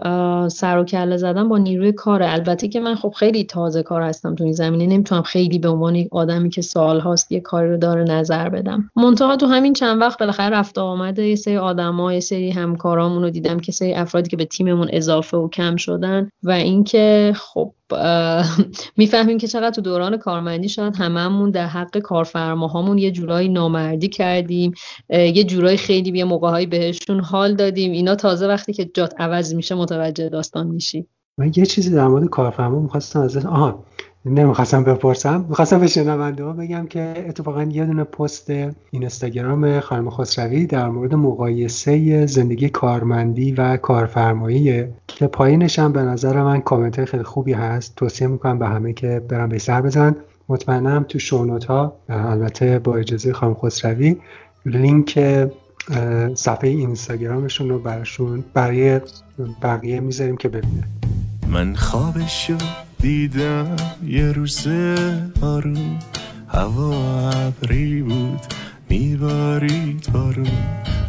سر 0.48 0.78
و 0.78 0.84
کله 0.84 1.18
زدن 1.18 1.50
با 1.50 1.58
نیروی 1.58 1.92
کار. 1.92 2.24
البته 2.24 2.68
که 2.68 2.80
من 2.80 2.96
خب 2.96 3.10
خیلی 3.10 3.44
تازه 3.44 3.84
کار 3.84 4.02
هستم 4.02 4.36
تو 4.36 4.44
این 4.44 4.54
زمینه 4.54 4.86
نمی‌تونم 4.86 5.22
خیلی 5.22 5.60
به 5.60 5.70
عنوان 5.70 5.96
یک 5.96 6.08
آدمی 6.12 6.50
که 6.50 6.62
سال 6.62 7.00
هاست 7.00 7.32
یه 7.32 7.40
کاری 7.40 7.70
رو 7.70 7.78
داره 7.78 8.04
نظر 8.04 8.50
بدم. 8.50 8.90
منتها 8.96 9.36
تو 9.36 9.46
همین 9.46 9.74
چند 9.74 10.02
وقت 10.02 10.20
بالاخره 10.20 10.50
رفته 10.50 10.82
آمده 10.82 11.28
یه 11.28 11.36
سری 11.36 11.58
آدما 11.58 12.14
یه 12.14 12.20
سری 12.20 12.52
همکارامون 12.52 13.24
رو 13.24 13.30
دیدم 13.30 13.60
که 13.60 13.72
سری 13.72 13.94
افرادی 13.94 14.30
که 14.30 14.38
به 14.38 14.46
تیممون 14.46 14.88
اضافه 14.94 15.38
و 15.38 15.50
کم 15.50 15.76
شدن. 15.76 16.30
و 16.44 16.52
اینکه 16.52 17.34
خب 17.36 17.74
می‌فهمیم 18.98 19.38
که 19.38 19.48
چقدر 19.48 19.70
تو 19.70 19.82
دوران 19.82 20.18
کارمندی 20.18 20.70
شاید 20.70 20.96
هممون 20.96 21.52
در 21.52 21.68
حق 21.68 21.98
کارفرماهامون 21.98 22.98
یه 22.98 23.12
جورایی 23.12 23.50
نامردی 23.50 24.08
کردیم 24.08 24.74
یه 25.10 25.44
جورایی 25.44 25.78
خیلی 25.78 26.18
یه 26.18 26.26
موقعهایی 26.26 26.66
بهشون 26.66 27.20
حال 27.20 27.56
دادیم. 27.56 27.92
اینا 27.92 28.16
تازه 28.16 28.48
وقتی 28.48 28.74
که 28.74 28.86
جات 28.94 29.14
عوض 29.20 29.54
میشه 29.54 29.76
متوجه 29.76 30.30
داستان 30.30 30.68
میشی. 30.68 31.08
من 31.38 31.52
یه 31.56 31.66
چیزی 31.66 31.90
در 31.90 32.08
مورد 32.08 32.26
کارفرما 32.30 32.80
می‌خواستم 32.80 33.20
از 33.22 33.46
آها 33.46 33.86
نمی‌خواستم 34.26 34.84
بپرسم. 34.84 35.46
می‌خواستم 35.50 35.80
به 35.80 35.88
شنونده 35.88 36.44
ها 36.44 36.54
بگم 36.54 36.86
که 36.86 37.26
اتفاقا 37.28 37.64
یه 37.64 37.86
دونه 37.86 38.04
پست 38.04 38.52
اینستاگرام 38.92 39.80
خانم 39.80 40.10
خسروی 40.10 40.66
در 40.66 40.90
مورد 40.90 41.16
مقایسه 41.16 42.26
زندگی 42.26 42.70
کارمندی 42.70 43.52
و 43.52 43.78
کارفرماییه 43.78 44.94
که 45.08 45.28
پایینش 45.28 45.80
هم 45.80 45.92
به 45.92 46.02
نظر 46.02 46.44
من 46.44 46.62
کامنت 46.62 47.06
خیلی 47.06 47.24
خوبی 47.24 47.54
هست. 47.54 47.96
توصیه 47.96 48.28
می‌کنم 48.28 48.60
به 48.60 48.68
همه 48.68 48.94
که 48.94 49.22
برم 49.30 49.50
به 49.50 49.58
سر 49.58 49.82
بزن 49.82 50.16
مطمئنم 50.50 51.06
تو 51.10 51.20
شونوت 51.20 51.66
ها 51.66 51.96
البته 52.10 52.80
با 52.80 52.96
اجازه 52.96 53.34
خانم 53.34 53.54
خسروی 53.54 54.16
لینک 54.66 55.20
صفحه 56.36 56.70
اینستاگرامشون 56.70 57.70
رو 57.70 57.80
براشون 57.80 58.44
برای 58.54 59.02
بقیه 59.62 60.00
می‌ذاریم 60.00 60.38
که 60.38 60.50
ببینه 60.50 60.84
من 61.48 61.76
خوابشو 61.76 62.58
دیدم 63.00 63.76
یه 64.06 64.32
روز 64.32 64.68
آروم 65.42 66.00
هوا 66.48 67.30
ابری 67.30 68.02
بود 68.02 68.42
میبارید 68.90 70.10
بارون. 70.14 70.48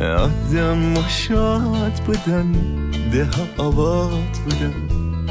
آدم 0.01 1.09
شاد 1.09 1.93
بودن 2.07 2.53
ده 3.13 3.29
آباد 3.59 4.39
بودن. 4.45 4.75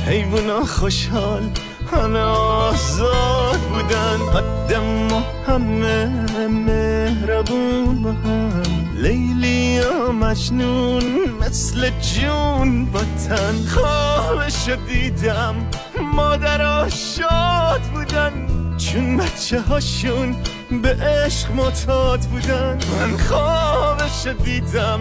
حیوونا 0.08 0.66
خوشحال 0.66 1.50
همه 1.92 2.20
آزاد 2.20 3.60
بودن. 3.60 4.22
آدم 4.34 5.24
همه 5.48 6.12
مهربون 6.48 8.02
با 8.02 8.12
هم. 8.12 8.64
لیلی 8.98 9.80
و 9.80 10.12
مجنون 10.12 11.04
مثل 11.42 11.90
جون 11.90 12.86
با 12.86 13.00
تن 13.00 13.56
خوابش 13.68 14.70
دیدم. 14.88 15.56
مادر 16.02 16.90
شاد 16.90 17.82
بودن. 17.82 18.48
چون 18.78 19.18
بچه 19.18 19.62
هاشون 19.62 20.36
به 20.84 20.90
عشق 20.90 21.52
معتاد 21.52 22.20
بودن. 22.20 22.78
من 23.02 23.18
خوابش 23.18 24.28
دیدم 24.44 25.00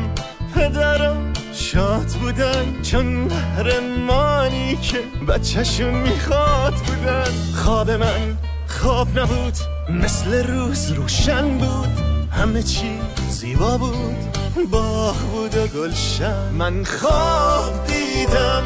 پدرم 0.55 1.33
شاد 1.53 2.07
بودن. 2.07 2.83
چون 2.83 3.29
قهرمانی 3.29 4.77
که 4.77 4.99
بچهشون 5.29 5.95
می‌خواد 5.95 6.75
بودن. 6.75 7.25
خواب 7.55 7.91
من 7.91 8.37
خواب 8.69 9.19
نبود 9.19 9.55
مثل 9.91 10.47
روز 10.47 10.93
روشن 10.93 11.59
بود. 11.59 11.89
همه 12.31 12.63
چی 12.63 13.01
زیبا 13.29 13.79
بود 13.79 14.39
باغ 14.71 15.17
بود 15.17 15.57
و 15.57 15.67
گلشن. 15.67 16.49
من 16.53 16.85
خواب 16.85 17.87
دیدم 17.87 18.63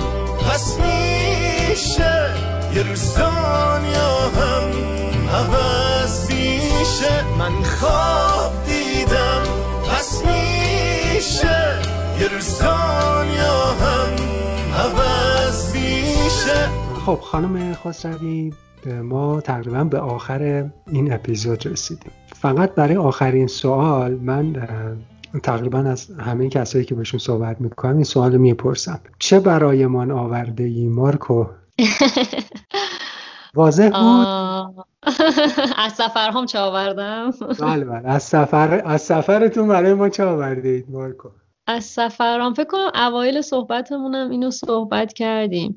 پس 0.50 0.78
میشه. 1.68 2.34
یه 2.74 2.82
روز 2.82 3.14
دنیا 3.14 4.18
هم 4.38 4.70
عوض 5.28 6.30
میشه. 6.30 7.36
من 7.38 7.62
خواب 7.62 8.52
دیدم 8.66 9.42
پس 9.88 10.22
میشه. 10.24 11.78
یه 12.20 12.28
روز 12.28 12.58
دنیا 12.62 13.64
هم 13.80 14.10
عوض 14.74 15.74
میشه. 15.74 16.68
خب 17.06 17.18
خانم 17.20 17.74
خسروی 17.74 18.52
ما 19.02 19.40
تقریبا 19.40 19.84
به 19.84 19.98
آخر 19.98 20.70
این 20.86 21.12
اپیزود 21.12 21.66
رسیدیم. 21.66 22.12
فقط 22.40 22.74
برای 22.74 22.96
آخرین 22.96 23.46
سوال 23.46 24.14
من 24.14 24.56
تقریبا 25.42 25.78
از 25.78 26.10
همه 26.10 26.48
کسایی 26.48 26.84
که 26.84 26.94
بهشون 26.94 27.20
صحبت 27.20 27.60
می‌کنم 27.60 27.94
این 27.94 28.04
سوال 28.04 28.32
رو 28.32 28.38
می‌پرسم. 28.38 29.00
چه 29.18 29.40
برایمان 29.40 30.10
آورده 30.10 30.64
ای 30.64 30.88
مارکو؟ 30.88 31.46
واضح 33.54 33.88
بود؟ 33.88 34.86
از 35.84 35.92
سفر 35.92 36.30
هم 36.30 36.46
چه 36.46 36.58
آوردم؟ 36.58 37.30
بله 37.60 37.84
بله. 37.84 38.08
از 38.08 38.22
سفر 38.22 38.82
از 38.84 39.02
سفرتون 39.02 39.68
برای 39.68 39.94
ما 39.94 40.08
چه 40.08 40.24
آورده 40.24 40.68
اید 40.68 40.90
مارکو؟ 40.90 41.28
از 41.66 41.84
سفرام 41.84 42.54
فکر 42.54 42.66
کنم 42.66 42.90
اوایل 42.94 43.40
صحبتمونم 43.40 44.30
اینو 44.30 44.50
صحبت 44.50 45.12
کردیم. 45.12 45.76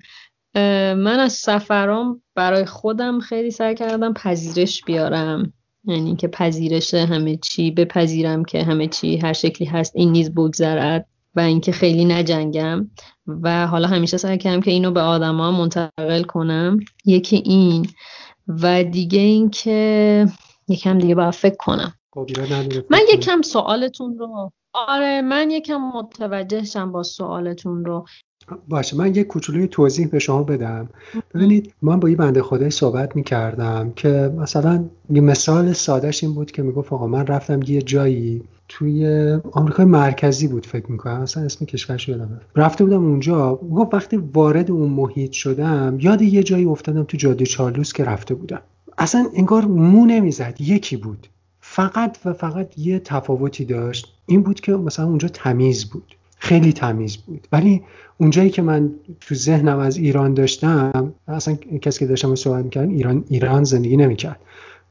من 0.95 1.19
از 1.19 1.33
سفرام 1.33 2.21
برای 2.35 2.65
خودم 2.65 3.19
خیلی 3.19 3.51
سعی 3.51 3.75
کردم 3.75 4.13
پذیرش 4.13 4.83
بیارم. 4.83 5.53
یعنی 5.83 6.15
که 6.15 6.27
پذیرش 6.27 6.93
همه 6.93 7.37
چی 7.37 7.71
بپذیرم 7.71 8.45
که 8.45 8.63
همه 8.63 8.87
چی 8.87 9.17
هر 9.17 9.33
شکلی 9.33 9.67
هست 9.67 9.95
این 9.95 10.11
نیز 10.11 10.33
بگذرد 10.33 11.05
و 11.35 11.39
اینکه 11.39 11.71
خیلی 11.71 12.05
نجنگم. 12.05 12.89
و 13.27 13.67
حالا 13.67 13.87
همیشه 13.87 14.17
سعی 14.17 14.37
کردم 14.37 14.61
که 14.61 14.71
اینو 14.71 14.91
به 14.91 15.01
آدما 15.01 15.51
منتقل 15.51 16.23
کنم. 16.23 16.79
یکی 17.05 17.35
این 17.45 17.87
و 18.47 18.83
دیگه 18.83 19.19
اینکه 19.19 20.25
یکم 20.67 20.97
دیگه 20.97 21.15
باید 21.15 21.33
فکر 21.33 21.55
کنم. 21.59 21.93
خب،. 22.13 22.27
من 22.89 22.99
یکم 23.13 23.41
سوالتون 23.41 24.17
رو 24.17 24.51
آره 24.73 25.21
من 25.21 25.51
یکم 25.51 25.77
متوجه 25.77 26.63
شم 26.63 26.91
با 26.91 27.03
سوالتون 27.03 27.85
رو. 27.85 28.05
باشه 28.69 28.97
من 28.97 29.15
یه 29.15 29.23
کوچولوی 29.23 29.67
توضیح 29.67 30.07
به 30.07 30.19
شما 30.19 30.43
بدم. 30.43 30.89
ببینید 31.33 31.73
من 31.81 31.99
با 31.99 32.09
یه 32.09 32.15
بنده 32.15 32.43
خدای 32.43 32.69
صحبت 32.69 33.15
می‌کردم 33.15 33.93
که 33.95 34.33
مثلا 34.37 34.85
یه 35.09 35.21
مثال 35.21 35.73
سادهش 35.73 36.23
این 36.23 36.33
بود 36.33 36.51
که 36.51 36.61
می‌گفت 36.61 36.93
آقا 36.93 37.07
من 37.07 37.27
رفتم 37.27 37.59
یه 37.67 37.81
جایی 37.81 38.43
توی 38.67 39.07
آمریکای 39.51 39.85
مرکزی 39.85 40.47
بود 40.47 40.65
فکر 40.65 40.91
می‌کنم 40.91 41.21
اصلا 41.21 41.43
اسم 41.43 41.65
کشورش 41.65 42.09
یادم 42.09 42.41
رفته 42.55 42.83
بودم 42.83 43.05
اونجا 43.05 43.55
گفت 43.55 43.93
وقتی 43.93 44.17
وارد 44.17 44.71
اون 44.71 44.89
محیط 44.89 45.31
شدم 45.31 45.97
یاد 45.99 46.21
یه 46.21 46.43
جایی 46.43 46.65
افتادم 46.65 47.03
تو 47.03 47.17
جاده 47.17 47.45
چارلوس 47.45 47.93
که 47.93 48.03
رفته 48.03 48.35
بودم. 48.35 48.61
اصلا 48.97 49.25
انگار 49.35 49.65
مو 49.65 50.05
نمی‌زد 50.05 50.55
یکی 50.59 50.97
بود. 50.97 51.27
فقط 51.59 52.17
و 52.25 52.33
فقط 52.33 52.77
یه 52.77 52.99
تفاوتی 52.99 53.65
داشت. 53.65 54.13
این 54.25 54.43
بود 54.43 54.59
که 54.59 54.71
مثلا 54.71 55.05
اونجا 55.05 55.27
تمیز 55.27 55.85
بود. 55.85 56.15
خیلی 56.43 56.73
تمیز 56.73 57.17
بود. 57.17 57.47
ولی 57.51 57.81
اونجایی 58.17 58.49
که 58.49 58.61
من 58.61 58.91
تو 59.19 59.35
ذهنم 59.35 59.79
از 59.79 59.97
ایران 59.97 60.33
داشتم 60.33 61.13
اصلا 61.27 61.55
کسی 61.55 61.99
که 61.99 62.05
داشتم 62.05 62.35
صحبت 62.35 62.63
می‌کردم 62.63 62.89
ایران 62.89 63.23
ایران 63.29 63.63
زندگی 63.63 63.97
نمی‌کرد. 63.97 64.39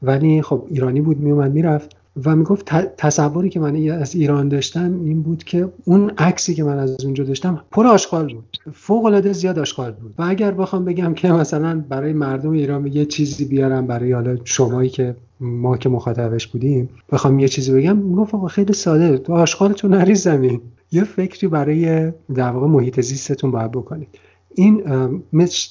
ولی 0.01 0.41
خب 0.41 0.63
ایرانی 0.69 1.01
بود 1.01 1.19
میومد 1.19 1.51
می‌رفت 1.51 1.95
و 2.25 2.35
می‌گفت 2.35 2.65
تصوری 2.97 3.49
که 3.49 3.59
من 3.59 3.89
از 3.89 4.15
ایران 4.15 4.49
داشتم 4.49 5.01
این 5.05 5.21
بود 5.21 5.43
که 5.43 5.69
اون 5.85 6.11
عکسی 6.17 6.53
که 6.53 6.63
من 6.63 6.79
از 6.79 7.05
اونجا 7.05 7.23
داشتم 7.23 7.61
پر 7.71 7.87
آشغال 7.87 8.33
بود. 8.33 8.57
فوق 8.73 9.05
العاده 9.05 9.33
زیاد 9.33 9.59
آشغال 9.59 9.91
بود. 9.91 10.13
و 10.17 10.23
اگر 10.23 10.51
بخوام 10.51 10.85
بگم 10.85 11.13
که 11.13 11.31
مثلا 11.31 11.83
برای 11.89 12.13
مردم 12.13 12.51
ایران 12.51 12.87
یه 12.87 13.05
چیزی 13.05 13.45
بیارم 13.45 13.87
برای 13.87 14.11
حالا 14.11 14.37
شمایی 14.43 14.89
که 14.89 15.15
ما 15.39 15.77
که 15.77 15.89
مخاطبش 15.89 16.47
بودیم 16.47 16.89
بخوام 17.11 17.39
یه 17.39 17.47
چیزی 17.47 17.71
بگم 17.71 17.97
می‌گفت 17.97 18.47
خیلی 18.47 18.73
ساده 18.73 19.17
تو 19.17 19.33
آشغالتون 19.33 19.93
نریز 19.93 20.21
زمین 20.21 20.61
یه 20.91 21.03
فکری 21.03 21.47
برای 21.47 22.11
در 22.35 22.51
واقع 22.51 22.67
محیط 22.67 23.01
زیستتون 23.01 23.51
باید 23.51 23.71
بکنید. 23.71 24.07
این 24.55 24.83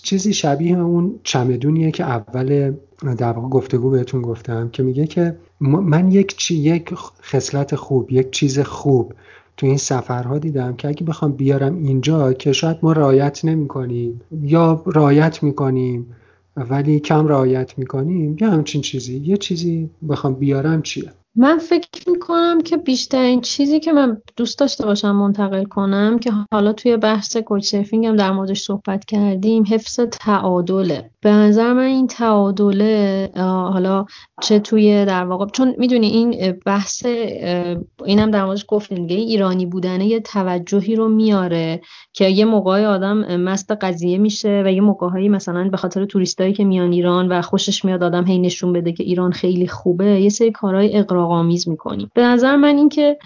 چیزی 0.03 0.33
شبیه 0.33 0.79
اون 0.79 1.21
چمدونیه 1.23 1.91
که 1.91 2.05
اول 2.05 2.75
در 3.19 3.33
واقع 3.33 3.49
گفتگو 3.49 3.91
بهتون 3.91 4.23
گفتم 4.23 4.69
که 4.69 4.83
میگه 4.83 5.07
که 5.07 5.37
من 5.61 6.13
یک 6.13 6.37
چی 6.37 6.55
یک 6.57 6.95
خصلت 7.23 7.75
خوب 7.75 8.13
یک 8.13 8.31
چیز 8.31 8.59
خوب 8.59 9.13
تو 9.57 9.67
این 9.67 9.77
سفرها 9.77 10.39
دیدم 10.39 10.77
که 10.77 10.89
اگه 10.89 11.05
بخوام 11.05 11.33
بیارم 11.33 11.77
اینجا 11.77 12.33
که 12.33 12.53
شاید 12.53 12.77
ما 12.83 12.93
رعایت 12.93 13.45
نمی 13.45 13.69
کنیم 13.69 14.21
یا 14.43 14.83
رعایت 14.87 15.43
می‌کنیم 15.43 16.07
ولی 16.57 17.01
کم 17.01 17.27
رعایت 17.27 17.79
می‌کنیم 17.79 18.37
یا 18.41 18.51
همچین 18.51 18.81
چیزی. 18.81 19.19
یه 19.19 19.37
چیزی 19.37 19.91
بخوام 20.09 20.35
بیارم 20.35 20.83
چیه؟ 20.83 21.13
من 21.37 21.59
فکر 21.59 22.11
می‌کنم 22.11 22.61
که 22.61 22.77
بیشترین 22.77 23.41
چیزی 23.41 23.81
که 23.81 23.93
من 23.93 24.23
دوست 24.37 24.59
داشته 24.59 24.87
باشم 24.87 25.11
منتقل 25.11 25.65
کنم 25.65 26.19
که 26.19 26.33
حالا 26.53 26.73
توی 26.73 26.97
بحث 26.97 27.37
کوچرفینگ 27.37 28.07
هم 28.07 28.17
در 28.17 28.31
موردش 28.31 28.63
صحبت 28.63 29.05
کردیم 29.05 29.65
حفظ 29.69 30.01
تعادله. 30.01 31.11
به 31.21 31.31
نظر 31.31 31.73
من 31.73 31.85
این 31.85 32.07
تعادله 32.07 33.31
حالا 33.37 34.05
چه 34.43 34.59
توی 34.59 35.05
در 35.05 35.25
واقع 35.25 35.47
چون 35.47 35.75
می‌دونی 35.79 36.07
این 36.07 36.59
بحث 36.67 37.07
اینم 38.05 38.31
در 38.31 38.45
موردش 38.45 38.65
گفتیم 38.69 39.07
دیگه 39.07 39.23
ایرانی 39.23 39.67
بودنه 39.67 40.07
یه 40.07 40.21
توجهی 40.21 40.97
رو 40.97 41.09
میاره 41.09 41.81
که 42.13 42.29
یه 42.29 42.45
موقعی 42.45 42.85
آدم 42.85 43.37
مست 43.37 43.71
قضیه 43.71 44.19
میشه 44.19 44.63
و 44.67 44.73
یه 44.73 44.81
موقعهایی 44.81 45.29
مثلا 45.29 45.69
به 45.69 45.77
خاطر 45.77 46.05
توریستایی 46.05 46.53
که 46.53 46.65
میان 46.65 46.93
ایران 46.93 47.29
و 47.29 47.43
خوشش 47.43 47.85
میاد 47.85 48.03
آدم 48.03 48.27
هی 48.27 48.39
نشون 48.39 48.73
بده 48.73 48.93
که 48.93 49.05
ایران 49.05 49.33
خیلی 49.33 49.69
خوبه 49.69 50.21
یه 50.21 50.29
سری 50.29 50.51
کارهای 50.51 50.97
اقراق‌آمیز 51.21 51.69
می‌کنیم. 51.69 52.11
به 52.15 52.23
نظر 52.23 52.57
من 52.57 52.77
این 52.77 52.89
که 52.89 53.19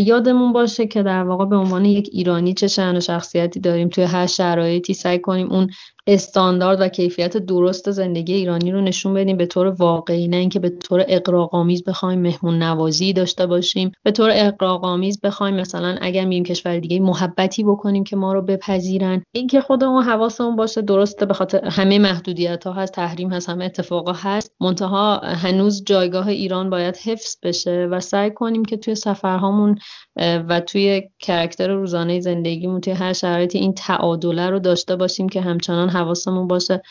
یادمون 0.00 0.52
باشه 0.52 0.86
که 0.86 1.02
در 1.02 1.22
واقع 1.22 1.44
به 1.44 1.56
عنوان 1.56 1.84
یک 1.84 2.10
ایرانی 2.12 2.54
چه 2.54 2.66
شأن 2.66 2.96
و 2.96 3.00
شخصیتی 3.00 3.60
داریم 3.60 3.88
توی 3.88 4.04
هر 4.04 4.26
شرایطی 4.26 4.94
سعی 4.94 5.18
کنیم 5.18 5.50
اون 5.50 5.70
استاندارد 6.08 6.80
و 6.80 6.88
کیفیت 6.88 7.36
درست 7.36 7.90
زندگی 7.90 8.34
ایرانی 8.34 8.72
رو 8.72 8.80
نشون 8.80 9.14
بدیم. 9.14 9.36
به 9.36 9.46
طور 9.46 9.66
واقعی 9.66 10.28
نه 10.28 10.36
اینکه 10.36 10.58
به 10.58 10.68
طور 10.68 11.04
اقراق‌آمیز 11.08 11.84
بخوایم 11.84 12.20
مهمون 12.20 12.62
نوازی 12.62 13.12
داشته 13.12 13.46
باشیم. 13.46 13.92
به 14.02 14.10
طور 14.10 14.30
اقراق‌آمیز 14.32 15.20
بخوایم 15.20 15.54
مثلا 15.54 15.96
اگر 16.00 16.24
میریم 16.24 16.44
کشور 16.44 16.78
دیگه 16.78 17.00
محبتی 17.00 17.64
بکنیم 17.64 18.04
که 18.04 18.16
ما 18.16 18.32
رو 18.32 18.42
بپذیرن. 18.42 19.22
اینکه 19.32 19.60
خودمون 19.60 20.02
حواسمون 20.02 20.56
باشه 20.56 20.82
درسته 20.82 21.26
به 21.26 21.34
خاطر 21.34 21.64
همه 21.64 21.98
محدودیت 21.98 22.66
ها 22.66 22.72
هست 22.72 22.92
تحریم 22.92 23.32
هست 23.32 23.48
همه 23.48 23.64
اتفاقا 23.64 24.12
هست. 24.12 24.52
منتها 24.60 25.18
هنوز 25.18 25.84
جایگاه 25.84 26.28
ایران 26.28 26.70
باید 26.70 26.96
حفظ 26.96 27.36
بشه 27.42 27.88
و 27.90 28.00
سعی 28.00 28.30
کنیم 28.30 28.64
که 28.64 28.76
توی 28.76 28.94
سفرهامون 28.94 29.78
و 30.18 30.60
توی 30.60 31.02
کرکتر 31.18 31.68
روزانه 31.68 32.20
زندگیمون 32.20 32.80
توی 32.80 32.92
هر 32.92 33.12
شرایطی 33.12 33.58
این 33.58 33.72
تعادله 33.72 34.50
رو 34.50 34.58
داشته 34.58 34.96
باشیم 34.96 35.28
که 35.28 35.40
همچنان 35.40 35.88
حواسمون 35.88 36.48
باشه 36.48 36.82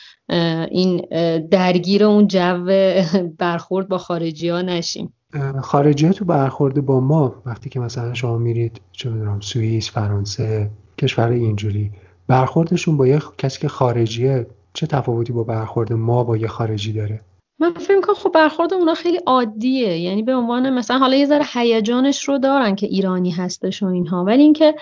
این 0.71 1.05
درگیر 1.51 2.03
اون 2.03 2.27
جو 2.27 2.65
برخورد 3.39 3.87
با 3.87 3.97
خارجی 3.97 4.49
ها 4.49 4.61
نشیم. 4.61 5.13
خارجی 5.61 6.05
ها 6.05 6.13
تو 6.13 6.25
برخورد 6.25 6.85
با 6.85 6.99
ما 6.99 7.41
وقتی 7.45 7.69
که 7.69 7.79
مثلا 7.79 8.13
شما 8.13 8.37
میرید 8.37 8.81
چه 8.91 9.09
می‌دونم 9.09 9.39
سوئیس 9.39 9.91
فرانسه 9.91 10.69
کشور 10.97 11.29
اینجوری 11.29 11.91
برخوردشون 12.27 12.97
با 12.97 13.07
یه 13.07 13.19
کسی 13.37 13.59
که 13.59 13.67
خارجیه 13.67 14.47
چه 14.73 14.87
تفاوتی 14.87 15.33
با 15.33 15.43
برخورد 15.43 15.93
ما 15.93 16.23
با 16.23 16.37
یه 16.37 16.47
خارجی 16.47 16.93
داره؟ 16.93 17.21
من 17.59 17.73
فکر 17.73 18.01
کنم 18.01 18.15
خب 18.15 18.31
برخورد 18.31 18.73
اونا 18.73 18.93
خیلی 18.93 19.17
عادیه. 19.25 19.97
یعنی 19.97 20.23
به 20.23 20.35
عنوان 20.35 20.69
مثلا 20.69 20.97
حالا 20.97 21.15
یه 21.15 21.25
ذره 21.25 21.45
هیجانش 21.53 22.23
رو 22.23 22.37
دارن 22.37 22.75
که 22.75 22.87
ایرانی 22.87 23.31
هستش 23.31 23.83
و 23.83 23.85
اینها. 23.85 24.23
ولی 24.23 24.43
اینکه 24.43 24.75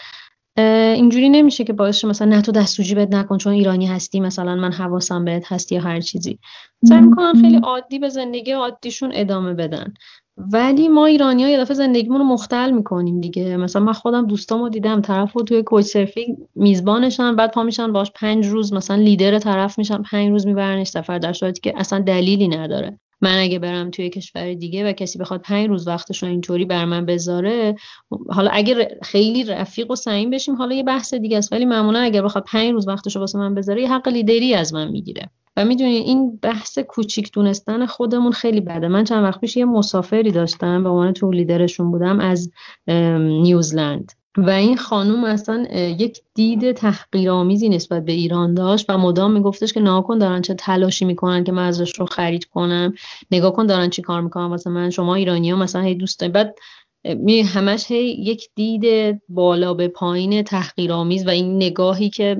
اینجوری 0.57 1.29
نمیشه 1.29 1.63
که 1.63 1.73
باعث 1.73 2.05
مثلا 2.05 2.27
نه 2.27 2.41
تو 2.41 2.51
دستوجی 2.51 2.95
بد 2.95 3.15
نکن 3.15 3.37
چون 3.37 3.53
ایرانی 3.53 3.87
هستی 3.87 4.19
مثلا 4.19 4.55
من 4.55 4.71
حواسم 4.71 5.25
بهت 5.25 5.51
هستی 5.51 5.75
یا 5.75 5.81
هر 5.81 6.01
چیزی. 6.01 6.39
سعی 6.85 7.01
می‌کنن 7.01 7.33
خیلی 7.41 7.57
عادی 7.57 7.99
به 7.99 8.09
زندگی 8.09 8.51
عادیشون 8.51 9.11
ادامه 9.13 9.53
بدن. 9.53 9.93
ولی 10.37 10.87
ما 10.87 11.05
ایرانی 11.05 11.43
ها 11.43 11.49
یه 11.49 11.57
دفعه 11.59 11.73
زندگیمون 11.73 12.19
رو 12.19 12.23
مختل 12.23 12.71
می‌کنیم 12.71 13.21
دیگه. 13.21 13.57
مثلا 13.57 13.83
من 13.83 13.93
خودم 13.93 14.27
دوستامو 14.27 14.69
دیدم 14.69 15.01
طرف 15.01 15.33
رو 15.33 15.43
توی 15.43 15.63
کوچ 15.63 15.85
سرفینگ 15.85 16.37
میزبانشن 16.55 17.35
بعد 17.35 17.51
پا 17.51 17.63
میشن 17.63 17.91
باش 17.91 18.11
پنج 18.11 18.45
روز 18.45 18.73
مثلا 18.73 18.97
لیدر 18.97 19.39
طرف 19.39 19.77
میشن 19.77 20.01
پنج 20.01 20.29
روز 20.29 20.47
میبرنش 20.47 20.87
سفر 20.87 21.19
در 21.19 21.33
صورتی 21.33 21.61
که 21.61 21.73
اصلا 21.77 21.99
دلیلی 21.99 22.47
نداره. 22.47 22.99
من 23.21 23.37
اگه 23.37 23.59
برم 23.59 23.89
توی 23.89 24.09
کشور 24.09 24.53
دیگه 24.53 24.89
و 24.89 24.91
کسی 24.91 25.19
بخواد 25.19 25.41
پنج 25.41 25.67
روز 25.67 25.87
وقتش 25.87 26.23
رو 26.23 26.29
اینطوری 26.29 26.65
بر 26.65 26.85
من 26.85 27.05
بذاره 27.05 27.75
حالا 28.29 28.49
اگر 28.53 28.87
خیلی 29.03 29.43
رفیق 29.43 29.91
و 29.91 29.95
صمیم 29.95 30.29
بشیم 30.29 30.55
حالا 30.55 30.75
یه 30.75 30.83
بحث 30.83 31.13
دیگه 31.13 31.37
است. 31.37 31.53
ولی 31.53 31.65
معمولا 31.65 31.99
اگر 31.99 32.21
بخواد 32.21 32.43
پنج 32.47 32.71
روز 32.71 32.87
وقتش 32.87 33.15
رو 33.15 33.19
واسه 33.19 33.39
من 33.39 33.55
بذاره 33.55 33.81
یه 33.81 33.93
حق 33.93 34.07
لیدری 34.07 34.53
از 34.53 34.73
من 34.73 34.91
می‌گیره. 34.91 35.29
و 35.57 35.65
می‌دونی 35.65 35.95
این 35.95 36.39
بحث 36.41 36.79
کوچیک 36.79 37.31
دونستن 37.31 37.85
خودمون 37.85 38.31
خیلی 38.31 38.61
بده. 38.61 38.87
من 38.87 39.03
چند 39.03 39.23
وقت 39.23 39.41
پیش 39.41 39.57
یه 39.57 39.65
مسافری 39.65 40.31
داشتم 40.31 40.83
به 40.83 40.89
عنوان 40.89 41.13
تو 41.13 41.31
لیدرشون 41.31 41.91
بودم 41.91 42.19
از 42.19 42.51
نیوزلند. 43.17 44.11
و 44.37 44.49
این 44.49 44.77
خانوم 44.77 45.23
اصلا 45.23 45.65
یک 45.99 46.21
دید 46.33 46.71
تحقیرآمیزی 46.71 47.69
نسبت 47.69 48.05
به 48.05 48.11
ایران 48.11 48.53
داشت 48.53 48.85
و 48.89 48.97
مدام 48.97 49.31
میگفتش 49.31 49.73
که 49.73 49.79
نگاه 49.79 50.03
کن 50.03 50.17
دارن 50.17 50.41
چه 50.41 50.53
تلاشی 50.53 51.05
می‌کنن 51.05 51.43
که 51.43 51.51
من 51.51 51.67
ازش 51.67 51.99
رو 51.99 52.05
خرید 52.05 52.45
کنم 52.45 52.93
نگاه 53.31 53.53
کن 53.53 53.65
دارن 53.65 53.89
چی 53.89 54.01
کار 54.01 54.21
می‌کنن. 54.21 54.45
واسه 54.45 54.69
من 54.69 54.89
شما 54.89 55.15
ایرانی 55.15 55.51
ها 55.51 55.57
مثلا 55.57 55.81
هی 55.81 55.95
دوست 55.95 56.23
بعد 56.23 56.55
می 57.13 57.41
همش 57.41 57.91
یک 57.91 58.49
دید 58.55 58.85
بالا 59.29 59.73
به 59.73 59.87
پایین 59.87 60.43
تحقیرآمیز 60.43 61.27
و 61.27 61.29
این 61.29 61.55
نگاهی 61.55 62.09
که 62.09 62.37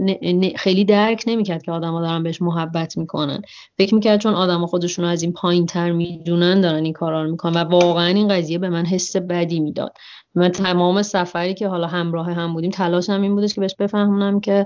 خیلی 0.56 0.86
درک 0.86 1.24
نمی‌کرد 1.28 1.64
که 1.64 1.72
آدما 1.72 2.02
دارن 2.02 2.24
بهش 2.24 2.42
محبت 2.42 2.98
می‌کنن. 2.98 3.42
فکر 3.78 3.96
می‌کرد 3.96 4.20
چون 4.20 4.34
آدما 4.34 4.68
خودشون 4.68 5.06
رو 5.06 5.12
از 5.12 5.22
این 5.22 5.34
پایین 5.34 5.66
تر 5.66 5.92
می‌دونن 5.92 6.62
دارن 6.62 6.84
این 6.84 6.94
کارا 6.94 7.24
رو 7.24 7.32
می‌کنن 7.32 7.54
و 7.54 7.64
واقعا 7.64 8.08
این 8.08 8.28
قضیه 8.28 8.58
به 8.58 8.70
من 8.70 8.86
حس 8.86 9.16
بدی 9.16 9.60
می‌داد. 9.60 9.94
من 10.36 10.50
تمام 10.50 11.02
سفری 11.02 11.54
که 11.54 11.68
حالا 11.68 11.88
همراه 11.88 12.32
هم 12.32 12.54
بودیم 12.54 12.72
تلاشم 12.72 13.22
این 13.22 13.36
بودش 13.36 13.54
که 13.54 13.62
بهش 13.62 13.76
بفهمونم 13.80 14.40
که 14.40 14.66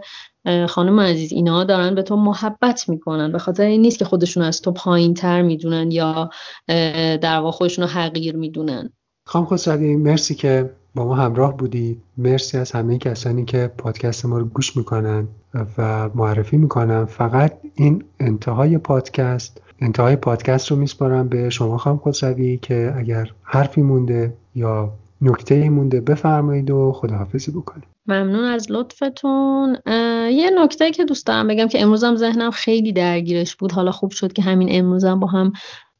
خانم 0.70 1.00
عزیز 1.00 1.34
اینا 1.34 1.64
دارن 1.64 1.96
به 1.96 2.02
تو 2.02 2.16
محبت 2.16 2.90
می‌کنن. 2.90 3.32
به 3.32 3.40
خاطر 3.40 3.64
این 3.64 3.82
نیست 3.82 4.00
که 4.00 4.06
خودشون 4.06 4.44
از 4.44 4.62
تو 4.62 4.72
پایین 4.72 5.14
تر 5.14 5.42
می‌دونن 5.42 5.92
یا 5.92 6.30
در 7.18 7.40
واقع 7.40 7.52
خودشون 7.52 7.86
رو 7.86 7.92
حقیر 7.92 8.36
می‌دونن. 8.36 8.94
خانم 9.30 9.46
خسروی 9.46 9.96
مرسی 9.96 10.36
که 10.36 10.70
با 10.96 11.06
ما 11.06 11.16
همراه 11.16 11.58
بودید 11.58 12.02
مرسی 12.18 12.58
از 12.58 12.72
همه 12.72 12.98
کسانی 12.98 13.46
که 13.46 13.72
پادکست 13.78 14.26
ما 14.26 14.38
رو 14.38 14.46
گوش 14.46 14.78
می‌کنن 14.78 15.28
و 15.78 16.10
معرفی 16.16 16.58
می‌کنن. 16.58 17.06
فقط 17.06 17.54
این 17.76 18.04
انتهای 18.20 18.78
پادکست 18.78 19.62
انتهای 19.80 20.16
پادکست 20.16 20.72
رو 20.72 20.78
میسپارم 20.78 21.28
به 21.28 21.50
شما 21.50 21.78
خانم 21.78 21.98
خسروی 21.98 22.58
که 22.58 22.94
اگر 22.98 23.32
حرفی 23.44 23.82
مونده 23.82 24.34
یا 24.56 24.92
نکته 25.22 25.70
مونده 25.70 26.02
بفرمایید 26.02 26.72
و 26.72 26.92
خداحافظی 26.92 27.52
بکنید 27.52 27.88
ممنون 28.08 28.44
از 28.46 28.72
لطفتون. 28.72 29.78
یه 30.32 30.52
نکته 30.64 30.92
که 30.92 31.06
دوست 31.06 31.28
دارم 31.28 31.48
بگم 31.48 31.68
که 31.68 31.82
امروزم 31.82 32.16
ذهنم 32.16 32.52
خیلی 32.52 32.94
درگیرش 32.94 33.56
بود. 33.56 33.72
حالا 33.72 33.92
خوب 33.92 34.12
شد 34.12 34.34
که 34.34 34.42
همین 34.42 34.68
امروزم 34.72 35.20
با 35.20 35.28
هم 35.28 35.54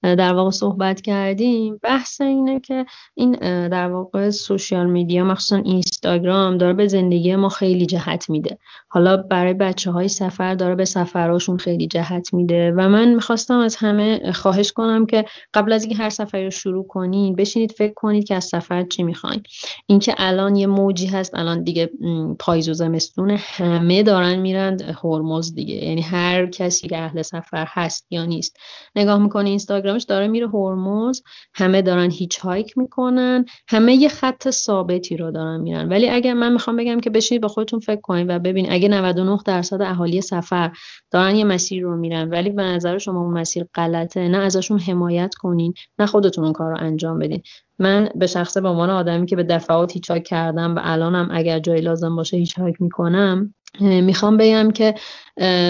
در 0.04 0.34
واقع 0.34 0.52
صحبت 0.52 1.02
کردیم. 1.02 1.80
بحث 1.84 2.22
اینه 2.22 2.60
که 2.60 2.86
این 3.16 3.32
در 3.68 3.92
واقع 3.92 4.30
سوشیال 4.30 4.90
میدیا 4.90 5.24
مخصوصا 5.24 5.56
اینستاگرام 5.56 6.58
داره 6.58 6.74
به 6.74 6.88
زندگی 6.88 7.36
ما 7.36 7.50
خیلی 7.50 7.86
جهت 7.86 8.30
میده. 8.30 8.58
حالا 8.92 9.18
برای 9.18 9.54
بچه 9.54 9.92
های 9.92 10.08
سفر 10.08 10.56
داره 10.56 10.76
به 10.76 10.86
سفرهاشون 10.86 11.58
خیلی 11.58 11.88
جهت 11.88 12.34
میده 12.34 12.72
و 12.72 12.90
من 12.90 13.14
می‌خواستم 13.14 13.58
از 13.60 13.76
همه 13.76 14.32
خواهش 14.32 14.72
کنم 14.72 15.06
که 15.06 15.26
قبل 15.54 15.74
از 15.74 15.84
اینکه 15.84 15.98
هر 15.98 16.10
سفری 16.10 16.44
رو 16.44 16.52
شروع 16.52 16.88
کنین 16.88 17.36
بشینید 17.36 17.72
فکر 17.72 17.94
کنید 17.94 18.24
که 18.24 18.36
از 18.36 18.46
سفر 18.46 18.84
چی 18.84 19.04
می‌خواین. 19.04 19.44
اینکه 19.86 20.16
الان 20.18 20.56
یه 20.56 20.68
موجی 20.68 21.06
هست 21.06 21.36
الان 21.36 21.64
دیگه 21.64 21.90
پاییز 22.40 22.70
و 22.70 22.74
زمستون 22.74 23.38
همه 23.40 24.04
دارن 24.04 24.36
میرند 24.36 24.82
هرمز 24.82 25.54
دیگه. 25.54 25.76
یعنی 25.76 26.02
هر 26.02 26.46
کسی 26.46 26.88
که 26.88 26.98
اهل 26.98 27.22
سفر 27.22 27.66
هست 27.68 28.08
یا 28.10 28.26
نیست. 28.26 28.58
نگاه 28.96 29.18
می‌کنه 29.18 29.50
اینستاگرامش 29.50 30.04
داره 30.04 30.28
میره 30.28 30.48
هرمز 30.48 31.22
همه 31.54 31.82
دارن 31.82 32.12
hitchhike 32.12 32.78
می‌کنن 32.78 33.46
همه 33.68 33.96
یه 33.96 34.10
خط 34.10 34.50
ثابتی 34.50 35.18
رو 35.18 35.32
دارن 35.32 35.62
میرن. 35.62 35.90
ولی 35.90 36.10
اگر 36.10 36.34
من 36.34 36.54
می‌خوام 36.54 36.76
بگم 36.78 37.00
که 37.00 37.10
بشینید 37.10 37.42
با 37.42 37.48
خودتون 37.48 37.80
فکر 37.80 38.02
کنید 38.02 38.26
و 38.30 38.40
ببین 38.40 38.72
اگه 38.80 38.88
99 38.90 39.38
درصد 39.46 39.82
اهالی 39.82 40.22
سفر 40.22 40.72
دارن 41.12 41.36
یه 41.36 41.44
مسیر 41.44 41.84
رو 41.84 41.98
میرن 41.98 42.30
ولی 42.30 42.50
به 42.50 42.64
نظر 42.64 42.98
شما 42.98 43.22
اون 43.22 43.34
مسیر 43.34 43.66
غلطه؟ 43.76 44.28
نه 44.28 44.38
ازشون 44.38 44.80
حمایت 44.80 45.36
کنین 45.36 45.74
نه 46.00 46.06
خودتون 46.06 46.44
اون 46.44 46.54
کار 46.54 46.72
رو 46.72 46.78
انجام 46.80 47.20
بدین. 47.20 47.42
من 47.80 48.10
به 48.16 48.28
شخصه 48.28 48.62
به 48.62 48.70
عنوان 48.70 48.90
آدمی 48.90 49.26
که 49.26 49.36
به 49.36 49.44
دفعات 49.44 49.92
hitch 49.94 50.12
کردم 50.12 50.76
و 50.76 50.80
الانم 50.84 51.30
اگر 51.32 51.60
جایی 51.60 51.82
لازم 51.82 52.16
باشه 52.16 52.38
hitchhike 52.38 52.82
می‌کنم 52.82 53.54
می‌خوام 53.82 54.38
بگم 54.38 54.72
که 54.72 54.96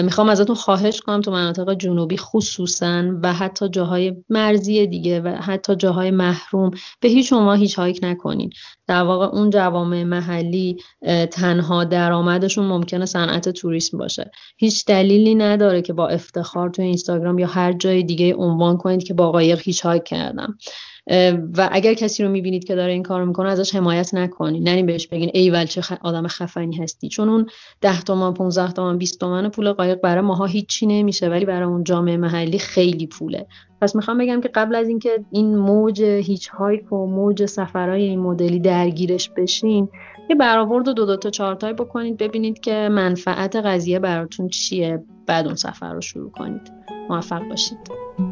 می‌خوام 0.02 0.28
ازتون 0.28 0.56
خواهش 0.56 1.00
کنم 1.00 1.20
تو 1.20 1.30
مناطق 1.30 1.74
جنوبی 1.74 2.16
خصوصا 2.16 3.04
و 3.22 3.32
حتی 3.32 3.68
جاهای 3.68 4.16
مرزی 4.28 4.86
دیگه 4.86 5.20
و 5.20 5.28
حتی 5.28 5.76
جاهای 5.76 6.10
محروم 6.10 6.70
به 7.00 7.08
هیچ 7.08 7.28
شما 7.28 7.52
hitchhike 7.52 8.00
نکنین. 8.02 8.50
در 8.86 9.02
واقع 9.02 9.26
اون 9.26 9.50
جوامع 9.50 10.04
محلی 10.04 10.76
تنها 11.30 11.84
درآمدشون 11.84 12.66
ممکنه 12.66 13.06
صنعت 13.06 13.48
توریسم 13.48 13.98
باشه. 13.98 14.30
هیچ 14.56 14.84
دلیلی 14.84 15.34
نداره 15.34 15.82
که 15.82 15.92
با 15.92 16.08
افتخار 16.08 16.70
تو 16.70 16.82
اینستاگرام 16.82 17.38
یا 17.38 17.46
هر 17.46 17.72
جای 17.72 18.02
دیگه 18.02 18.34
عنوان 18.34 18.76
کنید 18.76 19.04
که 19.04 19.14
با 19.14 19.32
قایق 19.32 19.60
hitchhike 19.62 20.04
کردم. 20.04 20.58
و 21.56 21.68
اگر 21.72 21.94
کسی 21.94 22.22
رو 22.22 22.28
می‌بینید 22.28 22.64
که 22.64 22.74
داره 22.74 22.92
این 22.92 23.02
کار 23.02 23.24
می‌کنه 23.24 23.50
ازش 23.50 23.74
حمایت 23.74 24.14
نکنید 24.14 24.68
نریم 24.68 24.86
بهش 24.86 25.06
بگین 25.06 25.30
ای 25.34 25.66
چه 25.66 25.82
آدم 26.02 26.26
خفنی 26.26 26.76
هستی. 26.76 27.08
چون 27.08 27.28
اون 27.28 27.46
10 27.80 28.00
تومن 28.00 28.34
15 28.34 28.72
تومن 28.72 28.98
20 28.98 29.20
تومن 29.20 29.48
پول 29.48 29.72
قایق 29.72 30.00
برای 30.00 30.20
ماها 30.20 30.46
هیچی 30.46 30.86
نمیشه 30.86 31.28
ولی 31.28 31.44
برای 31.44 31.68
اون 31.68 31.84
جامعه 31.84 32.16
محلی 32.16 32.58
خیلی 32.58 33.06
پوله. 33.06 33.46
پس 33.80 33.96
می‌خوام 33.96 34.18
بگم 34.18 34.40
که 34.40 34.48
قبل 34.48 34.74
از 34.74 34.88
اینکه 34.88 35.24
این 35.30 35.56
موج 35.56 36.02
هیچ 36.02 36.48
هایک 36.48 36.92
و 36.92 37.06
موج 37.06 37.46
سفرهای 37.46 38.02
این 38.02 38.20
مدلی 38.20 38.60
درگیرش 38.60 39.30
بشین 39.36 39.88
یه 40.30 40.36
برآورد 40.36 40.88
و 40.88 40.92
دو 40.92 41.06
دو 41.06 41.16
تا 41.16 41.30
چهار 41.30 41.54
تای 41.54 41.72
بکنید 41.72 42.16
ببینید 42.16 42.60
که 42.60 42.88
منفعت 42.92 43.56
قضیه 43.56 43.98
براتون 43.98 44.48
چیه 44.48 45.04
بعد 45.26 45.46
اون 45.46 45.54
سفر 45.54 45.94
رو 45.94 46.00
شروع 46.00 46.30
کنید. 46.30 46.72
موفق 47.08 47.48
باشید. 47.48 48.29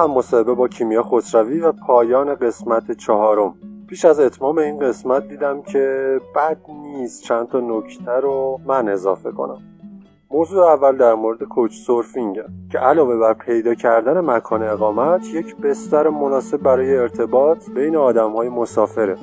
هم 0.00 0.10
مصاحبه 0.10 0.54
با 0.54 0.68
کیمیا 0.68 1.02
خسروی 1.02 1.60
و 1.60 1.72
پایان 1.72 2.34
قسمت 2.34 2.92
چهارم. 2.92 3.54
پیش 3.88 4.04
از 4.04 4.20
اتمام 4.20 4.58
این 4.58 4.78
قسمت 4.78 5.28
دیدم 5.28 5.62
که 5.62 6.20
بد 6.36 6.58
نیست 6.68 7.22
چند 7.22 7.48
تا 7.48 7.60
نکته 7.60 8.12
رو 8.12 8.60
من 8.66 8.88
اضافه 8.88 9.32
کنم. 9.32 9.62
موضوع 10.30 10.66
اول 10.66 10.96
در 10.96 11.14
مورد 11.14 11.44
کوچ 11.44 11.72
سورفینگه 11.72 12.44
که 12.72 12.78
علاوه 12.78 13.16
بر 13.16 13.34
پیدا 13.34 13.74
کردن 13.74 14.20
مکان 14.20 14.62
اقامت 14.62 15.34
یک 15.34 15.56
بستر 15.56 16.08
مناسب 16.08 16.56
برای 16.56 16.96
ارتباط 16.96 17.70
بین 17.70 17.96
آدم 17.96 18.32
های 18.32 18.48
مسافره 18.48 19.16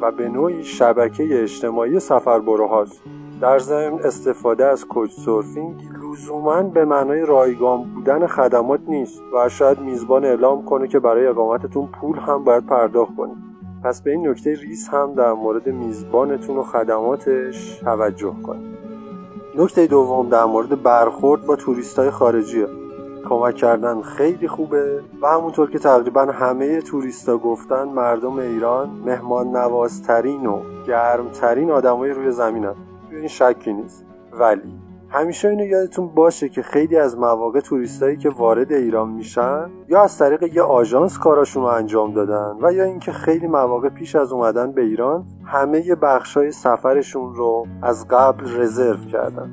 و 0.00 0.12
به 0.12 0.28
نوعی 0.28 0.64
شبکه 0.64 1.42
اجتماعی 1.42 2.00
سفربروهاست 2.00 3.02
در 3.44 3.58
ضمن 3.58 3.98
استفاده 4.04 4.64
از 4.64 4.84
کوچ 4.84 5.10
سورفینگ 5.10 5.82
لزوما 6.02 6.62
به 6.62 6.84
معنای 6.84 7.26
رایگان 7.26 7.82
بودن 7.94 8.26
خدمات 8.26 8.80
نیست 8.88 9.22
و 9.34 9.48
شاید 9.48 9.80
میزبان 9.80 10.24
اعلام 10.24 10.64
کنه 10.64 10.88
که 10.88 10.98
برای 10.98 11.26
اقامتتون 11.26 11.86
پول 11.86 12.18
هم 12.18 12.44
باید 12.44 12.66
پرداخت 12.66 13.16
کنید. 13.16 13.36
پس 13.84 14.02
به 14.02 14.10
این 14.10 14.28
نکته 14.28 14.54
ریز 14.54 14.88
هم 14.88 15.14
در 15.14 15.32
مورد 15.32 15.68
میزبانتون 15.68 16.56
و 16.56 16.62
خدماتش 16.62 17.78
توجه 17.78 18.34
کنید. 18.42 18.78
نکته 19.56 19.86
دوم 19.86 20.28
در 20.28 20.44
مورد 20.44 20.82
برخورد 20.82 21.46
با 21.46 21.56
توریستای 21.56 22.10
خارجیه. 22.10 22.66
کمک 23.28 23.54
کردن 23.54 24.02
خیلی 24.02 24.48
خوبه 24.48 25.00
و 25.22 25.26
همونطور 25.26 25.70
که 25.70 25.78
تقریبا 25.78 26.24
همه 26.24 26.80
توریستا 26.80 27.38
گفتن 27.38 27.84
مردم 27.84 28.38
ایران 28.38 28.90
مهمان 29.06 29.56
نوازترین 29.56 30.46
و 30.46 30.60
گرمترین 30.86 31.70
آدمای 31.70 32.10
روی 32.10 32.30
زمینن. 32.30 32.74
این 33.16 33.28
شکی 33.28 33.72
نیست. 33.72 34.04
ولی 34.32 34.80
همیشه 35.08 35.48
اینو 35.48 35.66
یادتون 35.66 36.08
باشه 36.08 36.48
که 36.48 36.62
خیلی 36.62 36.96
از 36.96 37.18
مواقع 37.18 37.60
توریستایی 37.60 38.16
که 38.16 38.30
وارد 38.30 38.72
ایران 38.72 39.08
میشن 39.08 39.70
یا 39.88 40.02
از 40.02 40.18
طریق 40.18 40.42
یه 40.42 40.62
آژانس 40.62 41.18
کاراشون 41.18 41.62
رو 41.62 41.68
انجام 41.68 42.14
دادن 42.14 42.56
و 42.62 42.72
یا 42.72 42.84
اینکه 42.84 43.12
خیلی 43.12 43.46
مواقع 43.46 43.88
پیش 43.88 44.16
از 44.16 44.32
اومدن 44.32 44.72
به 44.72 44.82
ایران 44.82 45.26
همه 45.44 45.94
بخشای 45.94 46.52
سفرشون 46.52 47.34
رو 47.34 47.66
از 47.82 48.08
قبل 48.08 48.60
رزرو 48.60 49.04
کردن. 49.04 49.50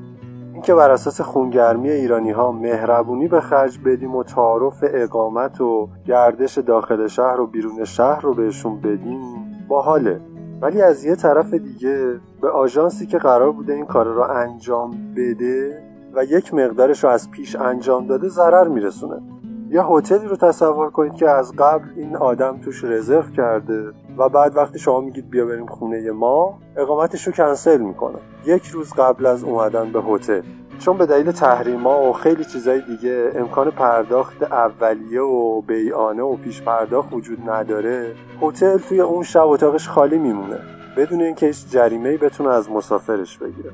اینکه 0.54 0.74
بر 0.76 0.90
اساس 0.90 1.22
خونگرمی 1.22 1.90
ایرانی 1.90 2.32
ها 2.32 2.52
مهربونی 2.52 3.28
به 3.28 3.42
خرج 3.42 3.80
بدیم 3.86 4.16
و 4.16 4.24
تعارف 4.24 4.84
اقامت 4.84 5.62
و 5.62 5.90
گردش 6.06 6.58
داخل 6.58 7.08
شهر 7.08 7.40
و 7.40 7.48
بیرون 7.48 7.86
شهر 7.86 8.22
رو 8.22 8.34
بهشون 8.34 8.82
بدیم 8.82 9.66
باحاله. 9.68 10.22
ولی 10.62 10.82
از 10.82 11.06
یه 11.06 11.16
طرف 11.16 11.54
دیگه 11.54 12.20
به 12.42 12.50
آژانسی 12.50 13.06
که 13.06 13.18
قرار 13.18 13.52
بوده 13.52 13.74
این 13.74 13.86
کار 13.86 14.08
رو 14.08 14.22
انجام 14.22 15.14
بده 15.16 15.84
و 16.14 16.24
یک 16.24 16.54
مقدارش 16.54 17.04
رو 17.04 17.10
از 17.10 17.32
پیش 17.32 17.56
انجام 17.56 18.08
داده 18.08 18.28
ضرر 18.28 18.68
میرسونه. 18.68 19.22
یا 19.70 19.84
هتلی 19.84 20.28
رو 20.28 20.36
تصور 20.36 20.90
کنید 20.90 21.14
که 21.14 21.30
از 21.30 21.52
قبل 21.56 21.88
این 21.96 22.16
آدم 22.16 22.58
توش 22.58 22.84
رزرو 22.84 23.32
کرده 23.32 23.92
و 24.18 24.30
بعد 24.30 24.58
وقتی 24.58 24.80
شما 24.80 25.02
میگید 25.02 25.30
بیا 25.30 25.46
بریم 25.46 25.66
خونه 25.66 26.12
ما 26.12 26.60
اقامتش 26.78 27.28
رو 27.28 27.34
کنسل 27.34 27.82
می‌کنه. 27.82 28.18
یک 28.46 28.68
روز 28.68 28.94
قبل 28.94 29.26
از 29.26 29.44
اومدن 29.44 29.92
به 29.92 30.02
هتل. 30.02 30.42
چون 30.82 30.98
به 30.98 31.06
دلیل 31.06 31.32
تحریما 31.32 32.10
و 32.10 32.14
خیلی 32.14 32.46
چیزای 32.46 32.82
دیگه 32.82 33.32
امکان 33.36 33.72
پرداخت 33.72 34.44
اولیه 34.44 35.22
و 35.22 35.62
بیانه 35.62 36.24
و 36.24 36.36
پیش 36.36 36.62
پرداخت 36.62 37.14
وجود 37.14 37.50
نداره 37.50 38.16
هتل 38.42 38.78
توی 38.78 39.02
اون 39.02 39.24
شب 39.24 39.48
اتاقش 39.48 39.90
خالی 39.90 40.18
میمونه. 40.18 40.60
بدون 40.98 41.22
اینکه 41.22 41.46
هیچ 41.46 41.70
جریمه 41.70 42.18
بتونه 42.18 42.50
از 42.50 42.70
مسافرش 42.70 43.38
بگیره. 43.38 43.72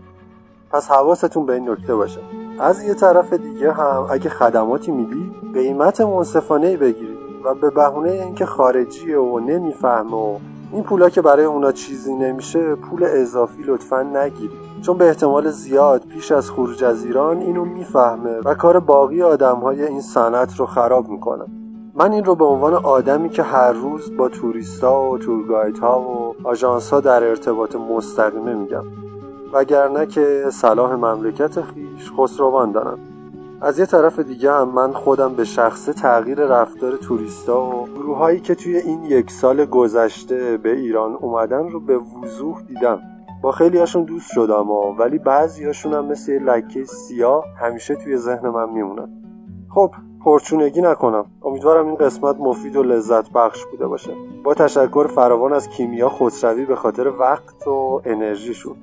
پس 0.71 0.91
حواستون 0.91 1.45
به 1.45 1.53
این 1.53 1.69
نکته 1.69 1.95
باشه. 1.95 2.19
از 2.59 2.83
یه 2.83 2.93
طرف 2.93 3.33
دیگه 3.33 3.71
هم 3.71 4.07
اگه 4.09 4.29
خدماتی 4.29 4.91
میدی 4.91 5.31
قیمت 5.53 6.01
منصفانه 6.01 6.77
بگیرید 6.77 7.17
و 7.43 7.55
به 7.55 7.69
بهونه 7.69 8.11
اینکه 8.11 8.45
خارجیه 8.45 9.17
و 9.17 9.39
نمی‌فهمه 9.39 10.15
و 10.15 10.37
این 10.73 10.83
پولا 10.83 11.09
که 11.09 11.21
برای 11.21 11.45
اونا 11.45 11.71
چیزی 11.71 12.13
نمیشه 12.13 12.75
پول 12.75 13.03
اضافی 13.03 13.63
لطفا 13.63 14.03
نگیرید 14.03 14.66
چون 14.81 14.97
به 14.97 15.07
احتمال 15.07 15.49
زیاد 15.49 16.01
پیش 16.07 16.31
از 16.31 16.51
خروج 16.51 16.83
از 16.83 17.05
ایران 17.05 17.37
اینو 17.37 17.65
می‌فهمه 17.65 18.39
و 18.45 18.53
کار 18.53 18.79
باقی 18.79 19.21
آدم 19.21 19.55
های 19.55 19.83
این 19.83 20.01
صنعت 20.01 20.55
رو 20.55 20.65
خراب 20.65 21.09
می‌کنه. 21.09 21.45
من 21.95 22.11
این 22.11 22.25
رو 22.25 22.35
به 22.35 22.45
عنوان 22.45 22.73
آدمی 22.73 23.29
که 23.29 23.43
هر 23.43 23.71
روز 23.71 24.17
با 24.17 24.29
توریستا 24.29 25.01
و 25.01 25.17
ها 25.81 26.01
و 26.01 26.35
آژانس 26.47 26.93
ها 26.93 26.99
در 26.99 27.23
ارتباط 27.23 27.75
مستقیمه 27.75 28.55
میگم. 28.55 28.83
وگرنه 29.53 30.05
که 30.05 30.45
صلاح 30.49 30.95
مملکت 30.95 31.61
خیش 31.61 32.11
خسروان 32.17 32.71
دارم 32.71 32.99
از 33.61 33.79
یه 33.79 33.85
طرف 33.85 34.19
دیگه 34.19 34.51
هم 34.51 34.69
من 34.69 34.93
خودم 34.93 35.33
به 35.33 35.43
شخصه 35.43 35.93
تغییر 35.93 36.45
رفتار 36.45 36.95
توریستا 36.95 37.65
و 37.65 37.87
گروههایی 37.95 38.39
که 38.39 38.55
توی 38.55 38.77
این 38.77 39.03
یک 39.03 39.31
سال 39.31 39.65
گذشته 39.65 40.57
به 40.57 40.71
ایران 40.71 41.13
اومدن 41.13 41.69
رو 41.69 41.79
به 41.79 41.97
وضوح 41.97 42.61
دیدم. 42.61 42.99
با 43.41 43.51
خیلی 43.51 43.77
هاشون 43.77 44.03
دوست 44.03 44.31
شدم 44.31 44.71
و 44.71 44.95
ولی 44.95 45.19
بعضی 45.19 45.65
هاشون 45.65 45.93
هم 45.93 46.05
مثل 46.05 46.43
لکه 46.43 46.83
سیاه 46.83 47.45
همیشه 47.61 47.95
توی 47.95 48.17
ذهن 48.17 48.49
من 48.49 48.69
میمونن. 48.69 49.09
خب 49.69 49.91
پرچونگی 50.25 50.81
نکنم. 50.81 51.25
امیدوارم 51.43 51.85
این 51.85 51.95
قسمت 51.95 52.35
مفید 52.39 52.75
و 52.75 52.83
لذت 52.83 53.31
بخش 53.31 53.65
بوده 53.65 53.87
باشه. 53.87 54.11
با 54.43 54.53
تشکر 54.53 55.07
فراوان 55.07 55.53
از 55.53 55.69
کیمیا 55.69 56.09
خسروی 56.09 56.65
به 56.65 56.75
خاطر 56.75 57.07
وقت 57.07 57.67
و 57.67 58.01
انرژیشون 58.05 58.75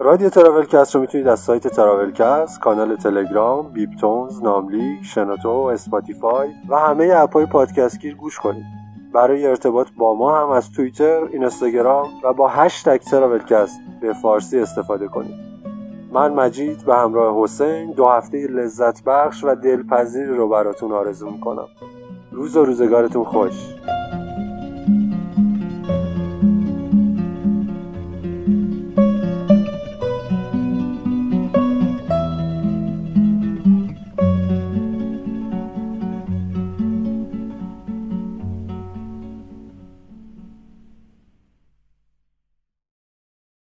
رادیو 0.00 0.28
تراولکست 0.28 0.94
رو 0.94 1.00
می‌تونید 1.00 1.28
از 1.28 1.40
سایت 1.40 1.68
تراولکست، 1.68 2.60
کانال 2.60 2.96
تلگرام، 2.96 3.72
بیپ‌تونز، 3.72 4.42
ناملیک، 4.42 5.04
شنوتو، 5.04 5.48
اسپاتیفای 5.48 6.48
و 6.68 6.78
همه 6.78 7.12
اپهای 7.16 7.46
پادکستگیر 7.46 8.16
گوش 8.16 8.38
کنید. 8.38 8.77
برای 9.12 9.46
ارتباط 9.46 9.88
با 9.96 10.14
ما 10.14 10.40
هم 10.40 10.50
از 10.50 10.72
توییتر، 10.72 11.24
اینستاگرام 11.32 12.08
و 12.24 12.32
با 12.32 12.48
هشتگ 12.48 12.96
تراولکست 12.96 13.80
به 14.00 14.12
فارسی 14.12 14.58
استفاده 14.58 15.08
کنید. 15.08 15.34
من 16.12 16.32
مجید 16.32 16.84
به 16.86 16.94
همراه 16.94 17.42
حسین 17.42 17.92
دو 17.92 18.06
هفته 18.06 18.46
لذت 18.46 19.04
بخش 19.04 19.44
و 19.44 19.54
دلپذیر 19.54 20.28
رو 20.28 20.48
براتون 20.48 20.92
آرزو 20.92 21.30
می‌کنم. 21.30 21.68
روز 22.32 22.56
و 22.56 22.64
روزگارتون 22.64 23.24
خوش. 23.24 23.74